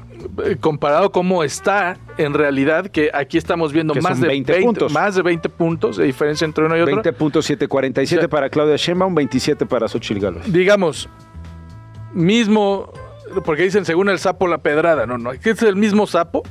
Eh, 0.44 0.56
comparado 0.60 1.10
cómo 1.10 1.42
está 1.42 1.98
en 2.16 2.34
realidad, 2.34 2.86
que 2.86 3.10
aquí 3.12 3.38
estamos 3.38 3.72
viendo 3.72 3.94
más 3.96 4.20
de 4.20 4.28
20, 4.28 4.60
puntos. 4.60 4.92
Más 4.92 5.14
de 5.16 5.22
20 5.22 5.48
puntos 5.48 5.96
de 5.96 6.04
diferencia 6.04 6.44
entre 6.44 6.64
uno 6.64 6.76
y 6.76 6.80
otro. 6.80 7.02
20.747 7.02 8.28
para 8.28 8.48
Claudia 8.50 8.76
Sheinbaum, 8.76 9.14
27 9.14 9.66
para 9.66 9.88
Xochitl 9.88 10.20
Gálvez. 10.20 10.52
Digamos, 10.52 11.08
mismo, 12.12 12.92
porque 13.44 13.64
dicen 13.64 13.84
según 13.84 14.08
el 14.08 14.18
sapo 14.18 14.46
la 14.46 14.58
pedrada, 14.58 15.06
no, 15.06 15.18
no, 15.18 15.32
es 15.32 15.62
el 15.62 15.76
mismo 15.76 16.06
sapo 16.06 16.42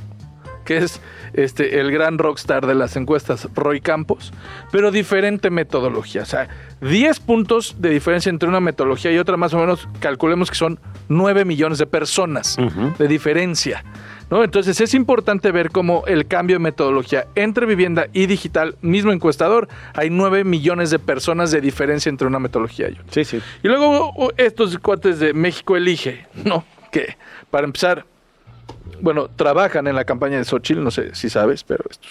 que 0.68 0.76
es 0.76 1.00
este, 1.32 1.80
el 1.80 1.90
gran 1.90 2.18
rockstar 2.18 2.66
de 2.66 2.74
las 2.74 2.94
encuestas, 2.96 3.48
Roy 3.54 3.80
Campos, 3.80 4.34
pero 4.70 4.90
diferente 4.90 5.48
metodología. 5.48 6.20
O 6.20 6.26
sea, 6.26 6.46
10 6.82 7.20
puntos 7.20 7.76
de 7.78 7.88
diferencia 7.88 8.28
entre 8.28 8.50
una 8.50 8.60
metodología 8.60 9.10
y 9.10 9.16
otra, 9.16 9.38
más 9.38 9.54
o 9.54 9.58
menos, 9.58 9.88
calculemos 9.98 10.50
que 10.50 10.56
son 10.56 10.78
9 11.08 11.46
millones 11.46 11.78
de 11.78 11.86
personas 11.86 12.58
de 12.98 13.08
diferencia. 13.08 13.82
¿no? 14.30 14.44
Entonces 14.44 14.78
es 14.82 14.92
importante 14.92 15.52
ver 15.52 15.70
cómo 15.70 16.04
el 16.06 16.26
cambio 16.26 16.56
de 16.56 16.60
metodología 16.60 17.28
entre 17.34 17.64
vivienda 17.64 18.08
y 18.12 18.26
digital, 18.26 18.76
mismo 18.82 19.10
encuestador, 19.10 19.68
hay 19.94 20.10
9 20.10 20.44
millones 20.44 20.90
de 20.90 20.98
personas 20.98 21.50
de 21.50 21.62
diferencia 21.62 22.10
entre 22.10 22.26
una 22.26 22.40
metodología 22.40 22.90
y 22.90 22.92
otra. 22.92 23.06
Sí, 23.08 23.24
sí. 23.24 23.40
Y 23.62 23.68
luego 23.68 24.12
estos 24.36 24.76
cuates 24.76 25.18
de 25.18 25.32
México 25.32 25.78
Elige, 25.78 26.26
¿no? 26.44 26.62
Que, 26.92 27.16
para 27.50 27.64
empezar, 27.64 28.04
bueno, 29.00 29.28
trabajan 29.28 29.86
en 29.86 29.94
la 29.94 30.04
campaña 30.04 30.38
de 30.38 30.44
Xochitl, 30.44 30.82
no 30.82 30.90
sé 30.90 31.14
si 31.14 31.30
sabes, 31.30 31.64
pero 31.64 31.84
estos 31.88 32.10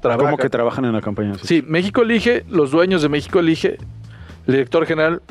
trabajan. 0.00 0.26
¿Cómo 0.26 0.36
que 0.36 0.50
trabajan 0.50 0.84
en 0.84 0.92
la 0.92 1.00
campaña 1.00 1.32
de 1.32 1.34
Xochitl? 1.34 1.48
Sí, 1.48 1.64
México 1.66 2.02
Elige, 2.02 2.44
los 2.48 2.70
dueños 2.70 3.02
de 3.02 3.08
México 3.08 3.38
Elige, 3.40 3.78
el 4.46 4.54
director 4.54 4.86
general, 4.86 5.22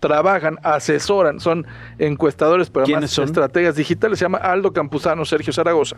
trabajan, 0.00 0.58
asesoran, 0.62 1.40
son 1.40 1.66
encuestadores, 1.98 2.70
pero 2.70 2.86
además 2.86 3.10
son? 3.10 3.26
estrategas 3.26 3.76
digitales. 3.76 4.18
Se 4.18 4.24
llama 4.24 4.38
Aldo 4.38 4.72
Campuzano, 4.72 5.24
Sergio 5.24 5.52
Zaragoza. 5.52 5.96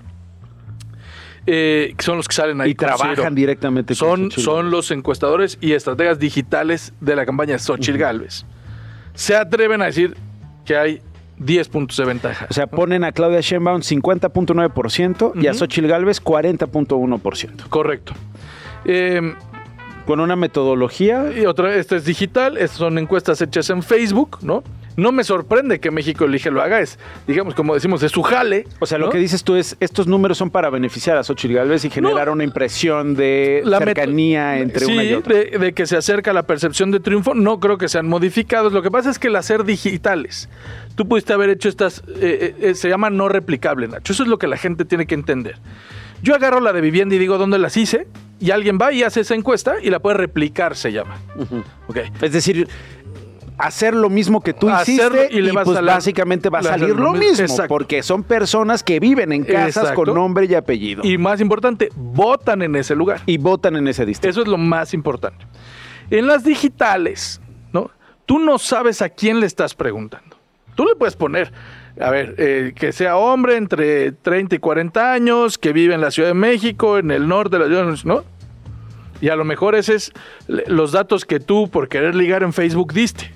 Eh, 1.46 1.94
son 1.98 2.18
los 2.18 2.28
que 2.28 2.34
salen 2.34 2.60
ahí. 2.60 2.70
Y 2.70 2.74
trabajan 2.74 3.34
directamente 3.34 3.94
son, 3.94 4.30
Son 4.30 4.70
los 4.70 4.90
encuestadores 4.90 5.58
y 5.60 5.72
estrategas 5.72 6.18
digitales 6.18 6.92
de 7.00 7.16
la 7.16 7.26
campaña 7.26 7.54
de 7.54 7.58
Xochitl 7.58 7.98
Galvez. 7.98 8.44
Se 9.14 9.34
atreven 9.34 9.82
a 9.82 9.86
decir 9.86 10.16
que 10.64 10.76
hay 10.76 11.02
10 11.44 11.68
puntos 11.68 11.96
de 11.96 12.04
ventaja. 12.04 12.46
O 12.50 12.54
sea, 12.54 12.66
ponen 12.66 13.04
a 13.04 13.12
Claudia 13.12 13.40
Sheinbaum 13.40 13.80
50.9% 13.80 15.32
y 15.42 15.46
a 15.46 15.54
Xochitl 15.54 15.86
Galvez 15.86 16.22
40.1%. 16.22 17.68
Correcto. 17.68 18.14
Eh, 18.84 19.34
con 20.06 20.20
una 20.20 20.36
metodología. 20.36 21.32
Y 21.36 21.46
otra, 21.46 21.74
esta 21.74 21.96
es 21.96 22.04
digital, 22.04 22.56
estas 22.56 22.78
son 22.78 22.98
encuestas 22.98 23.40
hechas 23.40 23.70
en 23.70 23.82
Facebook, 23.82 24.38
¿no? 24.42 24.62
No 24.96 25.12
me 25.12 25.24
sorprende 25.24 25.80
que 25.80 25.90
México 25.90 26.24
Elige 26.24 26.50
lo 26.50 26.62
haga, 26.62 26.80
es, 26.80 26.98
digamos, 27.26 27.54
como 27.54 27.74
decimos, 27.74 28.02
es 28.02 28.12
su 28.12 28.22
jale. 28.22 28.66
O 28.80 28.86
sea, 28.86 28.98
lo 28.98 29.10
que 29.10 29.18
dices 29.18 29.44
tú 29.44 29.56
es, 29.56 29.76
estos 29.80 30.06
números 30.06 30.38
son 30.38 30.50
para 30.50 30.70
beneficiar 30.70 31.16
a 31.16 31.24
Xochitl 31.24 31.54
Galvez 31.54 31.84
y 31.84 31.90
generar 31.90 32.30
una 32.30 32.44
impresión 32.44 33.14
de 33.14 33.62
la 33.64 33.78
cercanía 33.78 34.58
entre 34.58 34.86
una 34.86 35.04
y 35.04 35.12
otra. 35.14 35.34
De, 35.34 35.58
de 35.58 35.72
que 35.72 35.86
se 35.86 35.96
acerca 35.96 36.32
la 36.32 36.42
percepción 36.44 36.90
de 36.90 37.00
triunfo, 37.00 37.34
no 37.34 37.60
creo 37.60 37.78
que 37.78 37.88
sean 37.88 38.08
modificados. 38.08 38.72
Lo 38.72 38.82
que 38.82 38.90
pasa 38.90 39.10
es 39.10 39.18
que 39.18 39.30
las 39.30 39.46
ser 39.46 39.64
digitales, 39.64 40.48
tú 40.94 41.06
pudiste 41.06 41.32
haber 41.32 41.50
hecho 41.50 41.68
estas, 41.68 42.00
eh, 42.00 42.04
eh, 42.20 42.54
eh, 42.60 42.74
se 42.74 42.88
llama 42.88 43.10
no 43.10 43.28
replicable, 43.28 43.88
Nacho. 43.88 44.12
Eso 44.12 44.22
es 44.22 44.28
lo 44.28 44.38
que 44.38 44.46
la 44.46 44.56
gente 44.56 44.84
tiene 44.84 45.06
que 45.06 45.14
entender. 45.14 45.56
Yo 46.22 46.34
agarro 46.34 46.60
la 46.60 46.72
de 46.72 46.80
vivienda 46.80 47.16
y 47.16 47.18
digo 47.18 47.36
dónde 47.36 47.58
las 47.58 47.76
hice, 47.76 48.06
y 48.38 48.50
alguien 48.50 48.78
va 48.80 48.92
y 48.92 49.02
hace 49.02 49.20
esa 49.20 49.34
encuesta 49.34 49.76
y 49.82 49.90
la 49.90 50.00
puede 50.00 50.16
replicar, 50.16 50.76
se 50.76 50.92
llama. 50.92 51.16
Es 52.20 52.32
decir, 52.32 52.68
hacer 53.58 53.94
lo 53.94 54.10
mismo 54.10 54.40
que 54.40 54.52
tú 54.52 54.70
hiciste 54.70 55.28
y, 55.30 55.40
le 55.40 55.52
pues 55.52 55.80
básicamente 55.82 56.48
va 56.48 56.60
a 56.60 56.62
salir 56.62 56.96
lo 56.96 57.12
mismo, 57.12 57.56
porque 57.68 58.02
son 58.02 58.22
personas 58.22 58.82
que 58.82 59.00
viven 59.00 59.32
en 59.32 59.44
casas 59.44 59.92
con 59.92 60.14
nombre 60.14 60.46
y 60.46 60.54
apellido. 60.54 61.02
Y 61.04 61.18
más 61.18 61.40
importante, 61.40 61.88
votan 61.94 62.62
en 62.62 62.76
ese 62.76 62.94
lugar. 62.94 63.20
Y 63.26 63.38
votan 63.38 63.76
en 63.76 63.88
ese 63.88 64.06
distrito. 64.06 64.30
Eso 64.30 64.42
es 64.42 64.48
lo 64.48 64.58
más 64.58 64.94
importante. 64.94 65.46
En 66.10 66.26
las 66.26 66.44
digitales, 66.44 67.40
¿no? 67.72 67.90
Tú 68.26 68.38
no 68.38 68.58
sabes 68.58 69.02
a 69.02 69.08
quién 69.08 69.40
le 69.40 69.46
estás 69.46 69.74
preguntando. 69.74 70.36
Tú 70.74 70.84
le 70.86 70.96
puedes 70.96 71.16
poner, 71.16 71.52
a 72.00 72.10
ver, 72.10 72.34
eh, 72.38 72.72
que 72.74 72.92
sea 72.92 73.16
hombre 73.16 73.56
entre 73.56 74.12
30 74.12 74.56
y 74.56 74.58
40 74.58 75.12
años, 75.12 75.58
que 75.58 75.72
vive 75.72 75.94
en 75.94 76.00
la 76.00 76.10
Ciudad 76.10 76.30
de 76.30 76.34
México, 76.34 76.98
en 76.98 77.10
el 77.10 77.28
norte 77.28 77.58
de 77.58 77.64
la 77.64 77.66
ciudad, 77.66 78.04
¿no? 78.04 78.24
Y 79.20 79.28
a 79.28 79.36
lo 79.36 79.44
mejor 79.44 79.76
ese 79.76 79.94
es 79.94 80.12
los 80.48 80.90
datos 80.90 81.24
que 81.24 81.38
tú, 81.38 81.70
por 81.70 81.88
querer 81.88 82.14
ligar 82.14 82.42
en 82.42 82.52
Facebook, 82.52 82.92
diste. 82.92 83.32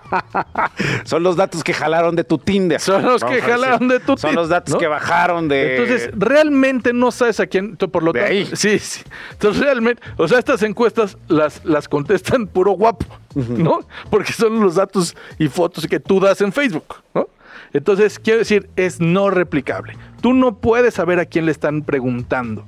Son 1.04 1.22
los 1.22 1.36
datos 1.36 1.62
que 1.62 1.72
jalaron 1.72 2.16
de 2.16 2.24
tu 2.24 2.38
Tinder. 2.38 2.80
Son 2.80 3.02
los 3.02 3.22
que 3.22 3.40
jalaron 3.40 3.88
de 3.88 4.00
tu 4.00 4.14
Tinder. 4.14 4.20
Son 4.20 4.34
los 4.34 4.48
datos 4.48 4.76
que 4.76 4.86
bajaron 4.86 5.48
de. 5.48 5.76
Entonces, 5.76 6.10
realmente 6.14 6.92
no 6.92 7.10
sabes 7.10 7.40
a 7.40 7.46
quién. 7.46 7.76
Por 7.76 8.02
lo 8.02 8.12
tanto, 8.12 8.28
ahí. 8.28 8.48
Sí, 8.54 8.78
sí. 8.78 9.02
Entonces, 9.32 9.62
realmente, 9.62 10.02
o 10.16 10.28
sea, 10.28 10.38
estas 10.38 10.62
encuestas 10.62 11.16
las, 11.28 11.64
las 11.64 11.88
contestan 11.88 12.46
puro 12.46 12.72
guapo, 12.72 13.06
¿no? 13.34 13.80
Porque 14.10 14.32
son 14.32 14.60
los 14.60 14.76
datos 14.76 15.16
y 15.38 15.48
fotos 15.48 15.86
que 15.86 16.00
tú 16.00 16.20
das 16.20 16.40
en 16.40 16.52
Facebook, 16.52 16.96
¿no? 17.14 17.28
Entonces, 17.72 18.18
quiero 18.18 18.40
decir, 18.40 18.68
es 18.76 19.00
no 19.00 19.30
replicable. 19.30 19.96
Tú 20.20 20.34
no 20.34 20.56
puedes 20.58 20.94
saber 20.94 21.18
a 21.18 21.24
quién 21.24 21.46
le 21.46 21.52
están 21.52 21.82
preguntando. 21.82 22.64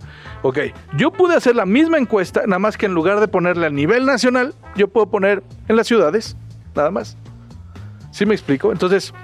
Ok, 0.46 0.58
yo 0.98 1.10
pude 1.10 1.34
hacer 1.34 1.56
la 1.56 1.64
misma 1.64 1.96
encuesta, 1.96 2.42
nada 2.46 2.58
más 2.58 2.76
que 2.76 2.84
en 2.84 2.92
lugar 2.92 3.18
de 3.18 3.28
ponerle 3.28 3.64
a 3.64 3.70
nivel 3.70 4.04
nacional, 4.04 4.52
yo 4.76 4.88
puedo 4.88 5.06
poner 5.08 5.42
en 5.68 5.76
las 5.76 5.86
ciudades, 5.86 6.36
nada 6.74 6.90
más. 6.90 7.16
¿Sí 8.10 8.26
me 8.26 8.34
explico? 8.34 8.70
Entonces, 8.70 9.14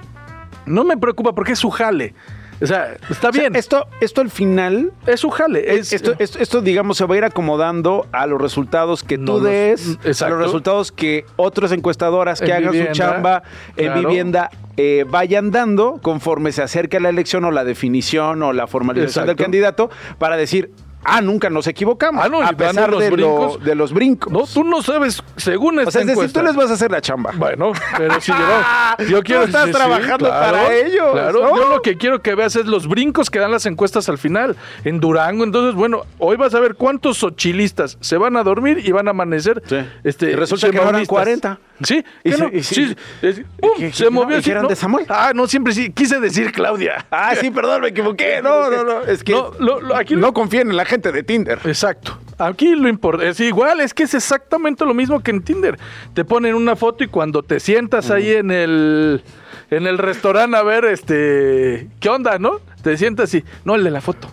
no 0.65 0.83
me 0.83 0.97
preocupa 0.97 1.35
porque 1.35 1.51
es 1.51 1.59
su 1.59 1.69
jale. 1.69 2.15
O 2.59 2.65
sea, 2.65 2.95
está 3.07 3.29
bien. 3.29 3.55
esto, 3.55 3.85
esto 4.01 4.21
al 4.21 4.31
final. 4.31 4.93
Es 5.05 5.19
su 5.19 5.29
jale. 5.29 5.77
esto, 5.77 6.15
esto, 6.17 6.61
digamos, 6.61 6.97
se 6.97 7.05
va 7.05 7.13
a 7.13 7.17
ir 7.19 7.23
acomodando 7.23 8.07
a 8.11 8.25
los 8.25 8.41
resultados 8.41 9.03
que 9.03 9.19
tú 9.19 9.41
des, 9.41 9.99
a 10.23 10.29
los 10.29 10.39
resultados 10.39 10.91
que 10.91 11.25
otras 11.35 11.71
encuestadoras 11.71 12.41
que 12.41 12.51
hagan 12.51 12.73
su 12.73 12.91
chamba 12.93 13.43
en 13.77 13.93
vivienda 13.93 14.49
eh, 14.75 15.05
vayan 15.07 15.51
dando 15.51 15.99
conforme 16.01 16.51
se 16.51 16.63
acerque 16.63 16.99
la 16.99 17.09
elección 17.09 17.45
o 17.45 17.51
la 17.51 17.63
definición 17.63 18.41
o 18.41 18.53
la 18.53 18.65
formalización 18.65 19.27
del 19.27 19.35
candidato 19.35 19.91
para 20.17 20.35
decir, 20.35 20.71
Ah, 21.03 21.19
nunca 21.21 21.49
nos 21.49 21.65
equivocamos. 21.67 22.23
Ah, 22.23 22.29
no, 22.29 22.41
a 22.43 22.53
pesar 22.53 22.89
los 22.91 22.99
de, 22.99 23.09
brincos. 23.09 23.57
lo- 23.59 23.65
de 23.65 23.75
los 23.75 23.91
brincos. 23.91 24.31
No, 24.31 24.43
tú 24.45 24.63
no 24.63 24.81
sabes, 24.83 25.23
según 25.35 25.79
esta 25.79 25.89
o 25.89 25.91
sea, 25.91 26.01
es 26.01 26.07
decir, 26.07 26.31
tú 26.31 26.43
les 26.43 26.55
vas 26.55 26.69
a 26.69 26.75
hacer 26.75 26.91
la 26.91 27.01
chamba. 27.01 27.31
Bueno, 27.35 27.71
pero 27.97 28.21
si 28.21 28.31
yo, 28.31 28.37
yo 29.09 29.23
quiero 29.23 29.41
Tú 29.41 29.47
estás 29.47 29.63
sí, 29.65 29.71
sí, 29.71 29.77
trabajando 29.77 30.25
claro, 30.27 30.57
para 30.57 30.73
ellos. 30.75 31.11
Claro, 31.11 31.41
¿no? 31.41 31.55
yo 31.57 31.69
lo 31.69 31.81
que 31.81 31.97
quiero 31.97 32.21
que 32.21 32.35
veas 32.35 32.55
es 32.55 32.65
los 32.67 32.87
brincos 32.87 33.29
que 33.31 33.39
dan 33.39 33.51
las 33.51 33.65
encuestas 33.65 34.09
al 34.09 34.17
final 34.19 34.55
en 34.83 34.99
Durango. 34.99 35.43
Entonces, 35.43 35.73
bueno, 35.73 36.03
hoy 36.19 36.37
vas 36.37 36.53
a 36.53 36.59
ver 36.59 36.75
cuántos 36.75 37.17
sochilistas 37.17 37.97
se 37.99 38.17
van 38.17 38.37
a 38.37 38.43
dormir 38.43 38.81
y 38.85 38.91
van 38.91 39.07
a 39.07 39.11
amanecer. 39.11 39.63
Este, 40.03 40.31
Y 40.31 40.35
resulta 40.35 40.69
que 40.69 40.75
eran 40.77 40.87
chemanistas. 40.89 41.09
40. 41.09 41.59
Sí, 41.83 42.03
Y 42.23 42.29
no, 42.31 42.49
y 42.51 42.63
sí, 42.63 42.95
que- 43.21 43.91
se 43.93 44.09
movió 44.09 44.39
no, 44.55 44.61
¿no? 44.63 44.67
de 44.67 44.75
Samuel. 44.75 45.05
Ah, 45.09 45.31
no, 45.35 45.47
siempre 45.47 45.73
sí, 45.73 45.91
quise 45.91 46.19
decir 46.19 46.51
Claudia. 46.51 47.05
Ah, 47.11 47.33
sí, 47.39 47.49
perdón, 47.51 47.81
me 47.81 47.87
equivoqué. 47.89 48.39
No, 48.43 48.69
no, 48.69 48.83
no. 48.83 49.01
Es 49.03 49.23
que 49.23 49.31
No, 49.33 49.51
lo- 49.59 49.81
lo- 49.81 49.95
aquí 49.95 50.15
no 50.15 50.33
confíen 50.33 50.69
en 50.71 50.77
la 50.77 50.85
gente 50.85 51.11
de 51.11 51.23
Tinder. 51.23 51.59
Exacto. 51.65 52.17
Aquí 52.37 52.73
lo 52.75 52.87
importante 52.87 53.29
es 53.29 53.39
igual, 53.39 53.81
es 53.81 53.93
que 53.93 54.03
es 54.03 54.13
exactamente 54.15 54.83
lo 54.85 54.93
mismo 54.95 55.21
que 55.21 55.31
en 55.31 55.43
Tinder. 55.43 55.77
Te 56.15 56.25
ponen 56.25 56.55
una 56.55 56.75
foto 56.75 57.03
y 57.03 57.07
cuando 57.07 57.43
te 57.43 57.59
sientas 57.59 58.09
ahí 58.09 58.31
en 58.31 58.49
el 58.51 59.23
en 59.69 59.85
el 59.87 59.97
restaurante 59.99 60.57
a 60.57 60.63
ver 60.63 60.85
este 60.85 61.87
qué 61.99 62.09
onda, 62.09 62.39
¿no? 62.39 62.59
Te 62.81 62.97
sientas 62.97 63.33
y 63.35 63.43
no 63.63 63.75
el 63.75 63.83
de 63.83 63.91
la 63.91 64.01
foto. 64.01 64.27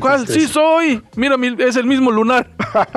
¿Cuál? 0.00 0.26
Sí 0.28 0.46
soy. 0.46 1.02
Mira, 1.16 1.36
mi- 1.36 1.56
es 1.58 1.76
el 1.76 1.86
mismo 1.86 2.10
lunar. 2.12 2.48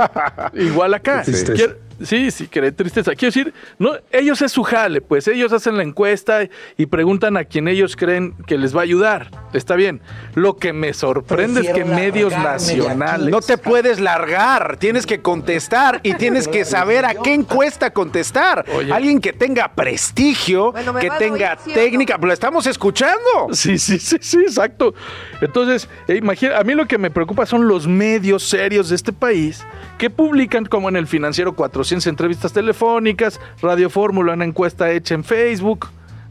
Igual 0.54 0.94
acá. 0.94 1.24
Qué 1.26 1.76
Sí, 2.02 2.32
sí, 2.32 2.48
que 2.48 2.72
tristeza. 2.72 3.14
Quiero 3.16 3.34
decir, 3.34 3.54
no, 3.78 3.92
ellos 4.12 4.42
es 4.42 4.52
su 4.52 4.64
jale, 4.64 5.02
pues 5.02 5.28
ellos 5.28 5.52
hacen 5.52 5.78
la 5.78 5.84
encuesta 5.84 6.48
y 6.78 6.86
preguntan 6.86 7.38
a 7.38 7.44
quien 7.44 7.68
ellos 7.68 7.96
creen 7.96 8.34
que 8.48 8.58
les 8.58 8.76
va 8.76 8.82
a 8.82 8.84
ayudar. 8.84 9.32
Está 9.54 9.76
bien. 9.76 10.02
Lo 10.36 10.58
que 10.58 10.74
me 10.74 10.94
sorprende 10.94 11.62
es 11.62 11.70
que 11.70 11.84
medios 11.84 12.32
nacionales. 12.32 13.30
No 13.30 13.42
te 13.42 13.58
puedes 13.58 14.00
largar, 14.00 14.78
tienes 14.78 15.06
que 15.06 15.22
contestar 15.22 16.00
y 16.04 16.14
tienes 16.14 16.48
que 16.48 16.66
saber 16.66 17.06
a 17.06 17.16
qué 17.16 17.34
encuesta 17.34 17.92
contestar. 17.92 18.66
Oye. 18.74 18.94
Alguien 18.94 19.20
que 19.20 19.34
tenga 19.34 19.74
prestigio, 19.74 20.72
Bueno, 20.72 20.96
que 20.96 21.10
tenga 21.18 21.58
técnica, 21.58 22.18
pues 22.18 22.28
lo 22.28 22.34
estamos 22.34 22.68
escuchando. 22.68 23.20
Sí, 23.52 23.78
sí, 23.78 24.00
sí, 24.00 24.18
sí, 24.22 24.38
exacto. 24.38 24.94
Entonces, 25.42 25.90
eh, 26.08 26.16
imagina, 26.16 26.58
a 26.58 26.64
mí 26.64 26.74
lo 26.74 26.86
que 26.86 26.98
me 26.98 27.12
preocupa 27.12 27.46
son 27.46 27.68
los 27.68 27.88
medios 27.88 28.44
serios 28.44 28.90
de 28.90 28.96
este 28.96 29.12
país 29.12 29.66
que 29.98 30.10
publican, 30.10 30.66
como 30.66 30.88
en 30.88 30.96
el 30.96 31.08
financiero, 31.08 31.54
400 31.54 31.89
entrevistas 31.92 32.54
telefónicas, 32.54 33.40
Radio 33.62 33.90
Fórmula, 33.90 34.34
una 34.34 34.46
encuesta 34.46 34.92
hecha 34.92 35.16
en 35.16 35.24
Facebook. 35.24 35.88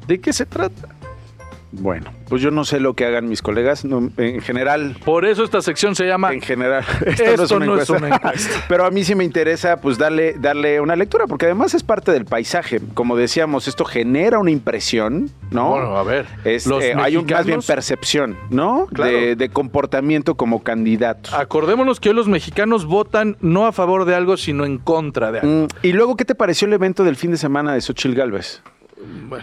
¿De 0.06 0.20
qué 0.20 0.32
se 0.32 0.46
trata? 0.46 0.97
Bueno, 1.70 2.10
pues 2.28 2.40
yo 2.40 2.50
no 2.50 2.64
sé 2.64 2.80
lo 2.80 2.94
que 2.94 3.04
hagan 3.04 3.28
mis 3.28 3.42
colegas, 3.42 3.84
no, 3.84 4.10
en 4.16 4.40
general. 4.40 4.96
Por 5.04 5.26
eso 5.26 5.44
esta 5.44 5.60
sección 5.60 5.94
se 5.94 6.06
llama 6.06 6.32
En 6.32 6.40
general, 6.40 6.84
esto, 7.04 7.24
Esto 7.42 7.60
no, 7.60 7.80
es 7.80 7.90
una, 7.90 8.08
encuesta. 8.08 8.64
Pero 8.68 8.86
a 8.86 8.90
mí 8.90 9.04
sí 9.04 9.14
me 9.14 9.24
interesa 9.24 9.76
pues 9.78 9.98
darle, 9.98 10.34
darle 10.38 10.80
una 10.80 10.96
lectura, 10.96 11.26
porque 11.26 11.46
además 11.46 11.74
es 11.74 11.82
parte 11.82 12.12
del 12.12 12.24
paisaje. 12.24 12.80
Como 12.94 13.16
decíamos, 13.16 13.68
esto 13.68 13.84
genera 13.84 14.38
una 14.38 14.50
impresión, 14.50 15.30
¿no? 15.50 15.70
Bueno, 15.70 15.96
a 15.96 16.02
ver, 16.02 16.26
Es, 16.44 16.66
los 16.66 16.82
eh, 16.82 16.94
hay 16.96 17.16
un, 17.16 17.26
más 17.26 17.44
bien 17.44 17.60
percepción, 17.60 18.36
¿no? 18.50 18.86
Claro. 18.92 19.12
De, 19.12 19.36
de 19.36 19.48
comportamiento 19.50 20.36
como 20.36 20.62
candidato. 20.62 21.34
Acordémonos 21.36 22.00
que 22.00 22.08
hoy 22.08 22.14
los 22.14 22.28
mexicanos 22.28 22.86
votan 22.86 23.36
no 23.40 23.66
a 23.66 23.72
favor 23.72 24.04
de 24.06 24.14
algo, 24.14 24.36
sino 24.36 24.64
en 24.64 24.78
contra 24.78 25.32
de 25.32 25.40
algo. 25.40 25.64
Mm, 25.64 25.66
y 25.82 25.92
luego, 25.92 26.16
¿qué 26.16 26.24
te 26.24 26.34
pareció 26.34 26.66
el 26.66 26.72
evento 26.72 27.04
del 27.04 27.16
fin 27.16 27.30
de 27.30 27.36
semana 27.36 27.74
de 27.74 27.80
Xochil 27.80 28.14
Gálvez? 28.14 28.62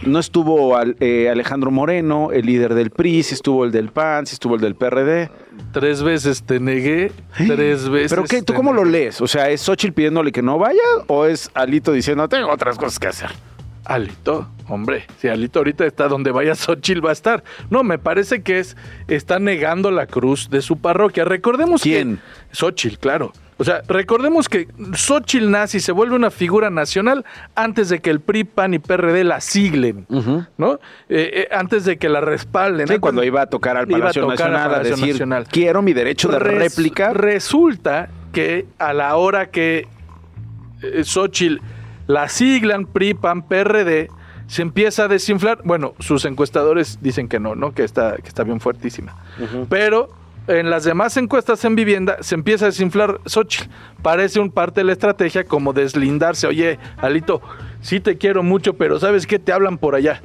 No 0.03 0.19
estuvo 0.19 0.75
al- 0.77 0.95
eh, 0.99 1.29
Alejandro 1.29 1.69
Moreno, 1.71 2.31
el 2.31 2.45
líder 2.45 2.73
del 2.73 2.89
PRI, 2.89 3.23
sí 3.23 3.33
estuvo 3.35 3.65
el 3.65 3.71
del 3.71 3.89
PAN, 3.89 4.25
sí 4.25 4.33
estuvo 4.33 4.55
el 4.55 4.61
del 4.61 4.75
PRD. 4.75 5.29
Tres 5.71 6.01
veces 6.03 6.43
te 6.43 6.59
negué, 6.59 7.11
tres 7.37 7.87
veces. 7.89 8.11
¿Pero 8.11 8.23
qué? 8.23 8.41
¿Tú 8.41 8.53
cómo 8.53 8.73
lo 8.73 8.83
lees? 8.83 9.21
O 9.21 9.27
sea, 9.27 9.49
¿es 9.49 9.61
Xochitl 9.61 9.93
pidiéndole 9.93 10.31
que 10.31 10.41
no 10.41 10.57
vaya 10.57 10.81
o 11.07 11.25
es 11.25 11.49
Alito 11.53 11.91
diciendo 11.91 12.27
tengo 12.27 12.49
otras 12.51 12.77
cosas 12.77 12.99
que 12.99 13.07
hacer? 13.07 13.29
Alito, 13.85 14.49
hombre, 14.67 15.05
si 15.19 15.27
Alito 15.27 15.59
ahorita 15.59 15.85
está 15.85 16.07
donde 16.07 16.31
vaya 16.31 16.55
Xochitl 16.55 17.05
va 17.05 17.11
a 17.11 17.13
estar. 17.13 17.43
No, 17.69 17.83
me 17.83 17.99
parece 17.99 18.41
que 18.41 18.59
es 18.59 18.75
está 19.07 19.37
negando 19.39 19.91
la 19.91 20.07
cruz 20.07 20.49
de 20.49 20.61
su 20.61 20.77
parroquia. 20.77 21.23
Recordemos 21.25 21.81
¿Quién? 21.83 22.17
que 22.49 22.55
Xochitl, 22.55 22.97
claro. 22.97 23.31
O 23.57 23.63
sea, 23.63 23.81
recordemos 23.87 24.49
que 24.49 24.67
Xochitl 24.93 25.55
y 25.73 25.79
se 25.79 25.91
vuelve 25.93 26.15
una 26.15 26.29
figura 26.29 26.69
nacional 26.69 27.23
antes 27.55 27.87
de 27.89 27.99
que 28.01 28.09
el 28.09 28.19
PRI, 28.19 28.43
PAN 28.43 28.73
y 28.73 28.79
PRD 28.79 29.23
la 29.23 29.39
siglen, 29.39 30.05
¿no? 30.57 30.73
Eh, 30.73 30.77
eh, 31.07 31.47
antes 31.51 31.85
de 31.85 31.97
que 31.97 32.09
la 32.09 32.19
respalden. 32.19 32.87
Sí, 32.87 32.93
antes- 32.93 32.99
cuando 32.99 33.23
iba 33.23 33.41
a 33.41 33.45
tocar 33.47 33.77
al 33.77 33.87
Palacio 33.87 34.23
tocar 34.23 34.47
al 34.47 34.51
Nacional 34.53 34.61
a 34.65 34.73
Palacio 34.73 34.95
decir 34.97 35.13
Nacional. 35.13 35.47
quiero 35.49 35.81
mi 35.81 35.93
derecho 35.93 36.27
de 36.27 36.39
Res- 36.39 36.59
réplica. 36.75 37.13
Resulta 37.13 38.09
que 38.33 38.65
a 38.77 38.91
la 38.93 39.15
hora 39.15 39.49
que 39.51 39.87
eh, 40.81 41.03
Xochitl 41.05 41.57
la 42.07 42.27
siglan 42.27 42.85
PRI, 42.85 43.13
PAN, 43.13 43.47
PRD, 43.47 44.09
se 44.47 44.61
empieza 44.61 45.05
a 45.05 45.07
desinflar. 45.07 45.59
Bueno, 45.63 45.93
sus 45.99 46.25
encuestadores 46.25 46.99
dicen 47.01 47.27
que 47.29 47.39
no, 47.39 47.55
¿no? 47.55 47.73
Que 47.73 47.83
está, 47.83 48.17
que 48.17 48.27
está 48.27 48.43
bien 48.43 48.59
fuertísima. 48.59 49.15
Pero 49.69 50.09
en 50.47 50.69
las 50.69 50.83
demás 50.83 51.17
encuestas 51.17 51.63
en 51.65 51.75
vivienda 51.75 52.17
se 52.21 52.35
empieza 52.35 52.65
a 52.65 52.69
desinflar 52.69 53.19
Xochitl. 53.25 53.69
Parece 54.01 54.39
un 54.39 54.51
parte 54.51 54.81
de 54.81 54.85
la 54.85 54.91
estrategia 54.93 55.43
como 55.43 55.73
deslindarse. 55.73 56.47
Oye, 56.47 56.77
Alito, 56.97 57.41
sí 57.81 57.99
te 57.99 58.17
quiero 58.17 58.43
mucho, 58.43 58.73
pero 58.73 58.99
¿sabes 58.99 59.25
qué? 59.25 59.39
Te 59.39 59.51
hablan 59.51 59.77
por 59.77 59.95
allá. 59.95 60.21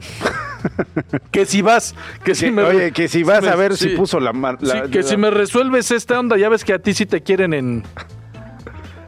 que 1.30 1.46
si 1.46 1.62
vas, 1.62 1.94
que 2.24 2.34
si 2.34 2.50
me... 2.50 2.62
oye, 2.62 2.92
que 2.92 3.08
si 3.08 3.22
vas 3.22 3.42
me- 3.42 3.48
a 3.48 3.56
ver 3.56 3.76
si 3.76 3.90
puso 3.90 4.20
la 4.20 4.32
Sí, 4.60 4.90
que 4.90 5.02
si 5.02 5.16
me 5.16 5.30
resuelves 5.30 5.90
esta 5.90 6.18
onda, 6.20 6.36
ya 6.36 6.48
ves 6.48 6.64
que 6.64 6.74
a 6.74 6.78
ti 6.78 6.92
sí 6.94 7.06
te 7.06 7.22
quieren 7.22 7.54
en... 7.54 7.82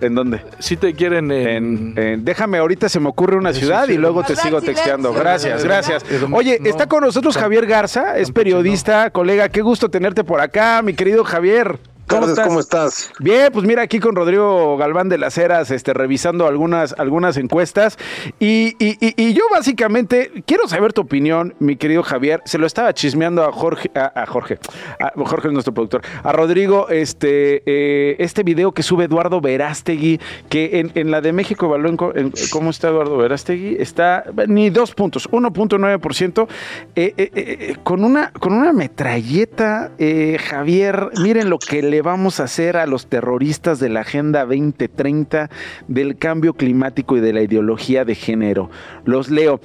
¿En 0.02 0.14
dónde? 0.14 0.42
Sí 0.58 0.76
te 0.76 0.92
quieren 0.94 1.30
en... 1.30 1.92
En- 1.96 1.98
en- 1.98 2.24
déjame, 2.24 2.58
ahorita 2.58 2.88
se 2.88 3.00
me 3.00 3.08
ocurre 3.08 3.36
una 3.36 3.52
Sí, 3.52 3.60
ciudad 3.60 3.86
sí, 3.86 3.92
y 3.92 3.96
luego 3.96 4.22
te 4.24 4.36
sigo 4.36 4.60
texteando. 4.60 5.12
Gracias, 5.14 5.64
gracias. 5.64 6.04
Eh, 6.10 6.20
Oye, 6.32 6.58
no. 6.60 6.68
está 6.68 6.86
con 6.86 7.02
nosotros 7.04 7.36
Javier 7.36 7.66
Garza, 7.66 8.18
es 8.18 8.30
periodista, 8.32 9.10
colega. 9.10 9.48
Qué 9.48 9.62
gusto 9.62 9.88
tenerte 9.90 10.24
por 10.24 10.40
acá, 10.40 10.82
mi 10.82 10.94
querido 10.94 11.24
Javier. 11.24 11.78
¿Cómo 12.08 12.26
estás? 12.26 12.46
¿cómo 12.46 12.60
estás? 12.60 13.10
Bien, 13.20 13.50
pues 13.52 13.64
mira 13.66 13.80
aquí 13.82 13.98
con 13.98 14.14
Rodrigo 14.14 14.76
Galván 14.76 15.08
de 15.08 15.16
las 15.16 15.38
Heras, 15.38 15.70
este, 15.70 15.94
revisando 15.94 16.46
algunas, 16.46 16.94
algunas 16.98 17.36
encuestas. 17.38 17.96
Y, 18.38 18.74
y- 18.78 18.98
y- 19.00 19.14
y 19.16 19.32
yo 19.32 19.42
básicamente 19.50 20.30
quiero 20.46 20.68
saber 20.68 20.92
tu 20.92 21.00
opinión, 21.02 21.54
mi 21.58 21.76
querido 21.76 22.02
Javier. 22.02 22.42
Se 22.44 22.58
lo 22.58 22.66
estaba 22.66 22.92
chismeando 22.92 23.44
a 23.44 23.52
Jorge, 23.52 23.90
a, 23.94 24.22
a 24.22 24.26
Jorge, 24.26 24.58
a 25.00 25.12
Jorge 25.24 25.48
es 25.48 25.52
nuestro 25.54 25.72
productor, 25.72 26.02
a 26.22 26.32
Rodrigo, 26.32 26.88
este, 26.90 27.62
eh, 27.64 28.16
este 28.18 28.42
video 28.42 28.72
que 28.72 28.82
sube 28.82 29.04
Eduardo 29.04 29.40
Verástegui, 29.40 30.20
que 30.50 30.80
en, 30.80 30.92
en 30.94 31.10
la 31.10 31.20
de 31.22 31.32
México 31.32 31.66
evaluó 31.66 32.12
en 32.14 32.32
cómo 32.50 32.70
está 32.70 32.88
Eduardo 32.88 33.16
Verástegui, 33.16 33.76
está 33.78 34.24
ni 34.48 34.68
dos 34.68 34.94
puntos, 34.94 35.30
1.9%, 35.30 36.46
eh, 36.94 37.14
eh, 37.16 37.30
eh, 37.34 37.76
con, 37.82 38.04
una, 38.04 38.32
con 38.32 38.52
una 38.52 38.72
metralleta, 38.72 39.92
eh, 39.98 40.38
Javier, 40.38 41.08
miren 41.22 41.48
lo 41.48 41.58
que 41.58 41.82
le 41.82 42.01
vamos 42.02 42.40
a 42.40 42.44
hacer 42.44 42.76
a 42.76 42.86
los 42.86 43.06
terroristas 43.06 43.78
de 43.80 43.88
la 43.88 44.00
Agenda 44.00 44.44
2030, 44.44 45.48
del 45.88 46.16
cambio 46.18 46.54
climático 46.54 47.16
y 47.16 47.20
de 47.20 47.32
la 47.32 47.42
ideología 47.42 48.04
de 48.04 48.14
género. 48.14 48.70
Los 49.04 49.30
leo. 49.30 49.60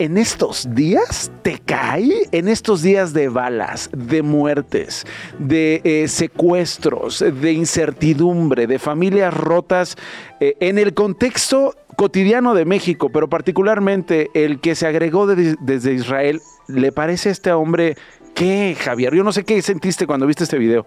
En 0.00 0.16
estos 0.16 0.72
días 0.76 1.32
te 1.42 1.58
cae, 1.58 2.12
en 2.30 2.46
estos 2.46 2.82
días 2.82 3.12
de 3.14 3.28
balas, 3.28 3.90
de 3.92 4.22
muertes, 4.22 5.04
de 5.40 5.80
eh, 5.82 6.06
secuestros, 6.06 7.18
de 7.18 7.52
incertidumbre, 7.52 8.68
de 8.68 8.78
familias 8.78 9.34
rotas, 9.34 9.96
eh, 10.38 10.54
en 10.60 10.78
el 10.78 10.94
contexto 10.94 11.74
cotidiano 11.96 12.54
de 12.54 12.64
México, 12.64 13.10
pero 13.12 13.28
particularmente 13.28 14.30
el 14.34 14.60
que 14.60 14.76
se 14.76 14.86
agregó 14.86 15.26
de- 15.26 15.56
desde 15.60 15.94
Israel, 15.94 16.40
¿le 16.68 16.92
parece 16.92 17.30
a 17.30 17.32
este 17.32 17.50
hombre 17.50 17.96
qué, 18.38 18.76
Javier? 18.78 19.14
Yo 19.14 19.24
no 19.24 19.32
sé 19.32 19.44
qué 19.44 19.60
sentiste 19.62 20.06
cuando 20.06 20.26
viste 20.26 20.44
este 20.44 20.58
video. 20.58 20.86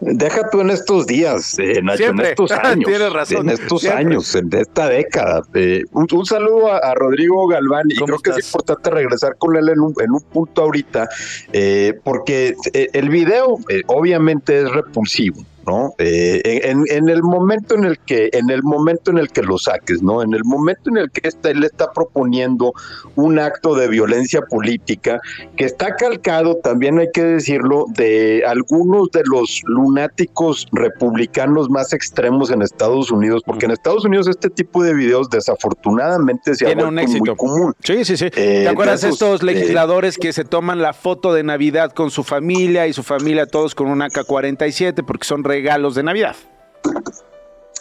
Deja 0.00 0.50
tú 0.50 0.60
en 0.60 0.70
estos 0.70 1.06
días, 1.06 1.56
eh, 1.58 1.80
Nacho, 1.80 1.98
Siempre. 1.98 2.26
en 2.26 2.30
estos 2.32 2.50
años. 2.64 2.84
Tienes 2.88 3.12
razón, 3.12 3.48
En 3.48 3.54
estos 3.54 3.80
siempre. 3.80 4.00
años, 4.04 4.34
en 4.34 4.50
esta 4.52 4.88
década. 4.88 5.42
Eh, 5.54 5.84
un, 5.92 6.06
un 6.12 6.26
saludo 6.26 6.72
a, 6.72 6.78
a 6.78 6.94
Rodrigo 6.94 7.46
Galván 7.46 7.86
y 7.88 7.94
¿Cómo 7.94 8.18
creo 8.18 8.34
que 8.34 8.40
es 8.40 8.46
importante 8.46 8.90
regresar 8.90 9.36
con 9.38 9.56
él 9.56 9.68
en 9.68 9.80
un, 9.80 9.94
en 10.02 10.10
un 10.10 10.20
punto 10.22 10.62
ahorita, 10.62 11.08
eh, 11.52 11.94
porque 12.02 12.54
eh, 12.72 12.88
el 12.92 13.08
video 13.08 13.58
eh, 13.68 13.82
obviamente 13.86 14.62
es 14.62 14.70
repulsivo. 14.70 15.44
¿No? 15.66 15.94
Eh, 15.98 16.40
en, 16.64 17.08
el 17.08 17.22
momento 17.22 17.74
en 17.74 17.84
el 17.84 17.98
que, 17.98 18.30
en 18.32 18.50
el 18.50 18.62
momento 18.62 19.10
en 19.10 19.18
el 19.18 19.28
que 19.28 19.42
lo 19.42 19.58
saques, 19.58 20.02
¿no? 20.02 20.22
En 20.22 20.34
el 20.34 20.44
momento 20.44 20.90
en 20.90 20.98
el 20.98 21.10
que 21.10 21.28
está, 21.28 21.50
él 21.50 21.64
está 21.64 21.92
proponiendo 21.92 22.72
un 23.14 23.38
acto 23.38 23.74
de 23.74 23.88
violencia 23.88 24.42
política 24.42 25.20
que 25.56 25.64
está 25.64 25.96
calcado, 25.96 26.56
también 26.56 26.98
hay 26.98 27.08
que 27.12 27.24
decirlo, 27.24 27.86
de 27.88 28.44
algunos 28.46 29.10
de 29.10 29.22
los 29.24 29.62
lunáticos 29.64 30.66
republicanos 30.72 31.70
más 31.70 31.92
extremos 31.92 32.50
en 32.50 32.62
Estados 32.62 33.10
Unidos, 33.10 33.42
porque 33.44 33.66
en 33.66 33.72
Estados 33.72 34.04
Unidos 34.04 34.28
este 34.28 34.50
tipo 34.50 34.82
de 34.82 34.94
videos 34.94 35.30
desafortunadamente 35.30 36.54
se 36.54 36.66
Tiene 36.66 36.84
un 36.84 36.98
éxito. 36.98 37.24
muy 37.24 37.36
común. 37.36 37.74
Sí, 37.82 38.04
sí, 38.04 38.16
sí. 38.16 38.30
¿Te 38.30 38.68
acuerdas 38.68 39.02
de 39.02 39.10
estos 39.10 39.42
legisladores 39.42 40.18
que 40.18 40.32
se 40.32 40.44
toman 40.44 40.80
la 40.80 40.92
foto 40.92 41.32
de 41.32 41.42
Navidad 41.42 41.92
con 41.92 42.10
su 42.10 42.24
familia 42.24 42.86
y 42.86 42.92
su 42.92 43.02
familia 43.02 43.46
todos 43.46 43.74
con 43.74 43.88
un 43.88 44.00
AK-47 44.00 45.04
porque 45.04 45.26
son 45.26 45.44
regalos 45.54 45.94
de 45.94 46.02
Navidad. 46.02 46.34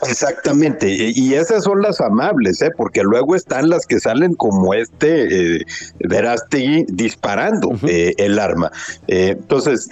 Exactamente, 0.01 0.89
y 0.89 1.33
esas 1.35 1.63
son 1.63 1.81
las 1.81 2.01
amables, 2.01 2.61
¿eh? 2.61 2.71
porque 2.75 3.03
luego 3.03 3.35
están 3.35 3.69
las 3.69 3.85
que 3.85 3.99
salen 3.99 4.33
como 4.33 4.73
este 4.73 5.57
eh, 5.57 5.65
Verástegui 5.99 6.85
disparando 6.89 7.71
eh, 7.87 8.13
el 8.17 8.39
arma. 8.39 8.71
Eh, 9.07 9.35
entonces, 9.37 9.87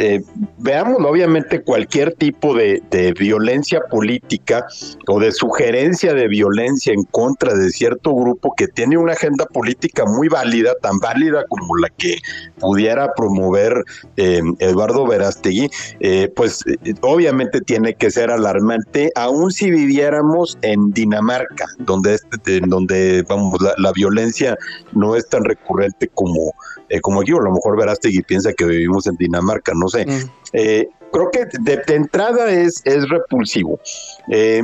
veamos 0.57 0.97
obviamente 1.05 1.61
cualquier 1.61 2.13
tipo 2.13 2.55
de, 2.55 2.81
de, 2.89 3.13
violencia 3.13 3.81
política 3.89 4.65
o 5.07 5.19
de 5.19 5.31
sugerencia 5.31 6.13
de 6.13 6.27
violencia 6.27 6.93
en 6.93 7.03
contra 7.03 7.53
de 7.53 7.69
cierto 7.69 8.15
grupo 8.15 8.53
que 8.57 8.67
tiene 8.67 8.97
una 8.97 9.13
agenda 9.13 9.45
política 9.45 10.05
muy 10.05 10.27
válida, 10.27 10.73
tan 10.81 10.97
válida 10.99 11.45
como 11.47 11.77
la 11.77 11.89
que 11.89 12.17
pudiera 12.59 13.13
promover 13.13 13.83
Eduardo 14.15 15.05
Verástegui, 15.05 15.69
pues 16.35 16.63
obviamente 17.01 17.61
tiene 17.61 17.93
que 17.95 18.09
ser 18.11 18.31
alarmante, 18.31 19.11
aun 19.15 19.51
si 19.51 19.69
viviera 19.91 20.21
en 20.61 20.91
Dinamarca, 20.91 21.65
donde, 21.79 22.15
este, 22.15 22.61
donde 22.61 23.23
vamos, 23.27 23.59
la, 23.77 23.91
violencia 23.91 24.57
no 24.93 25.15
es 25.15 25.27
tan 25.27 25.43
recurrente 25.43 26.07
como, 26.13 26.53
eh, 26.89 27.01
como 27.01 27.21
aquí, 27.21 27.33
o 27.33 27.39
a 27.39 27.43
lo 27.43 27.51
mejor 27.51 27.77
Verástegui 27.77 28.21
piensa 28.21 28.53
que 28.53 28.65
vivimos 28.65 29.05
en 29.07 29.15
Dinamarca, 29.17 29.73
no 29.75 29.89
sé. 29.89 30.05
Mm. 30.05 30.29
Eh, 30.53 30.87
creo 31.11 31.29
que 31.31 31.45
de, 31.59 31.81
entrada 31.93 32.49
es, 32.49 32.81
es 32.85 33.07
repulsivo. 33.09 33.79
Eh, 34.29 34.63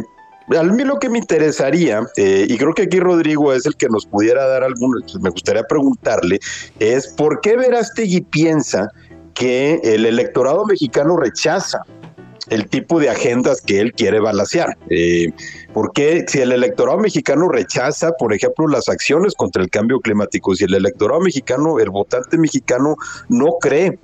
a 0.57 0.63
mí 0.63 0.83
lo 0.85 0.97
que 0.97 1.09
me 1.09 1.19
interesaría, 1.19 2.07
y 2.15 2.57
creo 2.57 2.73
que 2.73 2.83
aquí 2.83 3.01
Rodrigo 3.01 3.51
es 3.51 3.65
el 3.65 3.75
que 3.75 3.89
nos 3.89 4.05
pudiera 4.05 4.47
dar 4.47 4.63
algunos, 4.63 5.19
me 5.19 5.29
gustaría 5.29 5.63
preguntarle, 5.63 6.39
es 6.79 7.07
por 7.09 7.41
qué 7.41 7.57
Verástegui 7.57 8.21
piensa 8.21 8.89
que 9.33 9.81
el 9.83 10.05
electorado 10.05 10.65
mexicano 10.65 11.17
rechaza 11.17 11.81
el 12.49 12.67
tipo 12.67 12.99
de 12.99 13.09
agendas 13.09 13.61
que 13.61 13.79
él 13.79 13.93
quiere 13.93 14.19
balancear. 14.19 14.77
Eh, 14.89 15.31
porque 15.73 16.25
si 16.27 16.39
el 16.39 16.51
electorado 16.51 16.99
mexicano 16.99 17.49
rechaza, 17.49 18.11
por 18.13 18.33
ejemplo, 18.33 18.67
las 18.67 18.89
acciones 18.89 19.33
contra 19.35 19.61
el 19.61 19.69
cambio 19.69 19.99
climático, 19.99 20.55
si 20.55 20.63
el 20.63 20.73
electorado 20.73 21.21
mexicano, 21.21 21.79
el 21.79 21.89
votante 21.89 22.37
mexicano 22.37 22.95
no 23.29 23.57
cree 23.59 23.99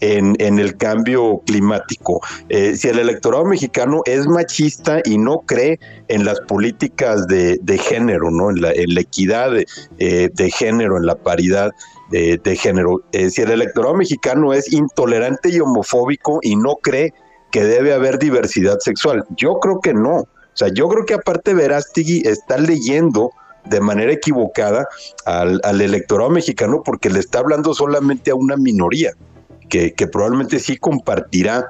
en, 0.00 0.36
el 0.58 0.76
cambio 0.76 1.40
climático. 1.46 2.20
Eh, 2.50 2.76
si 2.76 2.88
el 2.88 2.98
electorado 2.98 3.46
mexicano 3.46 4.02
es 4.04 4.26
machista 4.26 5.00
y 5.04 5.16
no 5.16 5.38
cree 5.46 5.80
en 6.08 6.26
las 6.26 6.38
políticas 6.40 7.26
de, 7.26 7.80
género, 7.82 8.30
¿no? 8.30 8.50
en, 8.50 8.60
la, 8.60 8.72
equidad 9.00 9.56
eh, 9.56 10.30
de, 10.32 10.50
género, 10.50 10.98
en 10.98 11.06
la 11.06 11.14
paridad 11.14 11.72
de, 12.10 12.38
de 12.44 12.56
género. 12.56 13.02
si 13.10 13.40
el 13.40 13.50
electorado 13.50 13.94
mexicano 13.94 14.52
es 14.52 14.70
intolerante 14.70 15.48
y 15.48 15.60
homofóbico 15.60 16.40
y 16.42 16.56
no 16.56 16.76
cree 16.76 17.14
que 17.50 17.64
debe 17.64 17.92
haber 17.92 18.18
diversidad 18.18 18.78
sexual. 18.80 19.24
Yo 19.36 19.58
creo 19.60 19.80
que 19.80 19.94
no. 19.94 20.16
O 20.16 20.28
sea, 20.54 20.68
yo 20.68 20.88
creo 20.88 21.04
que 21.04 21.14
aparte 21.14 21.54
Verástegui 21.54 22.22
está 22.26 22.58
leyendo 22.58 23.30
de 23.64 23.80
manera 23.80 24.12
equivocada 24.12 24.86
al, 25.24 25.80
electorado 25.80 26.30
mexicano 26.30 26.82
porque 26.84 27.10
le 27.10 27.18
está 27.18 27.40
hablando 27.40 27.74
solamente 27.74 28.30
a 28.30 28.34
una 28.34 28.56
minoría 28.56 29.12
que, 29.68 29.92
probablemente 30.10 30.60
sí 30.60 30.76
compartirá 30.76 31.68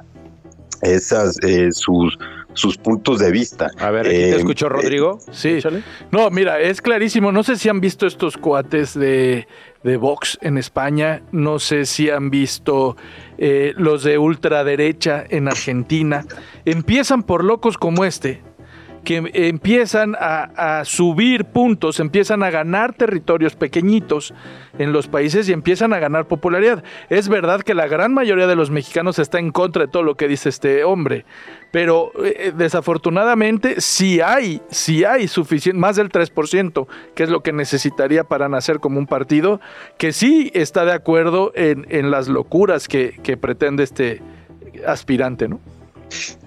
esas 0.83 1.37
eh, 1.43 1.71
sus 1.71 2.17
sus 2.57 2.77
puntos 2.77 3.19
de 3.19 3.31
vista. 3.31 3.69
A 3.77 3.91
ver, 3.91 4.07
¿te 4.07 4.31
eh, 4.31 4.35
escuchó 4.35 4.67
Rodrigo? 4.67 5.19
sí. 5.31 5.59
No, 6.11 6.29
mira, 6.31 6.59
es 6.59 6.81
clarísimo. 6.81 7.31
No 7.31 7.43
sé 7.43 7.55
si 7.55 7.69
han 7.69 7.79
visto 7.79 8.07
estos 8.07 8.35
cuates 8.35 8.97
de, 8.97 9.47
de 9.83 9.97
Vox 9.97 10.37
en 10.41 10.57
España. 10.57 11.21
No 11.31 11.59
sé 11.59 11.85
si 11.85 12.09
han 12.09 12.29
visto 12.29 12.97
eh, 13.37 13.73
los 13.77 14.03
de 14.03 14.17
ultraderecha 14.17 15.23
en 15.29 15.47
Argentina. 15.47 16.25
Empiezan 16.65 17.23
por 17.23 17.43
locos 17.43 17.77
como 17.77 18.05
este, 18.05 18.41
que 19.07 19.23
empiezan 19.33 20.17
a, 20.19 20.83
subir 20.83 21.45
puntos, 21.45 22.01
empiezan 22.01 22.43
a 22.43 22.49
ganar 22.49 22.91
territorios 22.91 23.55
pequeñitos 23.55 24.33
en 24.77 24.91
los 24.91 25.07
países 25.07 25.47
y 25.47 25.53
empiezan 25.53 25.93
a 25.93 25.99
ganar 25.99 26.27
popularidad. 26.27 26.83
Es 27.09 27.29
verdad 27.29 27.61
que 27.61 27.73
la 27.73 27.87
gran 27.87 28.13
mayoría 28.13 28.47
de 28.47 28.57
los 28.57 28.69
mexicanos 28.69 29.17
está 29.17 29.39
en 29.39 29.51
contra 29.51 29.85
de 29.85 29.91
todo 29.93 30.03
lo 30.03 30.15
que 30.15 30.27
dice 30.27 30.49
este 30.49 30.83
hombre, 30.83 31.23
pero 31.71 32.11
eh, 32.21 32.51
desafortunadamente 32.53 33.79
si 33.79 34.19
hay, 34.19 34.61
si 34.71 35.05
hay 35.05 35.29
suficiente, 35.29 35.79
más 35.79 35.95
del 35.95 36.09
3%, 36.09 36.85
que 37.15 37.23
es 37.23 37.29
lo 37.29 37.39
que 37.39 37.53
necesitaría 37.53 38.25
para 38.25 38.49
nacer 38.49 38.81
como 38.81 38.99
un 38.99 39.07
partido, 39.07 39.61
que 39.97 40.11
sí 40.11 40.51
está 40.53 40.83
de 40.83 40.91
acuerdo 40.91 41.53
en, 41.55 42.11
las 42.11 42.27
locuras 42.27 42.89
que, 42.89 43.17
que 43.23 43.37
pretende 43.37 43.85
este 43.85 44.21
aspirante, 44.85 45.47
¿no? 45.47 45.61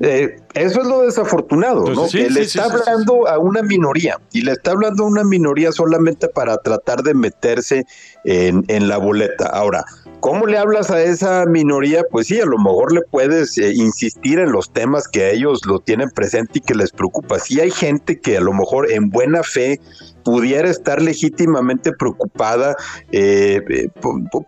Eh, 0.01 0.37
eso 0.55 0.81
es 0.81 0.87
lo 0.87 1.03
desafortunado, 1.03 1.85
¿no? 1.95 2.09
que 2.09 2.31
le 2.31 2.41
está 2.41 2.65
hablando 2.65 3.29
a 3.29 3.39
una 3.39 3.63
minoría 3.63 4.19
y 4.33 4.43
le 4.43 4.53
está 4.53 4.73
hablando 4.73 5.05
a 5.05 5.07
una 5.07 5.25
minoría 5.25 5.73
solamente 5.73 6.29
para 6.29 6.57
tratar 6.59 7.03
de 7.03 7.15
meterse 7.15 7.85
en, 8.25 8.65
en, 8.69 8.89
la 8.89 8.97
boleta. 8.97 9.47
Ahora, 9.47 9.85
¿cómo 10.21 10.47
le 10.47 10.59
hablas 10.59 10.91
a 10.91 11.03
esa 11.03 11.45
minoría? 11.47 12.03
Pues 12.11 12.29
sí, 12.29 12.41
a 12.41 12.47
lo 12.47 12.59
mejor 12.59 12.93
le 12.93 13.03
puedes 13.03 13.59
eh, 13.59 13.73
insistir 13.75 14.39
en 14.39 14.53
los 14.53 14.73
temas 14.73 15.07
que 15.07 15.33
ellos 15.33 15.61
lo 15.67 15.79
tienen 15.79 16.11
presente 16.11 16.59
y 16.59 16.61
que 16.63 16.75
les 16.75 16.91
preocupa. 16.91 17.39
Sí 17.39 17.61
hay 17.61 17.71
gente 17.71 18.21
que 18.21 18.39
a 18.39 18.41
lo 18.41 18.53
mejor 18.53 18.91
en 18.91 19.11
buena 19.11 19.43
fe 19.43 19.81
pudiera 20.23 20.68
estar 20.68 21.01
legítimamente 21.01 21.93
preocupada 21.93 22.77
eh, 23.12 23.61
eh, 23.68 23.89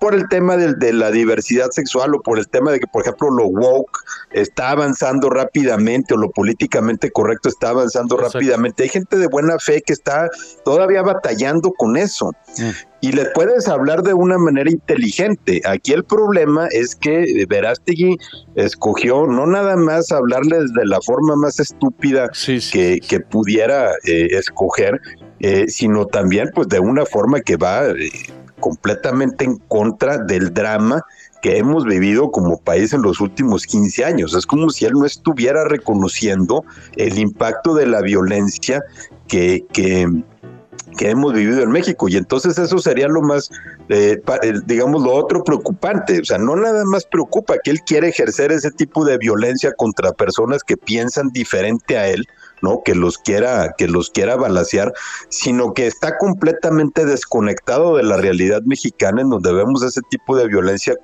por, 0.01 0.15
el 0.15 0.29
tema 0.29 0.57
de, 0.57 0.93
la 0.93 1.11
diversidad 1.11 1.71
sexual 1.71 2.15
o 2.15 2.23
por 2.23 2.39
el 2.39 2.49
tema 2.49 2.73
de 2.73 2.81
que, 2.81 2.87
por 2.87 3.03
ejemplo, 3.03 3.31
lo 3.31 3.47
woke 3.47 3.99
está 4.33 4.71
avanzando 4.71 5.31
rápidamente 5.31 6.15
o 6.15 6.17
lo 6.17 6.31
políticamente 6.31 7.11
correcto 7.11 7.49
está 7.49 7.71
avanzando 7.71 8.17
rápidamente. 8.17 8.85
Hay 8.85 8.89
gente 8.89 9.17
de 9.17 9.27
buena 9.27 9.59
fe 9.59 9.83
que 9.85 9.93
está 9.93 10.29
todavía 10.65 11.03
batallando 11.03 11.73
con 11.73 11.97
eso. 11.97 12.33
Mm. 12.59 12.71
Y 13.03 13.11
le 13.11 13.25
puedes 13.35 13.67
hablar 13.67 14.05
de 14.05 14.15
una 14.15 14.39
manera 14.39 14.71
inteligente. 14.71 15.61
Aquí 15.65 15.93
el 15.93 16.05
problema 16.05 16.69
es 16.71 16.95
que 16.95 17.45
Verástegui 17.49 18.17
escogió 18.55 19.27
no 19.27 19.45
nada 19.45 19.77
más 19.77 20.13
hablarles 20.13 20.73
de 20.73 20.87
la 20.87 21.01
forma 21.01 21.35
más 21.35 21.59
estúpida 21.59 22.31
que, 22.73 23.01
que, 23.01 23.21
pudiera 23.21 23.91
eh, 24.05 24.29
escoger, 24.31 25.01
eh, 25.43 25.67
sino 25.69 26.07
también 26.07 26.51
pues 26.55 26.69
de 26.69 26.79
una 26.79 27.05
forma 27.05 27.41
que 27.41 27.57
va 27.57 27.87
eh, 27.89 28.11
completamente 28.61 29.45
en 29.45 29.57
contra 29.57 30.19
del 30.19 30.55
drama 30.55 31.05
que 31.43 31.59
hemos 31.59 31.85
vivido 31.85 32.31
como 32.31 32.59
país 32.59 32.93
en 32.93 33.03
los 33.03 33.21
últimos 33.21 33.67
15 33.67 34.05
años. 34.05 34.35
Es 34.35 34.47
como 34.47 34.71
si 34.71 34.85
él 34.85 34.93
no 34.93 35.05
estuviera 35.05 35.65
reconociendo 35.65 36.65
el 36.97 37.19
impacto 37.19 37.75
de 37.75 37.87
la 37.87 38.01
violencia 38.01 38.85
que, 39.27 39.65
que, 39.73 40.07
hemos 41.01 41.33
vivido 41.33 41.61
en 41.63 41.73
México. 41.73 42.09
Y 42.09 42.17
entonces 42.17 42.57
eso 42.57 42.79
sería 42.79 43.09
lo 43.09 43.23
más, 43.23 43.51
eh, 43.89 44.23
digamos, 44.67 45.03
lo 45.03 45.13
otro 45.13 45.43
preocupante. 45.43 46.21
O 46.21 46.25
sea, 46.25 46.39
no 46.39 46.55
nada 46.55 46.85
más 46.85 47.05
preocupa 47.05 47.57
que 47.65 47.73
él 47.73 47.81
quiere 47.81 48.11
ejercer 48.11 48.53
ese 48.53 48.71
tipo 48.71 49.05
de 49.05 49.19
violencia 49.19 49.73
contra 49.73 50.13
personas 50.13 50.63
que 50.63 50.77
piensan 50.77 51.31
diferente 51.31 51.99
a 51.99 52.07
él, 52.09 52.29
¿no? 52.63 52.83
Que 52.85 52.95
los 52.95 53.19
quiera, 53.19 53.75
que 53.77 53.89
los 53.89 54.11
quiera 54.11 54.37
balasear, 54.37 54.93
sino 55.29 55.75
que 55.75 55.87
está 55.87 56.17
completamente 56.19 57.05
desconectado 57.05 57.97
de 57.97 58.05
la 58.05 58.17
realidad 58.17 58.63
mexicana 58.63 59.21
en 59.21 59.31
donde 59.31 59.53
vemos 59.53 59.83
ese 59.83 60.01
tipo 60.09 60.37
de 60.37 60.49
violencia 60.49 60.95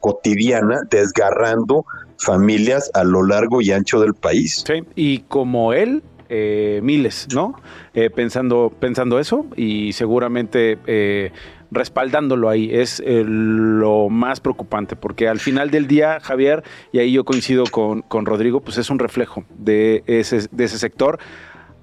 cotidiana 0.00 0.82
desgarrando 0.90 1.84
familias 2.18 2.90
a 2.94 3.04
lo 3.04 3.24
largo 3.24 3.60
y 3.60 3.72
ancho 3.72 4.00
del 4.00 4.14
país. 4.14 4.62
Sí, 4.66 4.84
y 4.94 5.20
como 5.20 5.72
él, 5.72 6.02
eh, 6.28 6.80
miles, 6.82 7.28
¿no? 7.32 7.54
Eh, 7.94 8.10
pensando, 8.10 8.72
pensando 8.78 9.18
eso 9.18 9.46
y 9.56 9.92
seguramente 9.92 10.78
eh, 10.86 11.32
respaldándolo 11.70 12.48
ahí. 12.48 12.68
Es 12.72 13.00
eh, 13.04 13.24
lo 13.26 14.08
más 14.08 14.40
preocupante, 14.40 14.96
porque 14.96 15.28
al 15.28 15.40
final 15.40 15.70
del 15.70 15.86
día, 15.86 16.20
Javier, 16.20 16.62
y 16.92 16.98
ahí 16.98 17.12
yo 17.12 17.24
coincido 17.24 17.64
con, 17.64 18.02
con 18.02 18.26
Rodrigo, 18.26 18.60
pues 18.60 18.78
es 18.78 18.90
un 18.90 18.98
reflejo 18.98 19.44
de 19.58 20.02
ese, 20.06 20.48
de 20.50 20.64
ese 20.64 20.78
sector 20.78 21.18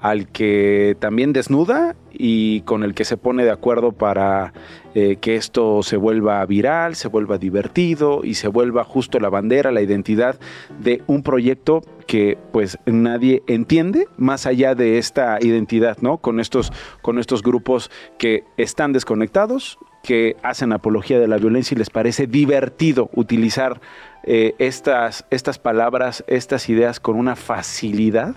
al 0.03 0.27
que 0.27 0.97
también 0.99 1.31
desnuda 1.31 1.95
y 2.11 2.59
con 2.61 2.83
el 2.83 2.93
que 2.93 3.05
se 3.05 3.15
pone 3.15 3.45
de 3.45 3.51
acuerdo 3.51 3.93
para 3.93 4.51
eh, 4.95 5.15
que 5.21 5.37
esto 5.37 5.81
se 5.81 5.95
vuelva 5.95 6.45
viral, 6.45 6.95
se 6.95 7.07
vuelva 7.07 7.37
divertido 7.37 8.19
y 8.25 8.33
se 8.33 8.49
vuelva 8.49 8.83
justo 8.83 9.17
la 9.21 9.29
bandera, 9.29 9.71
la 9.71 9.81
identidad 9.81 10.37
de 10.77 11.01
un 11.07 11.23
proyecto 11.23 11.83
que 12.05 12.37
pues 12.51 12.77
nadie 12.85 13.43
entiende 13.47 14.09
más 14.17 14.45
allá 14.45 14.75
de 14.75 14.97
esta 14.97 15.37
identidad, 15.39 15.97
¿no? 16.01 16.17
Con 16.17 16.41
estos, 16.41 16.73
con 17.01 17.17
estos 17.17 17.41
grupos 17.41 17.89
que 18.17 18.43
están 18.57 18.91
desconectados, 18.91 19.77
que 20.03 20.35
hacen 20.43 20.73
apología 20.73 21.17
de 21.17 21.29
la 21.29 21.37
violencia 21.37 21.75
y 21.75 21.79
les 21.79 21.89
parece 21.89 22.27
divertido 22.27 23.09
utilizar 23.13 23.79
eh, 24.25 24.53
estas, 24.57 25.25
estas 25.29 25.59
palabras, 25.59 26.25
estas 26.27 26.67
ideas 26.67 26.99
con 26.99 27.15
una 27.15 27.37
facilidad 27.37 28.35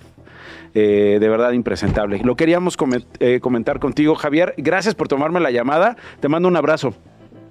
eh, 0.75 1.19
de 1.21 1.29
verdad 1.29 1.53
impresentable. 1.53 2.21
Lo 2.23 2.37
queríamos 2.37 2.77
eh, 3.21 3.41
comentar 3.41 3.79
contigo, 3.79 4.15
Javier. 4.15 4.55
Gracias 4.57 4.95
por 4.95 5.09
tomarme 5.09 5.41
la 5.41 5.51
llamada. 5.51 5.97
Te 6.21 6.29
mando 6.29 6.49
un 6.49 6.57
abrazo. 6.57 6.95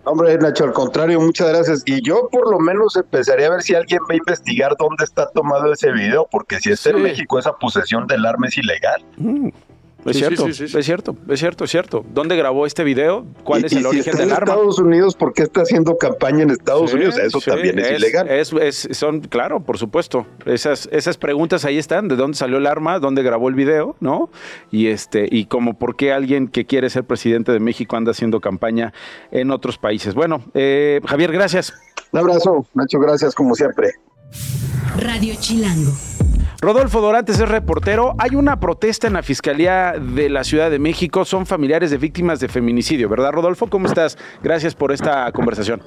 Hombre, 0.06 0.38
Nacho, 0.38 0.66
al 0.66 0.74
contrario, 0.74 1.20
muchas 1.20 1.50
gracias. 1.50 1.82
Y 1.86 2.02
yo 2.02 2.30
por 2.32 2.52
lo 2.52 2.60
menos 2.60 2.96
empezaría 2.96 3.48
a 3.48 3.50
ver 3.50 3.64
si 3.64 3.74
alguien 3.74 4.00
va 4.04 4.14
a 4.14 4.18
investigar 4.18 4.76
dónde 4.78 5.04
está 5.04 5.28
tomado 5.32 5.74
ese 5.74 5.91
video, 5.91 6.28
porque 6.30 6.60
si 6.60 6.72
está 6.72 6.91
en 6.91 7.02
México, 7.02 7.39
esa 7.39 7.54
posesión 7.54 8.06
del 8.06 8.24
arma 8.26 8.48
es 8.48 8.58
ilegal. 8.58 9.04
Mm. 9.18 9.50
Es 10.06 10.18
cierto, 10.18 10.47
es 10.47 10.58
cierto, 10.86 11.16
es 11.28 11.39
cierto, 11.39 11.64
es 11.64 11.72
cierto. 11.72 12.06
¿Dónde 12.14 12.36
grabó 12.36 12.68
este 12.68 12.84
video? 12.84 13.26
¿Cuál 13.43 13.66
es 13.66 13.74
el 13.74 13.86
origen 13.88 14.16
del 14.16 14.32
arma? 14.32 14.53
Estados 14.53 14.78
Unidos, 14.78 15.16
¿por 15.16 15.34
qué 15.34 15.43
está 15.43 15.62
haciendo 15.62 15.97
campaña 15.97 16.43
en 16.43 16.51
Estados 16.51 16.93
Unidos? 16.93 17.18
Eso 17.18 17.39
también 17.41 17.80
es, 17.80 17.97
ilegal. 17.97 18.30
Es, 18.30 18.88
son, 18.91 19.22
claro, 19.22 19.64
por 19.64 19.80
supuesto. 19.80 20.28
Esas, 20.45 20.88
esas 20.91 21.18
preguntas 21.18 21.66
ahí 21.66 21.80
están, 21.80 22.08
de 22.08 22.16
dónde 22.16 22.38
salió 22.38 22.58
el 22.58 22.68
arma, 22.68 22.99
dónde 22.99 23.24
grabó 23.24 23.49
el 23.49 23.56
video, 23.56 23.95
¿no? 23.99 24.30
Y 24.72 24.88
este, 24.88 25.28
y 25.30 25.45
como 25.45 25.80
por 25.80 25.95
qué 25.95 26.14
alguien 26.14 26.49
que 26.49 26.66
quiere 26.66 26.91
ser 26.91 27.03
presidente 27.06 27.51
de 27.51 27.60
México 27.60 27.95
anda 27.95 28.12
haciendo 28.12 28.41
campaña 28.41 28.93
en 29.32 29.49
otros 29.49 29.80
países. 29.80 30.14
Bueno, 30.14 30.43
eh, 30.53 31.01
Javier, 31.06 31.32
gracias. 31.32 31.74
Un 32.12 32.20
abrazo, 32.20 32.66
Nacho, 32.76 32.99
gracias 32.99 33.34
como 33.34 33.56
siempre. 33.56 33.89
Radio 34.97 35.34
Chilango. 35.39 35.91
Rodolfo 36.66 36.99
Dorantes 36.99 37.39
es 37.39 37.47
reportero. 37.47 38.16
Hay 38.18 38.36
una 38.36 38.59
protesta 38.59 39.05
en 39.05 39.13
la 39.13 39.22
Fiscalía 39.22 39.93
de 39.99 40.30
la 40.30 40.43
Ciudad 40.43 40.72
de 40.72 40.80
México. 40.80 41.24
Son 41.24 41.45
familiares 41.45 41.91
de 41.91 41.97
víctimas 41.97 42.39
de 42.39 42.47
feminicidio, 42.47 43.07
¿verdad, 43.07 43.34
Rodolfo? 43.34 43.68
¿Cómo 43.68 43.86
estás? 43.86 44.18
Gracias 44.41 44.74
por 44.74 44.91
esta 44.91 45.32
conversación. 45.32 45.84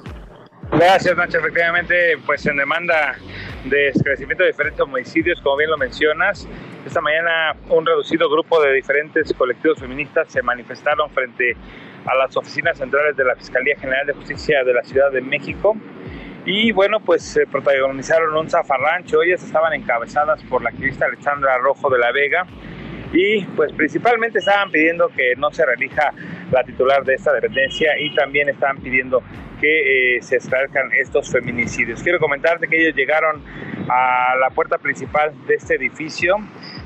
Gracias, 0.71 1.17
Nacho. 1.17 1.39
Efectivamente, 1.39 2.17
pues 2.25 2.45
en 2.45 2.55
demanda 2.55 3.17
de 3.65 3.89
esclarecimiento 3.89 4.45
de 4.45 4.51
diferentes 4.51 4.79
homicidios, 4.79 5.41
como 5.41 5.57
bien 5.57 5.69
lo 5.69 5.77
mencionas, 5.77 6.47
esta 6.85 7.01
mañana 7.01 7.57
un 7.67 7.85
reducido 7.85 8.29
grupo 8.29 8.61
de 8.61 8.71
diferentes 8.71 9.33
colectivos 9.33 9.79
feministas 9.79 10.31
se 10.31 10.41
manifestaron 10.41 11.09
frente 11.09 11.57
a 12.05 12.15
las 12.15 12.37
oficinas 12.37 12.77
centrales 12.77 13.17
de 13.17 13.25
la 13.25 13.35
Fiscalía 13.35 13.75
General 13.77 14.07
de 14.07 14.13
Justicia 14.13 14.63
de 14.63 14.73
la 14.73 14.83
Ciudad 14.83 15.11
de 15.11 15.19
México 15.19 15.75
y 16.51 16.71
bueno, 16.71 16.99
pues 16.99 17.21
se 17.21 17.45
protagonizaron 17.45 18.35
un 18.35 18.49
zafarrancho, 18.49 19.21
ellas 19.21 19.43
estaban 19.43 19.71
encabezadas 19.73 20.41
por 20.45 20.63
la 20.63 20.71
activista 20.71 21.05
Alexandra 21.05 21.59
Rojo 21.59 21.91
de 21.91 21.99
la 21.99 22.11
Vega. 22.11 22.47
Y 23.13 23.45
pues 23.55 23.71
principalmente 23.73 24.39
estaban 24.39 24.71
pidiendo 24.71 25.09
que 25.09 25.35
no 25.35 25.51
se 25.51 25.63
relija 25.63 26.11
la 26.51 26.63
titular 26.63 27.03
de 27.03 27.13
esta 27.13 27.33
dependencia 27.33 27.91
y 27.99 28.15
también 28.15 28.49
estaban 28.49 28.77
pidiendo 28.77 29.21
que 29.61 30.15
eh, 30.17 30.21
se 30.23 30.37
esclarezcan 30.37 30.91
estos 30.93 31.31
feminicidios. 31.31 32.01
Quiero 32.01 32.17
comentarte 32.17 32.67
que 32.67 32.81
ellos 32.81 32.95
llegaron 32.95 33.43
a 33.87 34.35
la 34.39 34.49
puerta 34.49 34.79
principal 34.79 35.31
de 35.45 35.53
este 35.53 35.75
edificio, 35.75 36.35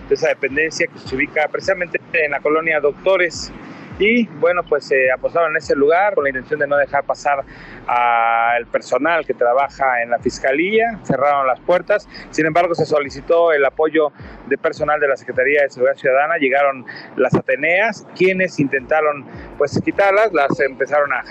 de 0.10 0.16
esa 0.16 0.28
dependencia 0.28 0.88
que 0.88 1.00
se 1.00 1.16
ubica 1.16 1.48
precisamente 1.48 2.02
en 2.12 2.32
la 2.32 2.42
colonia 2.42 2.82
Doctores 2.82 3.54
y 4.00 4.26
bueno, 4.40 4.64
pues 4.64 4.86
se 4.86 5.12
apostaron 5.12 5.52
en 5.52 5.58
ese 5.58 5.76
lugar 5.76 6.16
con 6.16 6.24
la 6.24 6.30
intención 6.32 6.60
de 6.60 6.68
no 6.68 6.78
dejar 6.78 7.04
pasar 7.04 7.44
al 7.88 8.66
personal 8.68 9.26
que 9.26 9.34
trabaja 9.34 10.02
en 10.02 10.10
la 10.10 10.20
fiscalía, 10.20 11.00
cerraron 11.04 11.46
las 11.48 11.60
puertas, 11.60 12.08
sin 12.32 12.46
embargo 12.46 12.76
se 12.76 12.86
solicitó 12.86 13.52
el 13.52 13.64
apoyo 13.66 14.12
de 14.48 14.58
personal 14.58 15.00
de 15.00 15.08
la 15.08 15.18
Secretaría 15.18 15.64
de 15.64 15.70
Seguridad 15.70 15.96
Ciudadana, 15.96 16.38
llegaron 16.38 16.86
las 17.18 17.34
Ateneas, 17.36 18.08
quienes 18.16 18.60
intentaron 18.60 19.26
pues 19.58 19.80
quitarlas, 19.84 20.34
las 20.34 20.60
empezaron 20.60 21.12
a, 21.14 21.24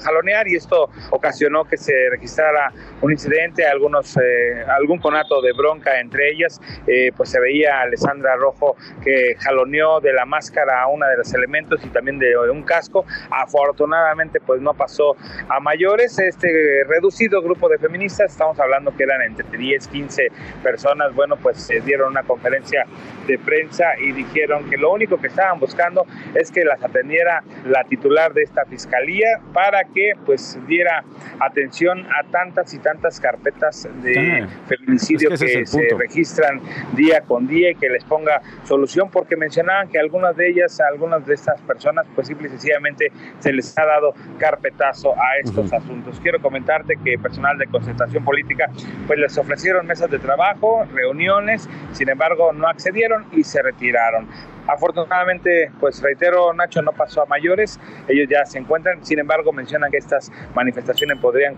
jalonear 0.00 0.46
y 0.48 0.56
esto 0.56 0.90
ocasionó 1.10 1.64
que 1.64 1.76
se 1.76 2.10
registrara 2.10 2.72
un 3.00 3.12
incidente, 3.12 3.66
algunos, 3.66 4.16
eh, 4.16 4.64
algún 4.68 4.98
conato 4.98 5.40
de 5.40 5.52
bronca 5.52 5.98
entre 6.00 6.30
ellas, 6.30 6.60
eh, 6.86 7.12
pues 7.16 7.30
se 7.30 7.40
veía 7.40 7.78
a 7.78 7.82
Alessandra 7.82 8.36
Rojo 8.36 8.76
que 9.02 9.36
jaloneó 9.38 10.00
de 10.00 10.12
la 10.12 10.24
máscara 10.24 10.82
a 10.82 10.88
una 10.88 11.08
de 11.08 11.16
los 11.16 11.32
elementos 11.34 11.80
y 11.84 11.88
también 11.88 12.03
de, 12.04 12.50
un 12.50 12.62
casco, 12.62 13.04
afortunadamente 13.30 14.40
pues 14.40 14.60
no 14.60 14.74
pasó 14.74 15.16
a 15.48 15.60
mayor 15.60 16.00
este 16.00 16.84
reducido 16.86 17.42
grupo 17.42 17.68
de 17.68 17.78
feministas, 17.78 18.32
estamos 18.32 18.58
hablando 18.60 18.94
que 18.96 19.04
eran 19.04 19.22
entre 19.22 19.46
10, 19.56 19.88
15 19.88 20.28
personas, 20.62 21.14
bueno, 21.14 21.36
pues 21.36 21.58
se 21.62 21.80
dieron 21.80 22.10
una 22.10 22.22
conferencia 22.22 22.86
de 23.26 23.38
prensa 23.38 23.98
y 23.98 24.12
dijeron 24.12 24.68
que 24.68 24.76
lo 24.76 24.92
único 24.92 25.18
que 25.20 25.28
estaban 25.28 25.58
buscando 25.58 26.06
es 26.34 26.50
que 26.50 26.64
las 26.64 26.82
atendiera 26.82 27.42
la 27.64 27.84
titular 27.84 28.34
de 28.34 28.42
esta 28.42 28.64
fiscalía 28.64 29.40
para 29.52 29.84
que 29.84 30.12
pues 30.26 30.58
diera 30.66 31.04
atención 31.40 32.06
a 32.06 32.24
tantas 32.30 32.74
y 32.74 32.78
tantas 32.78 33.20
carpetas 33.20 33.88
de 34.02 34.42
ah, 34.42 34.48
feminicidio 34.66 35.30
que, 35.30 35.66
se 35.66 35.88
registran 35.96 36.60
día 36.94 37.22
con 37.22 37.46
día 37.46 37.70
y 37.70 37.74
que 37.74 37.88
les 37.88 38.04
ponga 38.04 38.40
solución 38.64 39.10
porque 39.10 39.36
mencionaban 39.36 39.88
que 39.88 39.98
algunas 39.98 40.36
de 40.36 40.48
ellas, 40.48 40.80
algunas 40.80 41.26
de 41.26 41.34
estas 41.34 41.60
personas 41.62 41.93
pues 42.14 42.26
simple 42.26 42.48
y 42.48 42.50
sencillamente 42.50 43.12
se 43.38 43.52
les 43.52 43.76
ha 43.78 43.84
dado 43.84 44.14
carpetazo 44.38 45.14
a 45.14 45.38
estos 45.42 45.72
asuntos 45.72 46.20
Quiero 46.22 46.40
comentarte 46.40 46.96
que 47.04 47.18
personal 47.18 47.58
de 47.58 47.66
concentración 47.66 48.24
política 48.24 48.70
pues 49.06 49.18
les 49.18 49.36
ofrecieron 49.36 49.86
mesas 49.86 50.10
de 50.10 50.18
trabajo, 50.18 50.86
reuniones, 50.92 51.68
sin 51.92 52.08
embargo 52.08 52.52
no 52.52 52.68
accedieron 52.68 53.26
y 53.32 53.44
se 53.44 53.62
retiraron. 53.62 54.28
Afortunadamente, 54.66 55.70
pues 55.78 56.00
reitero, 56.02 56.52
Nacho 56.54 56.80
no 56.82 56.92
pasó 56.92 57.22
a 57.22 57.26
mayores, 57.26 57.78
ellos 58.08 58.28
ya 58.30 58.44
se 58.46 58.58
encuentran, 58.58 59.04
sin 59.04 59.18
embargo 59.18 59.52
mencionan 59.52 59.90
que 59.90 59.98
estas 59.98 60.32
manifestaciones 60.54 61.18
podrían 61.18 61.56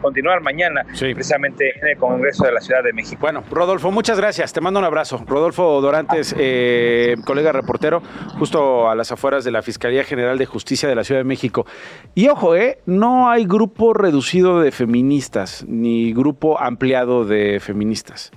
continuar 0.00 0.40
mañana, 0.40 0.84
precisamente 0.84 1.78
en 1.80 1.88
el 1.88 1.96
Congreso 1.96 2.44
de 2.44 2.52
la 2.52 2.60
Ciudad 2.60 2.82
de 2.82 2.92
México. 2.92 3.20
Bueno, 3.20 3.42
Rodolfo, 3.50 3.90
muchas 3.90 4.18
gracias, 4.18 4.52
te 4.52 4.60
mando 4.60 4.80
un 4.80 4.86
abrazo. 4.86 5.22
Rodolfo 5.26 5.80
Dorantes, 5.80 6.34
eh, 6.38 7.16
colega 7.24 7.52
reportero, 7.52 8.02
justo 8.38 8.88
a 8.88 8.94
las 8.94 9.12
afueras 9.12 9.44
de 9.44 9.50
la 9.50 9.62
Fiscalía 9.62 10.04
General 10.04 10.38
de 10.38 10.46
Justicia 10.46 10.88
de 10.88 10.94
la 10.94 11.04
Ciudad 11.04 11.20
de 11.20 11.24
México. 11.24 11.66
Y 12.14 12.28
ojo, 12.28 12.56
eh, 12.56 12.78
no 12.86 13.28
hay 13.28 13.44
grupo 13.44 13.92
reducido 13.92 14.60
de 14.60 14.72
feministas, 14.72 15.64
ni 15.68 16.12
grupo 16.12 16.60
ampliado 16.60 17.24
de 17.24 17.60
feministas. 17.60 18.32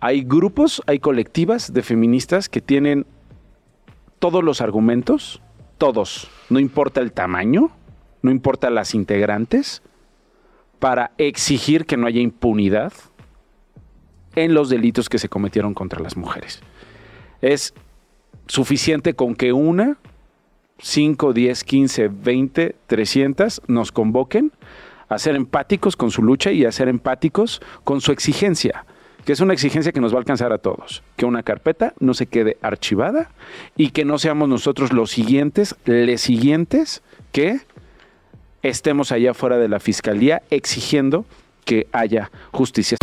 Hay 0.00 0.22
grupos, 0.22 0.82
hay 0.86 0.98
colectivas 0.98 1.72
de 1.72 1.82
feministas 1.82 2.48
que 2.48 2.60
tienen 2.60 3.06
todos 4.18 4.42
los 4.42 4.60
argumentos, 4.60 5.40
todos, 5.78 6.30
no 6.50 6.58
importa 6.58 7.00
el 7.00 7.12
tamaño, 7.12 7.70
no 8.22 8.30
importa 8.30 8.70
las 8.70 8.94
integrantes, 8.94 9.82
para 10.78 11.12
exigir 11.18 11.86
que 11.86 11.96
no 11.96 12.06
haya 12.06 12.20
impunidad 12.20 12.92
en 14.34 14.54
los 14.54 14.68
delitos 14.68 15.08
que 15.08 15.18
se 15.18 15.28
cometieron 15.28 15.74
contra 15.74 16.00
las 16.00 16.16
mujeres. 16.16 16.60
Es 17.40 17.74
suficiente 18.46 19.14
con 19.14 19.34
que 19.34 19.52
una, 19.52 19.98
5, 20.78 21.32
10, 21.32 21.64
15, 21.64 22.08
20, 22.08 22.76
300 22.86 23.62
nos 23.68 23.92
convoquen 23.92 24.52
a 25.08 25.18
ser 25.18 25.36
empáticos 25.36 25.96
con 25.96 26.10
su 26.10 26.22
lucha 26.22 26.50
y 26.50 26.64
a 26.64 26.72
ser 26.72 26.88
empáticos 26.88 27.62
con 27.84 28.00
su 28.00 28.12
exigencia 28.12 28.84
que 29.24 29.32
es 29.32 29.40
una 29.40 29.54
exigencia 29.54 29.92
que 29.92 30.00
nos 30.00 30.12
va 30.12 30.16
a 30.16 30.20
alcanzar 30.20 30.52
a 30.52 30.58
todos, 30.58 31.02
que 31.16 31.26
una 31.26 31.42
carpeta 31.42 31.94
no 31.98 32.14
se 32.14 32.26
quede 32.26 32.58
archivada 32.62 33.30
y 33.76 33.90
que 33.90 34.04
no 34.04 34.18
seamos 34.18 34.48
nosotros 34.48 34.92
los 34.92 35.10
siguientes, 35.10 35.76
les 35.86 36.20
siguientes, 36.20 37.02
que 37.32 37.60
estemos 38.62 39.12
allá 39.12 39.34
fuera 39.34 39.58
de 39.58 39.68
la 39.68 39.80
fiscalía 39.80 40.42
exigiendo 40.50 41.24
que 41.64 41.86
haya 41.92 42.30
justicia. 42.52 42.98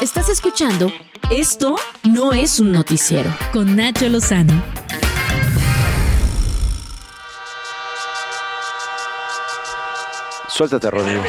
Estás 0.00 0.28
escuchando 0.28 0.92
Esto 1.30 1.76
no 2.04 2.32
es 2.32 2.60
un 2.60 2.72
noticiero 2.72 3.30
con 3.52 3.76
Nacho 3.76 4.08
Lozano. 4.08 4.62
Suéltate, 10.52 10.90
Rodrigo. 10.90 11.22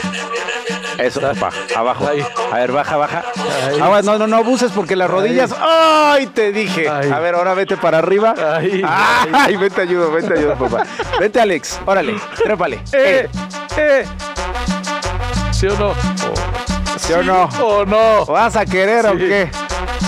Eso, 0.98 1.22
baja, 1.22 1.50
abajo. 1.76 2.08
A 2.52 2.56
ver, 2.58 2.72
baja, 2.72 2.98
baja. 2.98 3.24
Ah, 3.82 4.02
no, 4.04 4.18
no, 4.18 4.28
no 4.28 4.38
abuses 4.38 4.72
porque 4.72 4.96
las 4.96 5.10
rodillas. 5.10 5.56
¡Ay! 5.60 6.28
te 6.28 6.52
dije. 6.52 6.90
A 6.90 7.20
ver, 7.20 7.36
ahora 7.36 7.54
vete 7.54 7.78
para 7.78 8.00
arriba. 8.00 8.36
¡Ay! 8.38 9.56
Vete 9.56 9.82
ayudo, 9.82 10.12
vete 10.12 10.34
ayudo, 10.34 10.56
papá. 10.56 10.84
Vete, 11.20 11.40
Alex. 11.40 11.80
Órale, 11.86 12.16
trépale. 12.36 12.82
¡Eh! 12.92 13.30
¡Eh! 13.78 14.06
¿Sí 15.52 15.68
o 15.68 15.78
no? 15.78 15.94
¿Sí 16.98 17.14
o 17.14 17.24
no? 17.24 17.46
¿O 17.62 17.86
no? 17.86 18.26
¿Vas 18.26 18.56
a 18.58 18.66
querer 18.66 19.06
o 19.06 19.16
qué? 19.16 19.50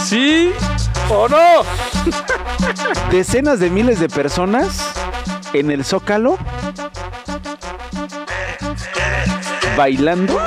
¿Sí 0.04 0.54
o 1.10 1.30
no? 1.30 1.38
decenas 3.12 3.60
de 3.60 3.70
miles 3.70 4.00
de 4.00 4.10
personas 4.10 4.92
en 5.54 5.72
el 5.72 5.86
Zócalo 5.86 6.38
bailando, 9.76 10.40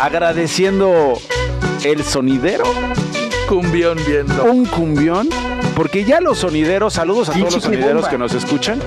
agradeciendo 0.00 1.18
el 1.84 2.04
sonidero. 2.04 2.64
Cumbión 3.48 3.98
viendo. 4.06 4.44
Un 4.44 4.66
cumbión. 4.66 5.28
Porque 5.74 6.04
ya 6.04 6.20
los 6.20 6.38
sonideros, 6.38 6.94
saludos 6.94 7.28
a 7.28 7.32
todos 7.32 7.54
los 7.54 7.62
sonideros 7.62 8.08
que 8.08 8.18
nos 8.18 8.34
escuchan. 8.34 8.80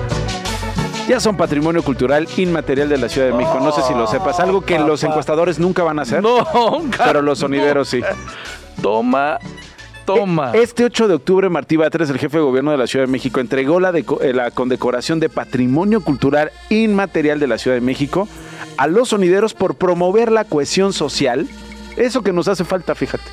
Ya 1.08 1.18
son 1.20 1.36
patrimonio 1.36 1.82
cultural 1.82 2.28
inmaterial 2.36 2.88
de 2.88 2.96
la 2.96 3.08
Ciudad 3.08 3.28
de 3.28 3.32
México. 3.32 3.58
No 3.60 3.72
sé 3.72 3.82
si 3.82 3.92
lo 3.92 4.06
sepas. 4.06 4.38
Algo 4.40 4.60
que 4.60 4.78
los 4.78 5.02
encuestadores 5.02 5.58
nunca 5.58 5.82
van 5.82 5.98
a 5.98 6.02
hacer. 6.02 6.22
No, 6.22 6.46
pero 6.98 7.22
los 7.22 7.40
sonideros 7.40 7.88
sí. 7.88 8.02
Toma. 8.80 9.38
Toma. 10.04 10.52
Este 10.52 10.84
8 10.84 11.08
de 11.08 11.14
octubre, 11.14 11.48
Martí 11.48 11.76
Batres, 11.76 12.10
el 12.10 12.18
jefe 12.18 12.38
de 12.38 12.42
gobierno 12.42 12.70
de 12.70 12.76
la 12.76 12.86
Ciudad 12.86 13.06
de 13.06 13.12
México, 13.12 13.40
entregó 13.40 13.80
la, 13.80 13.90
eh, 13.90 14.32
la 14.32 14.50
condecoración 14.50 15.20
de 15.20 15.28
Patrimonio 15.28 16.02
Cultural 16.02 16.50
Inmaterial 16.70 17.40
de 17.40 17.46
la 17.46 17.58
Ciudad 17.58 17.76
de 17.76 17.80
México 17.80 18.28
a 18.76 18.86
los 18.86 19.10
sonideros 19.10 19.54
por 19.54 19.74
promover 19.74 20.32
la 20.32 20.44
cohesión 20.44 20.92
social. 20.92 21.46
Eso 21.96 22.22
que 22.22 22.32
nos 22.32 22.48
hace 22.48 22.64
falta, 22.64 22.94
fíjate. 22.94 23.24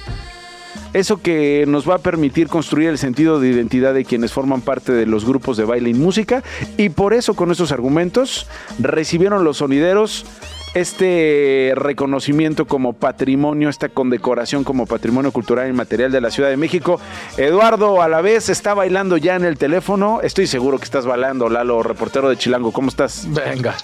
Eso 0.94 1.22
que 1.22 1.66
nos 1.68 1.88
va 1.88 1.96
a 1.96 2.00
permitir 2.00 2.48
construir 2.48 2.90
el 2.90 2.98
sentido 2.98 3.40
de 3.40 3.50
identidad 3.50 3.94
de 3.94 4.06
quienes 4.06 4.34
forman 4.34 4.62
parte 4.62 4.92
de 4.92 5.06
los 5.06 5.24
grupos 5.24 5.56
de 5.56 5.64
baile 5.64 5.92
y 5.92 5.94
música. 5.94 6.44
Y 6.78 6.90
por 6.90 7.14
eso, 7.14 7.36
con 7.36 7.52
estos 7.52 7.72
argumentos, 7.72 8.48
recibieron 8.80 9.44
los 9.44 9.58
sonideros 9.58 10.26
este 10.74 11.74
reconocimiento 11.76 12.66
como 12.66 12.94
patrimonio, 12.94 13.70
esta 13.70 13.90
condecoración 13.90 14.64
como 14.64 14.86
patrimonio 14.86 15.32
cultural 15.32 15.70
y 15.70 15.74
material 15.74 16.12
de 16.12 16.22
la 16.22 16.32
Ciudad 16.32 16.50
de 16.50 16.58
México. 16.58 17.00
Eduardo 17.38 18.02
a 18.02 18.08
la 18.08 18.22
vez 18.22 18.50
está 18.50 18.74
bailando 18.74 19.18
ya 19.18 19.36
en 19.36 19.46
el 19.46 19.58
teléfono. 19.58 20.22
Estoy 20.22 20.48
seguro 20.48 20.78
que 20.78 20.86
estás 20.86 21.06
bailando, 21.06 21.50
Lalo, 21.50 21.84
reportero 21.84 22.30
de 22.30 22.38
Chilango. 22.38 22.72
¿Cómo 22.72 22.90
estás? 22.90 23.28
Venga. 23.30 23.76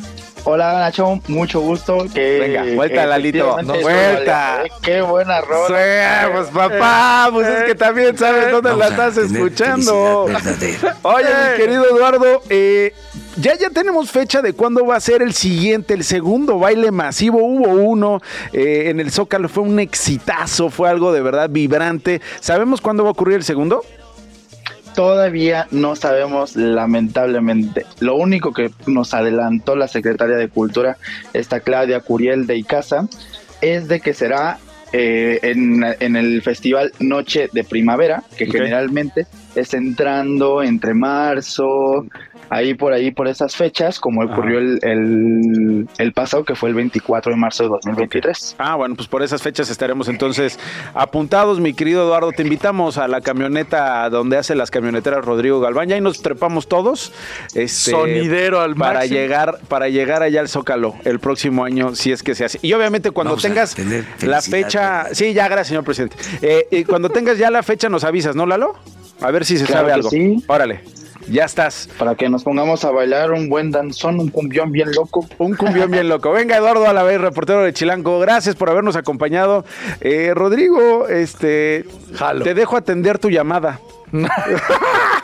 Hola 0.48 0.74
Nacho, 0.74 1.20
mucho 1.28 1.60
gusto. 1.60 2.06
Que, 2.14 2.40
Venga, 2.40 2.76
vuelta 2.76 3.08
Lalito. 3.08 3.58
vuelta. 3.82 4.64
qué 4.84 5.02
buena 5.02 5.42
rola. 5.42 6.30
pues 6.32 6.48
papá, 6.50 7.30
pues 7.34 7.48
es 7.48 7.64
que 7.64 7.74
también 7.74 8.16
sabes 8.16 8.52
dónde 8.52 8.76
la 8.76 8.90
estás 8.90 9.18
escuchando. 9.18 10.26
Oye, 11.02 11.26
mi 11.52 11.58
querido 11.58 11.86
Eduardo, 11.86 12.44
eh, 12.50 12.94
ya 13.38 13.58
ya 13.58 13.70
tenemos 13.70 14.12
fecha 14.12 14.42
de 14.42 14.54
cuándo 14.54 14.86
va 14.86 14.96
a 14.96 15.00
ser 15.00 15.22
el 15.22 15.34
siguiente, 15.34 15.94
el 15.94 16.04
segundo 16.04 16.60
baile 16.60 16.92
masivo. 16.92 17.40
Hubo 17.44 17.70
uno 17.70 18.22
eh, 18.54 18.90
en 18.90 19.00
el 19.00 19.12
Zócalo, 19.12 19.50
fue 19.50 19.64
un 19.64 19.80
exitazo, 19.80 20.70
fue 20.70 20.90
algo 20.90 21.12
de 21.12 21.22
verdad 21.22 21.50
vibrante. 21.50 22.22
¿Sabemos 22.40 22.82
cuándo 22.82 23.04
va 23.04 23.10
a 23.10 23.12
ocurrir 23.14 23.38
el 23.38 23.44
segundo? 23.44 23.84
Todavía 24.96 25.68
no 25.72 25.98
sabemos, 25.98 26.56
lamentablemente. 26.56 27.86
Lo 28.00 28.16
único 28.16 28.54
que 28.54 28.72
nos 28.88 29.14
adelantó 29.14 29.76
la 29.76 29.90
secretaria 29.90 30.38
de 30.38 30.48
Cultura, 30.48 30.98
esta 31.34 31.60
Claudia 31.60 32.00
Curiel 32.00 32.48
de 32.48 32.56
Icaza, 32.56 33.08
es 33.60 33.90
de 33.90 34.00
que 34.00 34.14
será 34.14 34.58
eh, 34.94 35.40
en, 35.42 36.16
el 36.16 36.42
festival 36.42 36.94
Noche 37.00 37.50
de 37.52 37.66
Primavera, 37.66 38.24
que 38.38 38.46
generalmente 38.46 39.28
es 39.56 39.74
entrando 39.74 40.64
entre 40.64 40.94
marzo, 40.94 42.06
ahí 42.50 42.74
por 42.74 42.94
ahí, 42.94 43.12
por 43.12 43.28
esas 43.28 43.56
fechas, 43.56 44.00
como 44.00 44.22
ocurrió 44.24 44.60
el, 44.60 45.88
el, 45.98 46.14
pasado, 46.14 46.44
que 46.44 46.56
fue 46.56 46.70
el 46.70 46.76
24 46.76 47.32
de 47.32 47.38
marzo 47.38 47.64
de 47.64 47.70
2023. 47.70 48.56
Ah, 48.58 48.76
bueno, 48.76 48.96
pues 48.96 49.08
por 49.08 49.24
esas 49.24 49.42
fechas 49.42 49.70
estaremos 49.70 50.08
entonces 50.08 50.60
apuntados, 50.94 51.60
mi 51.60 51.74
querido 51.74 52.04
Eduardo. 52.04 52.32
Te 52.32 52.44
invitamos 52.44 52.98
a 52.98 53.08
la 53.08 53.22
camioneta 53.22 54.10
donde 54.10 54.38
hace 54.38 54.56
las 54.56 54.72
camioneteras 54.72 55.24
Rodrigo 55.24 55.60
Galván. 55.60 55.90
Ya 55.90 55.96
ahí 55.96 56.02
nos 56.02 56.22
trepamos 56.22 56.68
todos. 56.68 57.12
Este, 57.54 57.92
Sonidero 57.92 58.62
al 58.62 58.76
para 58.76 59.06
llegar 59.06 59.60
Para 59.68 59.90
llegar 59.90 60.24
allá 60.24 60.42
al 60.42 60.50
Zócalo 60.50 60.96
el 61.04 61.20
próximo 61.20 61.64
año, 61.64 61.96
si 61.96 62.12
es 62.12 62.24
que 62.24 62.36
se 62.36 62.46
hace. 62.46 62.60
Y 62.62 62.74
obviamente 62.74 63.12
cuando 63.12 63.36
tengas 63.38 63.76
la 64.22 64.42
fecha... 64.42 65.08
Sí, 65.14 65.34
ya, 65.34 65.48
gracias, 65.48 65.68
señor 65.68 65.84
presidente. 65.84 66.16
Eh, 66.42 66.68
y 66.72 66.84
cuando 66.84 67.10
tengas 67.10 67.38
ya 67.38 67.50
la 67.50 67.64
fecha 67.64 67.90
nos 67.90 68.04
avisas, 68.04 68.36
¿no, 68.36 68.46
Lalo? 68.46 68.76
A 69.22 69.32
ver 69.32 69.46
si 69.46 69.58
se 69.58 69.66
sabe 69.66 69.92
algo. 69.92 70.10
Sí. 70.10 70.44
Órale. 70.48 70.84
Ya 71.28 71.46
estás. 71.46 71.90
Para 71.98 72.16
que 72.16 72.30
nos 72.30 72.44
pongamos 72.44 72.86
a 72.86 72.92
bailar 72.92 73.32
un 73.32 73.50
buen 73.50 73.72
danzón, 73.72 74.20
un 74.20 74.30
cumbión 74.30 74.72
bien 74.72 74.92
loco. 74.92 75.28
Un 75.38 75.56
cumbión 75.56 75.90
bien 75.92 76.08
loco. 76.08 76.32
Venga, 76.32 76.58
Eduardo 76.58 76.88
a 76.88 76.94
la 76.94 77.04
vez, 77.04 77.20
reportero 77.20 77.64
de 77.64 77.74
Chilango. 77.74 78.20
Gracias 78.20 78.56
por 78.56 78.70
habernos 78.70 78.96
acompañado. 78.96 79.66
Eh, 80.02 80.32
Rodrigo, 80.36 81.08
este, 81.08 81.86
te 82.44 82.54
dejo 82.54 82.78
atender 82.78 83.20
tu 83.20 83.30
llamada. 83.30 83.80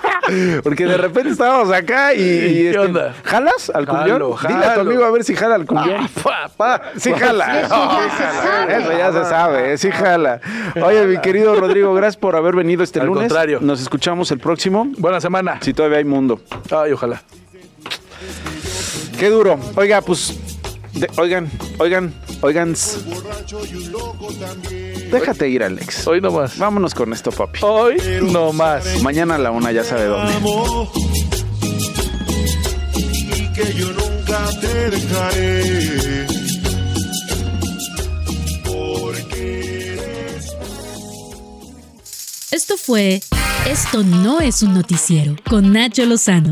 Porque 0.63 0.85
de 0.85 0.97
repente 0.97 1.29
estábamos 1.29 1.71
acá 1.71 2.13
y. 2.13 2.17
¿Qué 2.17 2.69
este, 2.69 2.79
onda? 2.79 3.13
¿Jalas 3.23 3.71
al 3.73 3.87
cumbión? 3.87 4.23
Dile 4.47 4.65
a 4.65 4.75
tu 4.75 4.81
amigo 4.81 5.03
a 5.03 5.11
ver 5.11 5.23
si 5.23 5.35
jala 5.35 5.55
al 5.55 5.65
cumbión. 5.65 6.09
Ah, 6.59 6.81
sí, 6.95 7.11
jala. 7.13 7.61
Eso 7.61 8.91
ya, 8.97 9.11
se, 9.11 9.25
sabe, 9.25 9.77
sí 9.77 9.91
jala. 9.91 10.39
Oye, 10.81 11.05
mi 11.05 11.17
querido 11.19 11.55
Rodrigo, 11.55 11.93
gracias 11.93 12.17
por 12.17 12.35
haber 12.35 12.55
venido 12.55 12.83
este 12.83 12.99
al 12.99 13.07
lunes. 13.07 13.23
contrario. 13.23 13.59
Nos 13.61 13.81
escuchamos 13.81 14.31
el 14.31 14.39
próximo. 14.39 14.87
Buena 14.97 15.19
semana. 15.19 15.57
Si 15.61 15.73
todavía 15.73 15.97
hay 15.97 16.05
mundo. 16.05 16.39
Ay, 16.71 16.91
ojalá. 16.91 17.21
Qué 19.17 19.29
duro. 19.29 19.59
Oiga, 19.75 20.01
pues. 20.01 20.39
oigan, 21.17 21.49
oigan, 21.79 22.13
oigan. 22.41 22.75
Déjate 25.11 25.49
ir, 25.49 25.63
Alex. 25.63 26.07
Hoy 26.07 26.21
nomás. 26.21 26.57
Vámonos 26.57 26.93
con 26.93 27.13
esto, 27.13 27.31
papi. 27.31 27.59
Hoy 27.61 27.97
no 28.21 28.53
más. 28.53 29.01
Mañana 29.01 29.35
a 29.35 29.37
la 29.37 29.51
una 29.51 29.71
ya 29.71 29.83
sabe 29.83 30.05
dónde. 30.05 30.33
Y 33.35 33.53
que 33.53 33.73
yo 33.73 33.91
nunca 33.91 34.49
te 34.59 34.89
dejaré. 34.89 36.31
Esto 42.51 42.75
fue 42.75 43.21
Esto 43.65 44.03
no 44.03 44.41
es 44.41 44.61
un 44.61 44.73
noticiero 44.73 45.37
con 45.49 45.71
Nacho 45.71 46.05
Lozano, 46.05 46.51